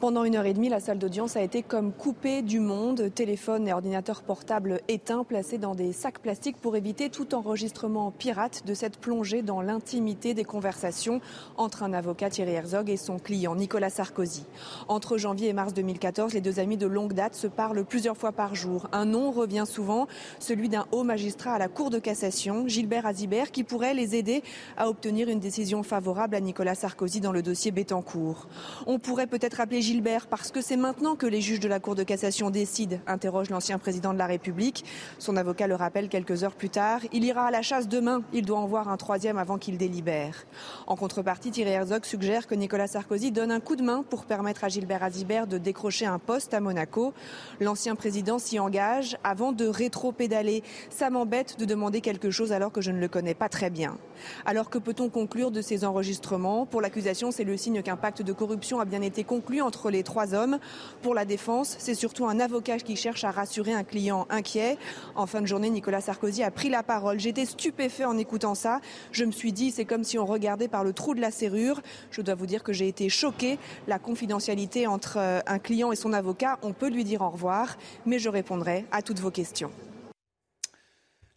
Pendant 0.00 0.22
une 0.22 0.36
heure 0.36 0.46
et 0.46 0.54
demie, 0.54 0.68
la 0.68 0.78
salle 0.78 1.00
d'audience 1.00 1.36
a 1.36 1.42
été 1.42 1.64
comme 1.64 1.90
coupée 1.92 2.42
du 2.42 2.60
monde, 2.60 3.12
téléphone 3.12 3.66
et 3.66 3.72
ordinateur 3.72 4.22
portable 4.22 4.80
éteints, 4.86 5.24
placés 5.24 5.58
dans 5.58 5.74
des 5.74 5.92
sacs 5.92 6.20
plastiques 6.20 6.58
pour 6.58 6.76
éviter 6.76 7.10
tout 7.10 7.34
enregistrement 7.34 8.12
pirate 8.12 8.62
de 8.64 8.74
cette 8.74 8.98
plongée 8.98 9.42
dans 9.42 9.60
l'intimité 9.60 10.34
des 10.34 10.44
conversations 10.44 11.20
entre 11.56 11.82
un 11.82 11.92
avocat 11.92 12.30
Thierry 12.30 12.52
Herzog 12.52 12.90
et 12.90 12.96
son 12.96 13.18
client 13.18 13.56
Nicolas 13.56 13.90
Sarkozy. 13.90 14.44
Entre 14.86 15.18
janvier 15.18 15.48
et 15.48 15.52
mars 15.52 15.74
2014, 15.74 16.32
les 16.32 16.40
deux 16.40 16.60
amis 16.60 16.76
de 16.76 16.86
longue 16.86 17.12
date 17.12 17.34
se 17.34 17.48
parlent 17.48 17.84
plusieurs 17.84 18.16
fois 18.16 18.30
par 18.30 18.54
jour. 18.54 18.86
Un 18.92 19.04
nom 19.04 19.32
revient 19.32 19.64
souvent, 19.66 20.06
celui 20.38 20.68
d'un 20.68 20.86
haut 20.92 21.02
magistrat 21.02 21.54
à 21.54 21.58
la 21.58 21.66
Cour 21.66 21.90
de 21.90 21.98
cassation, 21.98 22.68
Gilbert 22.68 23.04
Azibert, 23.04 23.50
qui 23.50 23.64
pourrait 23.64 23.94
les 23.94 24.14
aider 24.14 24.44
à 24.76 24.88
obtenir 24.88 25.28
une 25.28 25.40
décision 25.40 25.82
favorable 25.82 26.36
à 26.36 26.40
Nicolas 26.40 26.76
Sarkozy 26.76 27.20
dans 27.20 27.32
le 27.32 27.42
dossier 27.42 27.72
Bettencourt. 27.72 28.46
On 28.86 29.00
pourrait 29.00 29.26
peut-être 29.26 29.60
appeler 29.60 29.87
Gilbert 29.88 30.26
parce 30.26 30.50
que 30.50 30.60
c'est 30.60 30.76
maintenant 30.76 31.16
que 31.16 31.24
les 31.24 31.40
juges 31.40 31.60
de 31.60 31.68
la 31.68 31.80
Cour 31.80 31.94
de 31.94 32.02
cassation 32.02 32.50
décident, 32.50 32.98
interroge 33.06 33.48
l'ancien 33.48 33.78
président 33.78 34.12
de 34.12 34.18
la 34.18 34.26
République. 34.26 34.84
Son 35.18 35.34
avocat 35.34 35.66
le 35.66 35.76
rappelle 35.76 36.10
quelques 36.10 36.44
heures 36.44 36.56
plus 36.56 36.68
tard. 36.68 37.00
Il 37.10 37.24
ira 37.24 37.46
à 37.46 37.50
la 37.50 37.62
chasse 37.62 37.88
demain. 37.88 38.20
Il 38.34 38.44
doit 38.44 38.58
en 38.58 38.66
voir 38.66 38.90
un 38.90 38.98
troisième 38.98 39.38
avant 39.38 39.56
qu'il 39.56 39.78
délibère. 39.78 40.44
En 40.86 40.94
contrepartie, 40.94 41.52
Thierry 41.52 41.70
Herzog 41.70 42.04
suggère 42.04 42.46
que 42.46 42.54
Nicolas 42.54 42.86
Sarkozy 42.86 43.32
donne 43.32 43.50
un 43.50 43.60
coup 43.60 43.76
de 43.76 43.82
main 43.82 44.04
pour 44.10 44.26
permettre 44.26 44.62
à 44.62 44.68
Gilbert 44.68 45.02
Azibert 45.02 45.46
de 45.46 45.56
décrocher 45.56 46.04
un 46.04 46.18
poste 46.18 46.52
à 46.52 46.60
Monaco. 46.60 47.14
L'ancien 47.58 47.94
président 47.94 48.38
s'y 48.38 48.58
engage 48.58 49.16
avant 49.24 49.52
de 49.52 49.66
rétro-pédaler. 49.66 50.62
Ça 50.90 51.08
m'embête 51.08 51.58
de 51.58 51.64
demander 51.64 52.02
quelque 52.02 52.30
chose 52.30 52.52
alors 52.52 52.72
que 52.72 52.82
je 52.82 52.90
ne 52.90 53.00
le 53.00 53.08
connais 53.08 53.32
pas 53.32 53.48
très 53.48 53.70
bien. 53.70 53.96
Alors 54.44 54.68
que 54.68 54.76
peut-on 54.76 55.08
conclure 55.08 55.50
de 55.50 55.62
ces 55.62 55.86
enregistrements? 55.86 56.66
Pour 56.66 56.82
l'accusation, 56.82 57.30
c'est 57.30 57.44
le 57.44 57.56
signe 57.56 57.80
qu'un 57.80 57.96
pacte 57.96 58.20
de 58.20 58.34
corruption 58.34 58.80
a 58.80 58.84
bien 58.84 59.00
été 59.00 59.24
conclu 59.24 59.62
entre 59.62 59.77
les 59.86 60.02
trois 60.02 60.34
hommes. 60.34 60.58
Pour 61.02 61.14
la 61.14 61.24
défense, 61.24 61.76
c'est 61.78 61.94
surtout 61.94 62.26
un 62.26 62.40
avocat 62.40 62.78
qui 62.78 62.96
cherche 62.96 63.24
à 63.24 63.30
rassurer 63.30 63.72
un 63.72 63.84
client 63.84 64.26
inquiet. 64.30 64.76
En 65.14 65.26
fin 65.26 65.40
de 65.40 65.46
journée, 65.46 65.70
Nicolas 65.70 66.00
Sarkozy 66.00 66.42
a 66.42 66.50
pris 66.50 66.68
la 66.68 66.82
parole. 66.82 67.20
J'étais 67.20 67.46
stupéfait 67.46 68.04
en 68.04 68.18
écoutant 68.18 68.54
ça. 68.54 68.80
Je 69.12 69.24
me 69.24 69.32
suis 69.32 69.52
dit, 69.52 69.70
c'est 69.70 69.84
comme 69.84 70.04
si 70.04 70.18
on 70.18 70.26
regardait 70.26 70.68
par 70.68 70.84
le 70.84 70.92
trou 70.92 71.14
de 71.14 71.20
la 71.20 71.30
serrure. 71.30 71.80
Je 72.10 72.20
dois 72.20 72.34
vous 72.34 72.46
dire 72.46 72.62
que 72.62 72.72
j'ai 72.72 72.88
été 72.88 73.08
choqué. 73.08 73.58
La 73.86 73.98
confidentialité 73.98 74.86
entre 74.86 75.18
euh, 75.18 75.40
un 75.46 75.58
client 75.58 75.92
et 75.92 75.96
son 75.96 76.12
avocat, 76.12 76.58
on 76.62 76.72
peut 76.72 76.88
lui 76.88 77.04
dire 77.04 77.22
au 77.22 77.30
revoir, 77.30 77.76
mais 78.06 78.18
je 78.18 78.28
répondrai 78.28 78.84
à 78.90 79.02
toutes 79.02 79.20
vos 79.20 79.30
questions. 79.30 79.70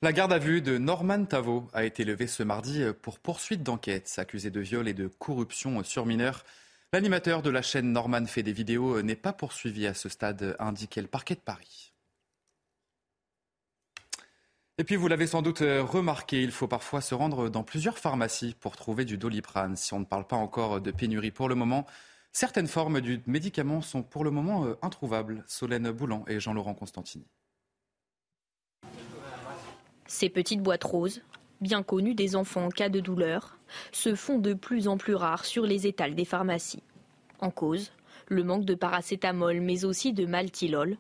La 0.04 0.13
garde 0.13 0.34
à 0.34 0.39
vue 0.39 0.62
de 0.62 0.80
Norman 0.80 1.25
Tavo 1.25 1.67
a 1.73 1.84
été 1.84 2.04
levée 2.04 2.25
ce 2.25 2.41
mardi 2.41 2.84
pour 3.04 3.19
poursuite 3.19 3.62
d'enquête. 3.62 4.12
Accusé 4.17 4.49
de 4.49 4.60
viol 4.60 4.88
et 4.88 4.95
de 4.95 5.06
corruption 5.06 5.84
sur 5.84 6.08
mineurs, 6.08 6.43
l'animateur 6.93 7.41
de 7.41 7.49
la 7.49 7.62
chaîne 7.62 7.91
Norman 7.91 8.25
fait 8.25 8.43
des 8.43 8.51
vidéos 8.51 9.01
n'est 9.01 9.15
pas 9.15 9.34
poursuivi 9.34 9.88
à 9.88 9.93
ce 9.93 10.10
stade, 10.10 10.56
indiquait 10.60 11.01
le 11.01 11.08
parquet 11.08 11.36
de 11.36 11.39
Paris. 11.39 11.93
Et 14.77 14.84
puis 14.84 14.95
vous 14.95 15.08
l'avez 15.08 15.27
sans 15.27 15.41
doute 15.41 15.60
remarqué, 15.60 16.41
il 16.41 16.51
faut 16.51 16.67
parfois 16.67 17.01
se 17.01 17.13
rendre 17.13 17.49
dans 17.49 17.63
plusieurs 17.63 17.97
pharmacies 17.97 18.56
pour 18.60 18.75
trouver 18.75 19.06
du 19.06 19.17
doliprane. 19.17 19.75
Si 19.75 19.93
on 19.93 19.99
ne 19.99 20.06
parle 20.06 20.25
pas 20.25 20.36
encore 20.36 20.82
de 20.82 20.91
pénurie 20.91 21.32
pour 21.32 21.49
le 21.49 21.56
moment, 21.56 21.86
certaines 22.32 22.67
formes 22.67 22.99
du 22.99 23.21
médicament 23.27 23.82
sont 23.82 24.01
pour 24.01 24.23
le 24.23 24.32
moment 24.32 24.65
introuvables. 24.82 25.43
Solène 25.47 25.91
Boulan 25.91 26.25
et 26.27 26.39
Jean-Laurent 26.39 26.73
Constantini. 26.73 27.27
Ces 30.08 30.30
petites 30.30 30.62
boîtes 30.62 30.84
roses, 30.84 31.21
bien 31.62 31.84
connues 31.84 32.15
des 32.15 32.36
enfants 32.36 32.65
en 32.65 32.69
cas 32.69 32.89
de 32.89 33.00
douleur, 33.00 33.58
se 33.91 34.15
font 34.15 34.39
de 34.39 34.54
plus 34.54 34.88
en 34.88 34.97
plus 34.97 35.15
rares 35.15 35.45
sur 35.45 35.65
les 35.65 35.88
étals 35.88 36.15
des 36.15 36.26
pharmacies. 36.26 36.84
En 37.39 37.52
cause, 37.52 37.91
le 38.28 38.44
manque 38.44 38.65
de 38.65 38.75
paracétamol 38.75 39.62
mais 39.62 39.85
aussi 39.85 40.13
de 40.13 40.25
maltylol, 40.25 40.98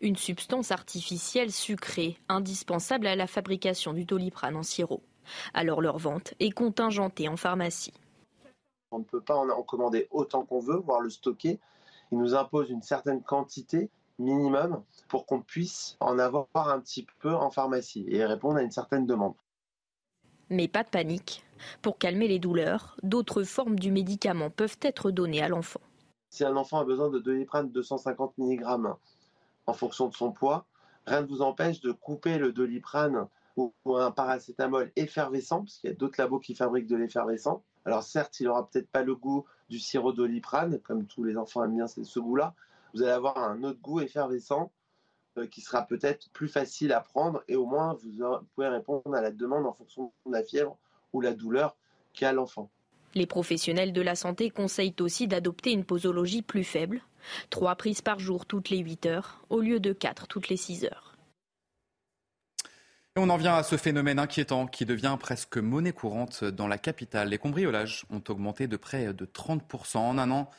une 0.00 0.16
substance 0.16 0.70
artificielle 0.70 1.52
sucrée 1.52 2.16
indispensable 2.28 3.06
à 3.06 3.16
la 3.16 3.26
fabrication 3.26 3.92
du 3.92 4.04
doliprane 4.04 4.56
en 4.56 4.62
sirop. 4.62 5.02
Alors 5.52 5.80
leur 5.80 5.98
vente 5.98 6.34
est 6.40 6.50
contingentée 6.50 7.28
en 7.28 7.36
pharmacie. 7.36 7.92
On 8.90 9.00
ne 9.00 9.04
peut 9.04 9.20
pas 9.20 9.36
en 9.36 9.62
commander 9.62 10.06
autant 10.10 10.44
qu'on 10.44 10.60
veut, 10.60 10.76
voire 10.76 11.00
le 11.00 11.10
stocker. 11.10 11.58
Il 12.12 12.18
nous 12.18 12.34
impose 12.34 12.70
une 12.70 12.82
certaine 12.82 13.22
quantité 13.22 13.90
minimum 14.18 14.82
pour 15.08 15.26
qu'on 15.26 15.40
puisse 15.40 15.96
en 16.00 16.18
avoir 16.18 16.46
un 16.54 16.80
petit 16.80 17.06
peu 17.18 17.34
en 17.34 17.50
pharmacie 17.50 18.06
et 18.08 18.24
répondre 18.24 18.58
à 18.58 18.62
une 18.62 18.70
certaine 18.70 19.06
demande. 19.06 19.34
Mais 20.54 20.68
pas 20.68 20.84
de 20.84 20.88
panique. 20.88 21.42
Pour 21.82 21.98
calmer 21.98 22.28
les 22.28 22.38
douleurs, 22.38 22.96
d'autres 23.02 23.42
formes 23.42 23.76
du 23.76 23.90
médicament 23.90 24.50
peuvent 24.50 24.78
être 24.82 25.10
données 25.10 25.42
à 25.42 25.48
l'enfant. 25.48 25.80
Si 26.30 26.44
un 26.44 26.54
enfant 26.54 26.78
a 26.78 26.84
besoin 26.84 27.10
de 27.10 27.18
doliprane 27.18 27.72
250 27.72 28.38
mg 28.38 28.62
en 29.66 29.72
fonction 29.72 30.06
de 30.06 30.14
son 30.14 30.30
poids, 30.30 30.64
rien 31.06 31.22
ne 31.22 31.26
vous 31.26 31.42
empêche 31.42 31.80
de 31.80 31.90
couper 31.90 32.38
le 32.38 32.52
doliprane 32.52 33.26
ou 33.56 33.72
un 33.96 34.12
paracétamol 34.12 34.92
effervescent, 34.94 35.62
parce 35.62 35.78
qu'il 35.78 35.90
y 35.90 35.92
a 35.92 35.96
d'autres 35.96 36.20
labos 36.20 36.38
qui 36.38 36.54
fabriquent 36.54 36.86
de 36.86 36.96
l'effervescent. 36.96 37.64
Alors 37.84 38.04
certes, 38.04 38.38
il 38.38 38.46
n'aura 38.46 38.68
peut-être 38.68 38.88
pas 38.88 39.02
le 39.02 39.16
goût 39.16 39.44
du 39.68 39.80
sirop 39.80 40.12
doliprane, 40.12 40.78
comme 40.78 41.06
tous 41.06 41.24
les 41.24 41.36
enfants 41.36 41.64
aiment 41.64 41.74
bien 41.74 41.88
ce 41.88 42.20
goût-là. 42.20 42.54
Vous 42.94 43.02
allez 43.02 43.10
avoir 43.10 43.38
un 43.38 43.64
autre 43.64 43.80
goût 43.80 44.00
effervescent 44.00 44.70
qui 45.50 45.60
sera 45.60 45.86
peut-être 45.86 46.30
plus 46.30 46.48
facile 46.48 46.92
à 46.92 47.00
prendre 47.00 47.42
et 47.48 47.56
au 47.56 47.66
moins 47.66 47.94
vous, 47.94 48.10
pouvez 48.54 48.68
répondre 48.68 49.14
à 49.14 49.20
la 49.20 49.30
demande 49.30 49.66
en 49.66 49.72
fonction 49.72 50.12
de 50.26 50.32
la 50.32 50.42
fièvre 50.42 50.78
ou 51.12 51.20
la 51.20 51.32
douleur 51.32 51.76
qu'a 52.12 52.32
l'enfant. 52.32 52.70
Les 53.14 53.26
professionnels 53.26 53.92
de 53.92 54.02
la 54.02 54.16
santé 54.16 54.50
conseillent 54.50 54.96
aussi 55.00 55.28
d'adopter 55.28 55.72
une 55.72 55.84
posologie 55.84 56.42
plus 56.42 56.64
faible, 56.64 57.00
trois 57.50 57.76
prises 57.76 58.02
par 58.02 58.18
jour 58.18 58.46
toutes 58.46 58.70
les 58.70 58.78
8 58.78 59.06
heures 59.06 59.44
au 59.50 59.60
lieu 59.60 59.78
de 59.78 59.92
quatre 59.92 60.26
toutes 60.26 60.48
les 60.48 60.56
6 60.56 60.84
heures. 60.86 61.14
Et 63.16 63.20
on 63.20 63.28
en 63.28 63.36
vient 63.36 63.54
à 63.54 63.62
ce 63.62 63.76
phénomène 63.76 64.18
inquiétant 64.18 64.66
qui 64.66 64.84
devient 64.84 65.16
presque 65.20 65.58
monnaie 65.58 65.92
courante 65.92 66.42
dans 66.42 66.66
la 66.66 66.78
capitale. 66.78 67.28
Les 67.28 67.38
cambriolages 67.38 68.04
ont 68.10 68.22
augmenté 68.28 68.66
de 68.66 68.76
près 68.76 69.14
de 69.14 69.24
30% 69.24 69.98
en 69.98 70.18
un 70.18 70.32
an. 70.32 70.50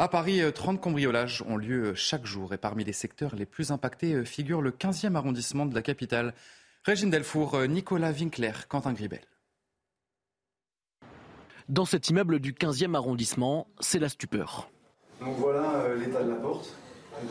À 0.00 0.06
Paris, 0.06 0.40
30 0.54 0.80
cambriolages 0.80 1.42
ont 1.48 1.56
lieu 1.56 1.92
chaque 1.96 2.24
jour 2.24 2.54
et 2.54 2.56
parmi 2.56 2.84
les 2.84 2.92
secteurs 2.92 3.34
les 3.34 3.46
plus 3.46 3.72
impactés 3.72 4.24
figure 4.24 4.62
le 4.62 4.70
15e 4.70 5.16
arrondissement 5.16 5.66
de 5.66 5.74
la 5.74 5.82
capitale. 5.82 6.34
Régine 6.84 7.10
Delfour, 7.10 7.58
Nicolas 7.66 8.12
Winkler, 8.12 8.52
Quentin 8.68 8.92
Gribel. 8.92 9.22
Dans 11.68 11.84
cet 11.84 12.10
immeuble 12.10 12.38
du 12.38 12.52
15e 12.52 12.94
arrondissement, 12.94 13.66
c'est 13.80 13.98
la 13.98 14.08
stupeur. 14.08 14.70
Donc 15.20 15.36
voilà 15.36 15.80
euh, 15.80 15.96
l'état 15.98 16.22
de 16.22 16.30
la 16.30 16.36
porte, 16.36 16.76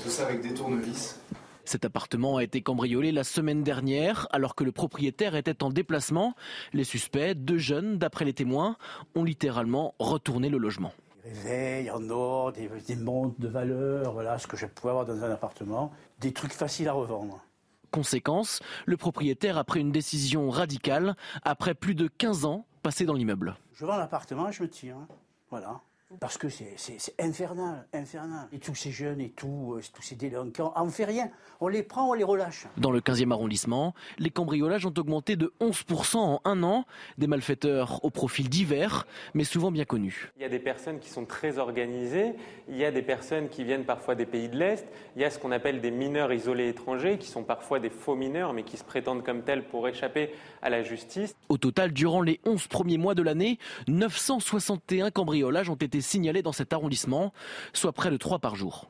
tout 0.04 0.10
ça 0.10 0.26
avec 0.28 0.42
des 0.42 0.54
tournevis. 0.54 1.22
Cet 1.64 1.86
appartement 1.86 2.36
a 2.36 2.44
été 2.44 2.62
cambriolé 2.62 3.14
la 3.14 3.24
semaine 3.24 3.64
dernière 3.64 4.28
alors 4.32 4.56
que 4.56 4.66
le 4.66 4.74
propriétaire 4.74 5.38
était 5.38 5.64
en 5.64 5.70
déplacement. 5.70 6.36
Les 6.74 6.84
suspects, 6.84 7.34
deux 7.34 7.60
jeunes 7.60 7.98
d'après 7.98 8.26
les 8.26 8.34
témoins, 8.34 8.76
ont 9.16 9.24
littéralement 9.24 9.96
retourné 10.00 10.50
le 10.50 10.58
logement. 10.58 10.92
Des 11.28 11.34
réveils 11.34 11.92
en 11.92 12.10
or, 12.10 12.54
des, 12.54 12.70
des 12.88 12.96
montres 12.96 13.40
de 13.40 13.48
valeur, 13.48 14.14
voilà 14.14 14.38
ce 14.38 14.48
que 14.48 14.56
je 14.56 14.66
pouvais 14.66 14.92
avoir 14.92 15.06
dans 15.06 15.24
un 15.24 15.32
appartement, 15.32 15.92
des 16.20 16.32
trucs 16.32 16.54
faciles 16.54 16.88
à 16.88 16.94
revendre. 16.94 17.44
Conséquence, 17.92 18.62
le 18.86 18.98
propriétaire 18.98 19.58
a 19.58 19.64
pris 19.64 19.82
une 19.82 19.92
décision 19.92 20.50
radicale 20.50 21.16
après 21.44 21.74
plus 21.74 21.96
de 21.96 22.08
15 22.08 22.46
ans 22.46 22.66
passés 22.82 23.06
dans 23.06 23.14
l'immeuble. 23.14 23.58
Je 23.74 23.86
vends 23.86 23.98
l'appartement, 23.98 24.52
je 24.52 24.64
me 24.64 24.70
tire. 24.70 24.96
Hein. 24.98 25.08
Voilà. 25.50 25.82
Parce 26.22 26.38
que 26.38 26.48
c'est 26.48 27.14
infernal, 27.20 27.86
infernal. 27.92 28.48
Et 28.54 28.60
tous 28.60 28.76
ces 28.76 28.92
jeunes 28.92 29.20
et 29.20 29.30
tout, 29.30 29.74
euh, 29.76 29.82
tous 29.94 30.02
ces 30.02 30.16
délinquants, 30.16 30.72
on 30.78 30.86
ne 30.86 30.90
fait 30.90 31.04
rien. 31.04 31.30
On 31.60 31.68
les 31.68 31.84
prend, 31.84 32.10
on 32.10 32.14
les 32.14 32.24
relâche. 32.24 32.66
Dans 32.78 32.92
le 32.92 33.02
15e 33.02 33.32
arrondissement, 33.32 33.94
les 34.18 34.30
cambriolages 34.30 34.86
ont 34.86 34.94
augmenté 34.98 35.36
de 35.36 35.54
11% 35.60 36.18
en 36.18 36.42
un 36.46 36.64
an. 36.64 36.86
Des 37.18 37.28
malfaiteurs 37.28 38.04
au 38.06 38.10
profil 38.10 38.48
divers, 38.48 39.06
mais 39.34 39.44
souvent 39.44 39.70
bien 39.70 39.84
connus. 39.84 40.32
Il 40.38 40.44
y 40.44 40.46
a 40.46 40.50
des 40.50 40.60
personnes 40.60 41.00
qui 41.00 41.10
sont 41.10 41.26
très 41.26 41.58
organisées. 41.58 42.36
Il 42.70 42.78
y 42.78 42.86
a 42.86 42.92
des 42.92 43.02
personnes 43.02 43.50
qui 43.50 43.66
viennent 43.66 43.86
parfois 43.86 44.16
des 44.16 44.26
pays 44.26 44.48
de 44.48 44.58
l'Est. 44.58 44.88
Il 45.18 45.22
y 45.22 45.26
a 45.26 45.30
ce 45.30 45.40
qu'on 45.40 45.52
appelle 45.52 45.82
des 45.82 45.92
mineurs 45.92 46.32
isolés 46.32 46.70
étrangers, 46.70 47.18
qui 47.18 47.28
sont 47.28 47.44
parfois 47.44 47.80
des 47.80 47.90
faux 47.90 48.16
mineurs, 48.16 48.54
mais 48.54 48.64
qui 48.64 48.78
se 48.78 48.84
prétendent 48.86 49.24
comme 49.24 49.44
tels 49.44 49.68
pour 49.68 49.90
échapper 49.90 50.34
à 50.62 50.70
la 50.70 50.84
justice. 50.84 51.36
Au 51.50 51.58
total, 51.58 51.92
durant 51.92 52.22
les 52.22 52.40
11 52.46 52.68
premiers 52.68 52.98
mois 52.98 53.14
de 53.14 53.24
l'année, 53.24 53.60
961 53.90 55.12
cambriolages 55.12 55.70
ont 55.70 55.76
été 55.76 55.97
signalés 56.02 56.42
dans 56.42 56.52
cet 56.52 56.74
arrondissement, 56.74 57.34
soit 57.74 57.94
près 57.94 58.10
de 58.10 58.18
3 58.18 58.40
par 58.40 58.56
jour. 58.56 58.90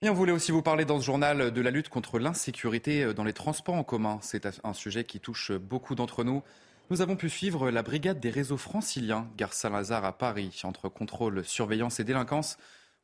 Et 0.00 0.08
on 0.08 0.14
voulait 0.14 0.32
aussi 0.32 0.52
vous 0.52 0.62
parler 0.62 0.84
dans 0.84 1.00
ce 1.00 1.04
journal 1.04 1.50
de 1.50 1.60
la 1.60 1.72
lutte 1.72 1.88
contre 1.88 2.20
l'insécurité 2.20 3.12
dans 3.14 3.24
les 3.24 3.32
transports 3.32 3.74
en 3.74 3.82
commun. 3.82 4.18
C'est 4.22 4.46
un 4.62 4.72
sujet 4.72 5.02
qui 5.02 5.18
touche 5.18 5.50
beaucoup 5.50 5.96
d'entre 5.96 6.22
nous. 6.22 6.42
Nous 6.90 7.02
avons 7.02 7.16
pu 7.16 7.28
suivre 7.28 7.70
la 7.70 7.82
brigade 7.82 8.20
des 8.20 8.30
réseaux 8.30 8.56
franciliens, 8.56 9.28
gare 9.36 9.52
Saint-Lazare 9.52 10.04
à 10.04 10.16
Paris, 10.16 10.60
entre 10.64 10.88
contrôle, 10.88 11.44
surveillance 11.44 12.00
et 12.00 12.04
délinquance. 12.04 12.56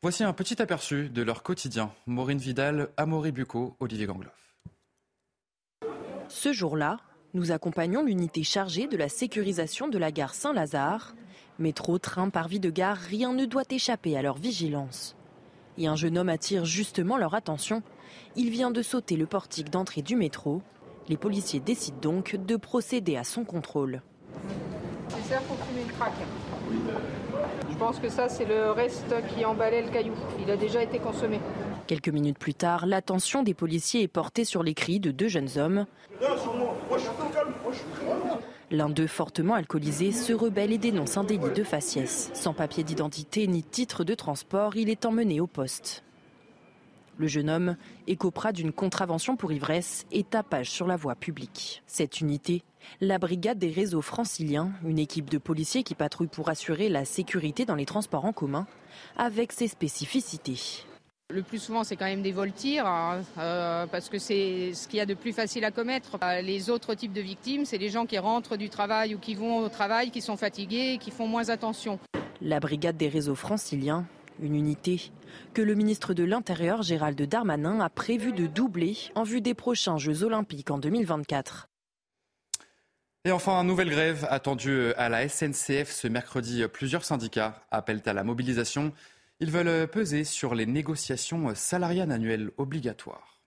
Voici 0.03 0.23
un 0.23 0.33
petit 0.33 0.63
aperçu 0.63 1.09
de 1.11 1.23
leur 1.23 1.43
quotidien. 1.43 1.93
Maureen 2.07 2.39
Vidal, 2.39 2.91
Amaury 2.97 3.33
Bucco, 3.33 3.77
Olivier 3.81 4.07
Gangloff. 4.07 4.55
Ce 6.29 6.53
jour-là, 6.53 6.99
nous 7.35 7.53
accompagnons 7.53 8.03
l'unité 8.03 8.43
chargée 8.45 8.87
de 8.87 8.97
la 8.97 9.09
sécurisation 9.09 9.89
de 9.89 9.99
la 9.99 10.11
gare 10.11 10.35
Saint-Lazare 10.35 11.15
Métro, 11.61 11.99
train, 11.99 12.31
parvis 12.31 12.59
de 12.59 12.71
gare, 12.71 12.97
rien 12.97 13.33
ne 13.33 13.45
doit 13.45 13.63
échapper 13.71 14.17
à 14.17 14.23
leur 14.23 14.37
vigilance. 14.37 15.15
Et 15.79 15.87
un 15.87 15.95
jeune 15.95 16.19
homme 16.19 16.29
attire 16.29 16.65
justement 16.65 17.17
leur 17.17 17.35
attention. 17.35 17.83
Il 18.35 18.51
vient 18.51 18.73
de 18.73 18.83
sauter 18.83 19.17
le 19.17 19.27
portique 19.27 19.71
d'entrée 19.71 20.03
du 20.03 20.17
métro. 20.17 20.63
Les 21.09 21.17
policiers 21.17 21.61
décident 21.61 21.99
donc 22.01 22.35
de 22.35 22.57
procéder 22.57 23.17
à 23.17 23.23
son 23.23 23.45
contrôle. 23.45 24.03
C'est 25.11 25.35
ça 25.35 25.41
pour 25.43 25.57
fumer 25.65 25.85
le 25.87 25.93
crack. 25.93 26.13
Je 27.71 27.77
pense 27.77 27.99
que 28.01 28.09
ça, 28.09 28.29
c'est 28.29 28.47
le 28.47 28.73
reste 28.73 29.15
qui 29.29 29.45
emballait 29.45 29.83
le 29.83 29.91
caillou. 29.91 30.15
Il 30.43 30.51
a 30.51 30.57
déjà 30.57 30.83
été 30.83 30.99
consommé. 30.99 31.39
Quelques 31.87 32.09
minutes 32.09 32.39
plus 32.39 32.55
tard, 32.55 32.87
l'attention 32.87 33.43
des 33.43 33.55
policiers 33.55 34.03
est 34.03 34.09
portée 34.09 34.45
sur 34.45 34.63
les 34.63 34.75
cris 34.75 35.01
de 35.01 35.11
deux 35.11 35.29
jeunes 35.29 35.51
hommes. 35.57 35.87
L'un 38.71 38.89
d'eux, 38.89 39.07
fortement 39.07 39.55
alcoolisé, 39.55 40.13
se 40.13 40.33
rebelle 40.33 40.73
et 40.73 40.79
dénonce 40.79 41.17
un 41.17 41.25
délit 41.25 41.53
de 41.55 41.65
faciès. 41.65 42.31
Sans 42.35 42.55
papier 42.55 42.83
d'identité 42.83 43.47
ni 43.47 43.63
titre 43.63 44.05
de 44.05 44.15
transport, 44.15 44.77
il 44.77 44.89
est 44.89 45.05
emmené 45.05 45.41
au 45.41 45.47
poste. 45.47 46.03
Le 47.17 47.29
jeune 47.29 47.49
homme 47.49 47.77
est 48.09 48.17
copra 48.17 48.53
d'une 48.53 48.73
contravention 48.73 49.37
pour 49.37 49.53
ivresse 49.53 50.05
et 50.11 50.25
tapage 50.25 50.71
sur 50.71 50.87
la 50.87 50.97
voie 50.97 51.15
publique. 51.15 51.83
Cette 51.87 52.21
unité, 52.21 52.65
la 53.01 53.19
brigade 53.19 53.59
des 53.59 53.71
réseaux 53.71 54.03
franciliens, 54.03 54.73
une 54.85 54.99
équipe 54.99 55.31
de 55.31 55.39
policiers 55.39 55.85
qui 55.85 55.95
patrouille 55.95 56.27
pour 56.27 56.49
assurer 56.49 56.89
la 56.89 57.05
sécurité 57.05 57.65
dans 57.65 57.77
les 57.77 57.87
transports 57.87 58.25
en 58.25 58.33
commun, 58.33 58.67
avec 59.17 59.53
ses 59.53 59.69
spécificités. 59.69 60.85
Le 61.31 61.43
plus 61.43 61.59
souvent, 61.59 61.85
c'est 61.85 61.97
quand 61.97 62.05
même 62.05 62.21
des 62.21 62.33
vols-tirs, 62.33 62.87
hein, 62.87 63.23
euh, 63.39 63.87
parce 63.87 64.11
que 64.11 64.19
c'est 64.19 64.75
ce 64.75 64.87
qu'il 64.87 64.99
y 64.99 65.01
a 65.01 65.07
de 65.07 65.15
plus 65.15 65.33
facile 65.33 65.65
à 65.65 65.71
commettre. 65.71 66.19
Euh, 66.23 66.43
les 66.43 66.69
autres 66.69 66.95
types 66.95 67.15
de 67.15 67.23
victimes, 67.23 67.65
c'est 67.65 67.79
les 67.79 67.89
gens 67.89 68.05
qui 68.05 68.19
rentrent 68.19 68.59
du 68.59 68.69
travail 68.69 69.15
ou 69.15 69.19
qui 69.19 69.35
vont 69.35 69.61
au 69.61 69.71
travail, 69.71 70.11
qui 70.11 70.21
sont 70.21 70.37
fatigués 70.37 70.93
et 70.93 70.99
qui 70.99 71.11
font 71.11 71.27
moins 71.27 71.49
attention. 71.49 71.99
La 72.43 72.61
brigade 72.61 72.99
des 72.99 73.09
réseaux 73.09 73.35
franciliens, 73.35 74.05
une 74.39 74.55
unité 74.55 75.13
que 75.55 75.63
le 75.63 75.75
ministre 75.75 76.13
de 76.13 76.25
l'Intérieur, 76.25 76.83
Gérald 76.83 77.21
Darmanin, 77.23 77.81
a 77.81 77.89
prévu 77.89 78.33
de 78.33 78.47
doubler 78.47 78.95
en 79.15 79.23
vue 79.23 79.41
des 79.41 79.55
prochains 79.55 79.97
Jeux 79.97 80.25
olympiques 80.25 80.71
en 80.71 80.77
2024. 80.77 81.69
Et 83.25 83.33
enfin, 83.33 83.59
une 83.63 83.67
nouvelle 83.67 83.89
grève 83.89 84.27
attendue 84.29 84.93
à 84.99 85.09
la 85.09 85.27
SNCF 85.27 85.91
ce 85.91 86.07
mercredi. 86.07 86.63
Plusieurs 86.71 87.07
syndicats 87.07 87.63
appellent 87.71 88.03
à 88.05 88.13
la 88.13 88.25
mobilisation. 88.25 88.93
Ils 89.41 89.51
veulent 89.51 89.89
peser 89.89 90.25
sur 90.25 90.55
les 90.55 90.67
négociations 90.67 91.55
salariales 91.55 92.13
annuelles 92.13 92.51
obligatoires. 92.57 93.41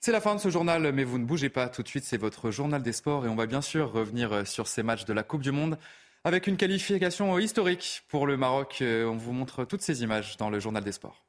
C'est 0.00 0.12
la 0.12 0.20
fin 0.20 0.34
de 0.34 0.40
ce 0.40 0.48
journal, 0.48 0.92
mais 0.92 1.04
vous 1.04 1.18
ne 1.18 1.26
bougez 1.26 1.50
pas. 1.50 1.68
Tout 1.68 1.82
de 1.82 1.88
suite, 1.88 2.04
c'est 2.04 2.16
votre 2.16 2.50
journal 2.50 2.82
des 2.82 2.92
sports 2.92 3.26
et 3.26 3.28
on 3.28 3.36
va 3.36 3.46
bien 3.46 3.60
sûr 3.60 3.92
revenir 3.92 4.46
sur 4.46 4.66
ces 4.66 4.82
matchs 4.82 5.04
de 5.04 5.12
la 5.12 5.22
Coupe 5.22 5.42
du 5.42 5.52
Monde 5.52 5.78
avec 6.24 6.46
une 6.46 6.56
qualification 6.56 7.38
historique 7.38 8.02
pour 8.08 8.26
le 8.26 8.36
Maroc. 8.36 8.78
On 8.82 9.16
vous 9.16 9.32
montre 9.32 9.64
toutes 9.64 9.82
ces 9.82 10.02
images 10.02 10.36
dans 10.38 10.48
le 10.48 10.58
journal 10.58 10.82
des 10.82 10.92
sports. 10.92 11.26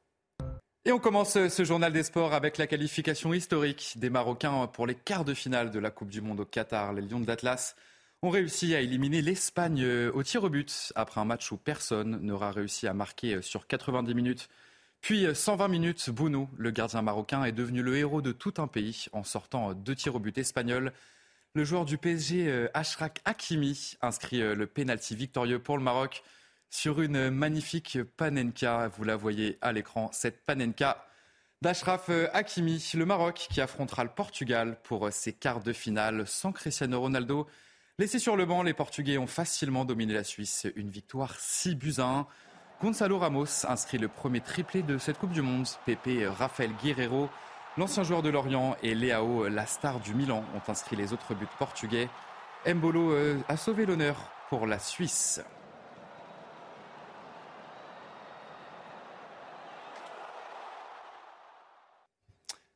Et 0.84 0.90
on 0.90 0.98
commence 0.98 1.48
ce 1.48 1.64
journal 1.64 1.92
des 1.92 2.02
sports 2.02 2.32
avec 2.32 2.58
la 2.58 2.66
qualification 2.66 3.32
historique 3.32 3.94
des 3.96 4.10
Marocains 4.10 4.66
pour 4.66 4.86
les 4.86 4.94
quarts 4.94 5.24
de 5.24 5.34
finale 5.34 5.70
de 5.70 5.78
la 5.78 5.90
Coupe 5.90 6.08
du 6.08 6.22
Monde 6.22 6.40
au 6.40 6.44
Qatar. 6.44 6.92
Les 6.92 7.02
Lions 7.02 7.20
de 7.20 7.26
l'Atlas 7.26 7.76
ont 8.22 8.30
réussi 8.30 8.74
à 8.74 8.80
éliminer 8.80 9.20
l'Espagne 9.20 9.82
euh, 9.82 10.12
au 10.14 10.22
tir 10.22 10.44
au 10.44 10.48
but 10.48 10.92
après 10.94 11.20
un 11.20 11.24
match 11.24 11.50
où 11.50 11.56
personne 11.56 12.20
n'aura 12.20 12.52
réussi 12.52 12.86
à 12.86 12.94
marquer 12.94 13.34
euh, 13.34 13.42
sur 13.42 13.66
90 13.66 14.14
minutes. 14.14 14.48
Puis 15.00 15.26
120 15.34 15.64
euh, 15.64 15.68
minutes, 15.68 16.10
Bounou, 16.10 16.48
le 16.56 16.70
gardien 16.70 17.02
marocain, 17.02 17.42
est 17.44 17.52
devenu 17.52 17.82
le 17.82 17.96
héros 17.96 18.22
de 18.22 18.30
tout 18.30 18.54
un 18.58 18.68
pays 18.68 19.06
en 19.12 19.24
sortant 19.24 19.74
deux 19.74 19.96
tirs 19.96 20.14
au 20.14 20.20
but 20.20 20.38
espagnols. 20.38 20.92
Le 21.54 21.64
joueur 21.64 21.84
du 21.84 21.98
PSG, 21.98 22.68
Ashraf 22.72 23.10
Hakimi, 23.26 23.96
inscrit 24.00 24.38
le 24.38 24.66
pénalty 24.66 25.14
victorieux 25.14 25.58
pour 25.58 25.76
le 25.76 25.82
Maroc 25.84 26.22
sur 26.70 27.02
une 27.02 27.28
magnifique 27.28 27.98
panenka. 28.16 28.88
Vous 28.96 29.04
la 29.04 29.16
voyez 29.16 29.58
à 29.60 29.72
l'écran, 29.72 30.08
cette 30.14 30.46
panenka 30.46 31.06
d'Ashraf 31.60 32.08
Hakimi, 32.32 32.92
le 32.94 33.04
Maroc 33.04 33.48
qui 33.50 33.60
affrontera 33.60 34.02
le 34.02 34.08
Portugal 34.08 34.78
pour 34.82 35.12
ses 35.12 35.34
quarts 35.34 35.60
de 35.60 35.74
finale 35.74 36.26
sans 36.26 36.52
Cristiano 36.52 36.98
Ronaldo. 36.98 37.46
Laissés 37.98 38.18
sur 38.18 38.36
le 38.36 38.46
banc, 38.46 38.62
les 38.62 38.72
Portugais 38.72 39.18
ont 39.18 39.26
facilement 39.26 39.84
dominé 39.84 40.14
la 40.14 40.24
Suisse. 40.24 40.66
Une 40.76 40.88
victoire 40.88 41.34
6 41.38 41.74
buts 41.74 41.94
à 41.98 42.04
1. 42.04 42.26
Gonzalo 42.80 43.18
Ramos 43.18 43.66
inscrit 43.68 43.98
le 43.98 44.08
premier 44.08 44.40
triplé 44.40 44.82
de 44.82 44.96
cette 44.96 45.18
Coupe 45.18 45.32
du 45.32 45.42
Monde. 45.42 45.66
Pepe 45.84 46.26
Rafael 46.26 46.70
Guerrero, 46.82 47.28
l'ancien 47.76 48.02
joueur 48.02 48.22
de 48.22 48.30
Lorient, 48.30 48.76
et 48.82 48.94
Leao, 48.94 49.46
la 49.46 49.66
star 49.66 50.00
du 50.00 50.14
Milan, 50.14 50.42
ont 50.56 50.70
inscrit 50.70 50.96
les 50.96 51.12
autres 51.12 51.34
buts 51.34 51.46
portugais. 51.58 52.08
Mbolo 52.66 53.12
euh, 53.12 53.38
a 53.48 53.58
sauvé 53.58 53.84
l'honneur 53.84 54.16
pour 54.48 54.66
la 54.66 54.78
Suisse. 54.78 55.42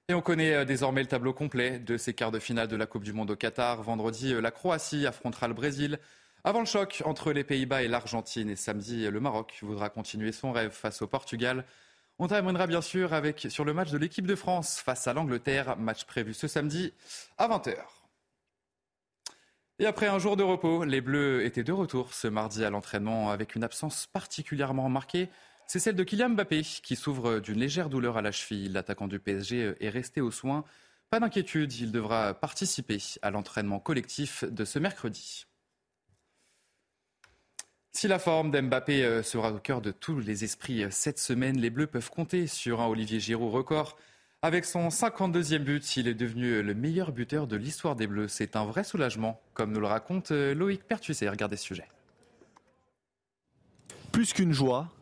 Et 0.09 0.14
on 0.14 0.22
connaît 0.22 0.54
euh, 0.54 0.64
désormais 0.64 1.02
le 1.02 1.09
tableau 1.09 1.32
complet 1.32 1.80
de 1.80 1.96
ces 1.96 2.14
quarts 2.14 2.30
de 2.30 2.38
finale 2.38 2.68
de 2.68 2.76
la 2.76 2.86
Coupe 2.86 3.02
du 3.02 3.12
Monde 3.12 3.32
au 3.32 3.36
Qatar. 3.36 3.82
Vendredi, 3.82 4.34
euh, 4.34 4.40
la 4.40 4.52
Croatie 4.52 5.04
affrontera 5.04 5.48
le 5.48 5.54
Brésil. 5.54 5.98
Avant 6.44 6.61
le 6.61 6.66
choc 6.66 7.02
entre 7.04 7.32
les 7.32 7.42
Pays-Bas 7.42 7.82
et 7.82 7.88
l'Argentine. 7.88 8.48
Et 8.48 8.54
samedi, 8.54 9.11
le 9.11 9.18
Maroc 9.18 9.59
voudra 9.62 9.90
continuer 9.90 10.30
son 10.30 10.52
rêve 10.52 10.70
face 10.70 11.02
au 11.02 11.09
Portugal. 11.09 11.64
On 12.20 12.28
terminera 12.28 12.68
bien 12.68 12.82
sûr 12.82 13.14
avec, 13.14 13.48
sur 13.50 13.64
le 13.64 13.74
match 13.74 13.90
de 13.90 13.98
l'équipe 13.98 14.28
de 14.28 14.36
France 14.36 14.78
face 14.78 15.09
à 15.09 15.12
l'Angleterre, 15.12 15.76
match 15.76 16.04
prévu 16.04 16.34
ce 16.34 16.46
samedi 16.46 16.92
à 17.36 17.48
20h. 17.48 17.74
Et 19.80 19.86
après 19.86 20.07
un 20.07 20.20
jour 20.20 20.36
de 20.36 20.44
repos, 20.44 20.84
les 20.84 21.00
Bleus 21.00 21.44
étaient 21.44 21.64
de 21.64 21.72
retour 21.72 22.14
ce 22.14 22.28
mardi 22.28 22.64
à 22.64 22.70
l'entraînement 22.70 23.30
avec 23.30 23.57
une 23.57 23.64
absence 23.64 24.07
particulièrement 24.07 24.88
marquée. 24.88 25.28
C'est 25.67 25.81
celle 25.81 25.97
de 25.97 26.05
Kylian 26.05 26.31
Mbappé 26.31 26.62
qui 26.62 26.95
s'ouvre 26.95 27.41
d'une 27.41 27.59
légère 27.59 27.89
douleur 27.89 28.17
à 28.17 28.23
la 28.23 28.31
cheville. 28.31 28.69
L'attaquant 28.69 29.09
du 29.09 29.19
PSG 29.19 29.75
est 29.81 29.89
resté 29.89 30.21
aux 30.21 30.31
soins. 30.31 30.64
Pas 31.11 31.19
d'inquiétude, 31.19 31.73
il 31.75 31.91
devra 31.91 32.35
participer 32.35 32.99
à 33.23 33.31
l'entraînement 33.31 33.81
collectif 33.81 34.45
de 34.45 34.64
ce 34.64 34.79
mercredi. 34.79 35.47
Si 37.93 38.09
la 38.09 38.19
forme 38.19 38.51
d'Mbappé 38.51 39.05
euh, 39.05 39.23
sera 39.23 39.51
au 39.51 39.59
cœur 39.59 39.81
de 39.81 39.91
tous 39.91 40.21
les 40.21 40.45
esprits 40.45 40.85
euh, 40.85 40.89
cette 40.91 41.19
semaine, 41.19 41.59
les 41.59 41.71
Bleus 41.71 41.87
peuvent 41.87 42.11
compter 42.11 42.47
sur 42.47 42.83
un 42.83 42.89
Olivier 42.89 43.21
Giroud 43.21 43.51
record. 43.51 43.97
Avec 44.43 44.67
son 44.67 44.89
52e 44.89 45.61
but, 45.61 45.97
il 45.97 46.07
est 46.07 46.14
devenu 46.14 46.62
le 46.62 46.75
meilleur 46.75 47.11
buteur 47.11 47.47
de 47.47 47.57
l'histoire 47.57 47.97
des 47.97 48.07
Bleus. 48.07 48.29
C'est 48.29 48.55
un 48.55 48.67
vrai 48.67 48.85
soulagement, 48.85 49.41
comme 49.55 49.73
nous 49.73 49.81
le 49.81 49.87
raconte 49.87 50.31
euh, 50.31 50.55
Loïc 50.55 50.85
Pertuset. 50.85 51.29
Regardez 51.31 51.57
ce 51.57 51.64
sujet. 51.64 51.89
Plus 54.12 54.35
qu'une 54.35 54.53
joie, 54.53 54.93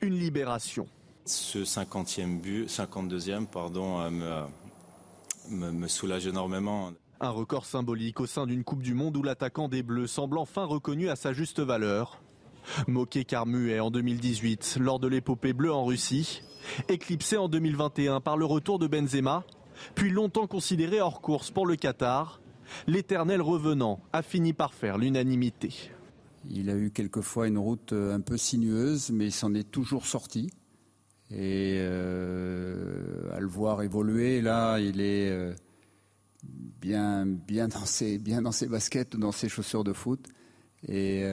une 0.00 0.14
libération. 0.14 0.86
Ce 1.24 1.58
50e 1.58 2.40
but, 2.40 2.68
52e, 2.68 3.46
pardon, 3.46 4.10
me, 4.10 4.44
me, 5.50 5.70
me 5.70 5.88
soulage 5.88 6.26
énormément. 6.26 6.92
Un 7.20 7.30
record 7.30 7.66
symbolique 7.66 8.20
au 8.20 8.26
sein 8.26 8.46
d'une 8.46 8.64
Coupe 8.64 8.82
du 8.82 8.94
Monde 8.94 9.16
où 9.16 9.22
l'attaquant 9.22 9.68
des 9.68 9.82
Bleus 9.82 10.06
semble 10.06 10.38
enfin 10.38 10.64
reconnu 10.64 11.08
à 11.08 11.16
sa 11.16 11.32
juste 11.32 11.60
valeur. 11.60 12.22
Moqué 12.86 13.24
car 13.24 13.46
muet 13.46 13.80
en 13.80 13.90
2018 13.90 14.78
lors 14.80 15.00
de 15.00 15.08
l'épopée 15.08 15.52
bleue 15.52 15.72
en 15.72 15.84
Russie, 15.84 16.42
éclipsé 16.88 17.36
en 17.36 17.48
2021 17.48 18.20
par 18.20 18.36
le 18.36 18.44
retour 18.44 18.78
de 18.78 18.86
Benzema, 18.86 19.44
puis 19.94 20.10
longtemps 20.10 20.46
considéré 20.46 21.00
hors 21.00 21.20
course 21.20 21.50
pour 21.50 21.66
le 21.66 21.76
Qatar, 21.76 22.40
l'éternel 22.86 23.40
revenant 23.40 24.00
a 24.12 24.22
fini 24.22 24.52
par 24.52 24.74
faire 24.74 24.98
l'unanimité. 24.98 25.90
Il 26.50 26.70
a 26.70 26.76
eu 26.76 26.90
quelquefois 26.90 27.48
une 27.48 27.58
route 27.58 27.92
euh, 27.92 28.14
un 28.14 28.20
peu 28.20 28.36
sinueuse, 28.36 29.10
mais 29.10 29.26
il 29.26 29.32
s'en 29.32 29.54
est 29.54 29.70
toujours 29.70 30.06
sorti. 30.06 30.50
Et 31.30 31.76
euh, 31.78 33.30
à 33.34 33.40
le 33.40 33.46
voir 33.46 33.82
évoluer, 33.82 34.40
là, 34.40 34.78
il 34.78 35.00
est 35.00 35.28
euh, 35.30 35.54
bien, 36.80 37.26
dans 37.68 37.84
ses, 37.84 38.18
bien 38.18 38.42
dans 38.42 38.52
ses 38.52 38.66
baskets, 38.66 39.16
dans 39.16 39.32
ses 39.32 39.48
chaussures 39.48 39.84
de 39.84 39.92
foot. 39.92 40.28
Et 40.86 41.26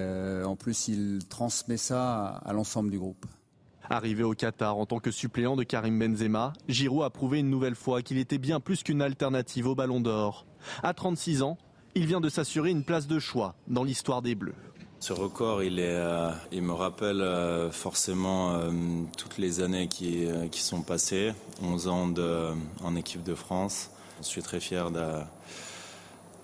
en 0.43 0.55
plus, 0.55 0.87
il 0.87 1.19
transmet 1.29 1.77
ça 1.77 2.41
à, 2.43 2.51
l'ensemble 2.51 2.89
du 2.89 2.97
groupe. 2.97 3.27
Arrivé 3.87 4.23
au 4.23 4.33
Qatar 4.33 4.75
en 4.75 4.87
tant 4.87 4.97
que 4.97 5.11
suppléant 5.11 5.55
de 5.55 5.63
Karim 5.63 5.99
Benzema, 5.99 6.53
Giroud 6.67 7.03
a 7.03 7.11
prouvé 7.11 7.41
une 7.41 7.51
nouvelle 7.51 7.75
fois 7.75 8.01
qu'il 8.01 8.17
était 8.17 8.39
bien 8.39 8.59
plus 8.59 8.81
qu'une 8.81 9.03
alternative 9.03 9.67
au 9.67 9.75
Ballon 9.75 10.01
d'Or. 10.01 10.47
À 10.81 10.95
36 10.95 11.43
ans, 11.43 11.59
il 11.93 12.07
vient 12.07 12.21
de 12.21 12.29
s'assurer 12.29 12.71
une 12.71 12.83
place 12.83 13.05
de 13.05 13.19
choix 13.19 13.55
dans 13.67 13.83
l'histoire 13.83 14.23
des 14.23 14.33
Bleus. 14.33 14.55
Ce 15.05 15.13
record, 15.13 15.61
il, 15.61 15.77
euh, 15.81 16.31
me 16.51 16.71
rappelle 16.71 17.21
euh, 17.21 17.69
forcément 17.69 18.59
toutes 19.15 19.37
les 19.37 19.61
années 19.61 19.87
qui, 19.87 20.27
sont 20.51 20.81
passées, 20.81 21.31
11 21.61 21.87
ans 21.89 22.11
en 22.83 22.95
équipe 22.95 23.21
de 23.21 23.35
France. 23.35 23.91
Je 24.21 24.25
suis 24.25 24.41
très 24.41 24.59
fier 24.59 24.89
de 24.89 25.03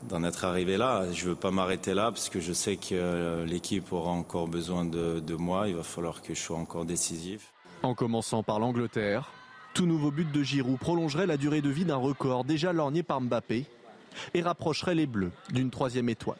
d'en 0.04 0.24
être 0.24 0.46
arrivé 0.46 0.78
là. 0.78 1.12
Je 1.12 1.24
ne 1.26 1.30
veux 1.30 1.36
pas 1.36 1.50
m'arrêter 1.50 1.96
là 1.96 2.12
parce 2.12 2.30
que 2.30 2.40
je 2.40 2.54
sais 2.54 2.76
que 2.76 2.90
euh, 2.94 3.46
l'équipe 3.48 3.92
aura 3.92 4.12
encore 4.12 4.48
besoin 4.48 4.86
de, 4.86 5.34
moi. 5.34 5.68
Il 5.68 5.76
va 5.76 5.82
falloir 5.82 6.22
que 6.22 6.36
je 6.36 6.40
sois 6.40 6.58
encore 6.58 6.86
décisif. 6.86 7.52
En 7.82 7.96
commençant 7.96 8.44
par 8.44 8.60
l'Angleterre, 8.60 9.32
tout 9.74 9.88
nouveau 9.88 10.12
but 10.12 10.32
de 10.32 10.44
Giroud 10.44 10.78
prolongerait 10.78 11.26
la 11.26 11.38
durée 11.38 11.62
de 11.62 11.70
vie 11.70 11.86
d'un 11.86 11.96
record 11.96 12.44
déjà 12.44 12.74
lorgné 12.74 13.02
par 13.02 13.22
Mbappé 13.22 13.66
et 14.36 14.42
rapprocherait 14.44 14.94
les 14.94 15.08
Bleus 15.08 15.32
d'une 15.50 15.72
troisième 15.72 16.10
étoile. 16.10 16.38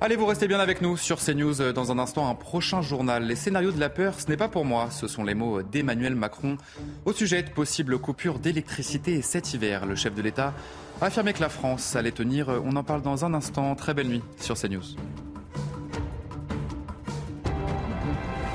Allez, 0.00 0.16
vous 0.16 0.26
restez 0.26 0.48
bien 0.48 0.60
avec 0.60 0.82
nous 0.82 0.96
sur 0.96 1.18
CNews. 1.18 1.72
Dans 1.72 1.92
un 1.92 1.98
instant, 1.98 2.28
un 2.28 2.34
prochain 2.34 2.82
journal. 2.82 3.24
Les 3.24 3.36
scénarios 3.36 3.72
de 3.72 3.80
la 3.80 3.88
peur, 3.88 4.20
ce 4.20 4.28
n'est 4.28 4.36
pas 4.36 4.48
pour 4.48 4.64
moi. 4.64 4.88
Ce 4.90 5.08
sont 5.08 5.24
les 5.24 5.34
mots 5.34 5.62
d'Emmanuel 5.62 6.14
Macron 6.14 6.56
au 7.04 7.12
sujet 7.12 7.42
de 7.42 7.50
possibles 7.50 7.98
coupures 7.98 8.38
d'électricité 8.38 9.22
cet 9.22 9.54
hiver. 9.54 9.86
Le 9.86 9.94
chef 9.94 10.14
de 10.14 10.22
l'État 10.22 10.52
a 11.00 11.06
affirmé 11.06 11.32
que 11.32 11.40
la 11.40 11.48
France 11.48 11.96
allait 11.96 12.12
tenir. 12.12 12.48
On 12.64 12.76
en 12.76 12.84
parle 12.84 13.02
dans 13.02 13.24
un 13.24 13.34
instant. 13.34 13.74
Très 13.74 13.94
belle 13.94 14.08
nuit 14.08 14.22
sur 14.38 14.56
CNews. 14.56 14.96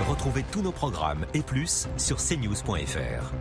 Retrouvez 0.09 0.43
tous 0.51 0.61
nos 0.61 0.71
programmes 0.71 1.25
et 1.33 1.41
plus 1.41 1.87
sur 1.97 2.17
cnews.fr. 2.17 3.33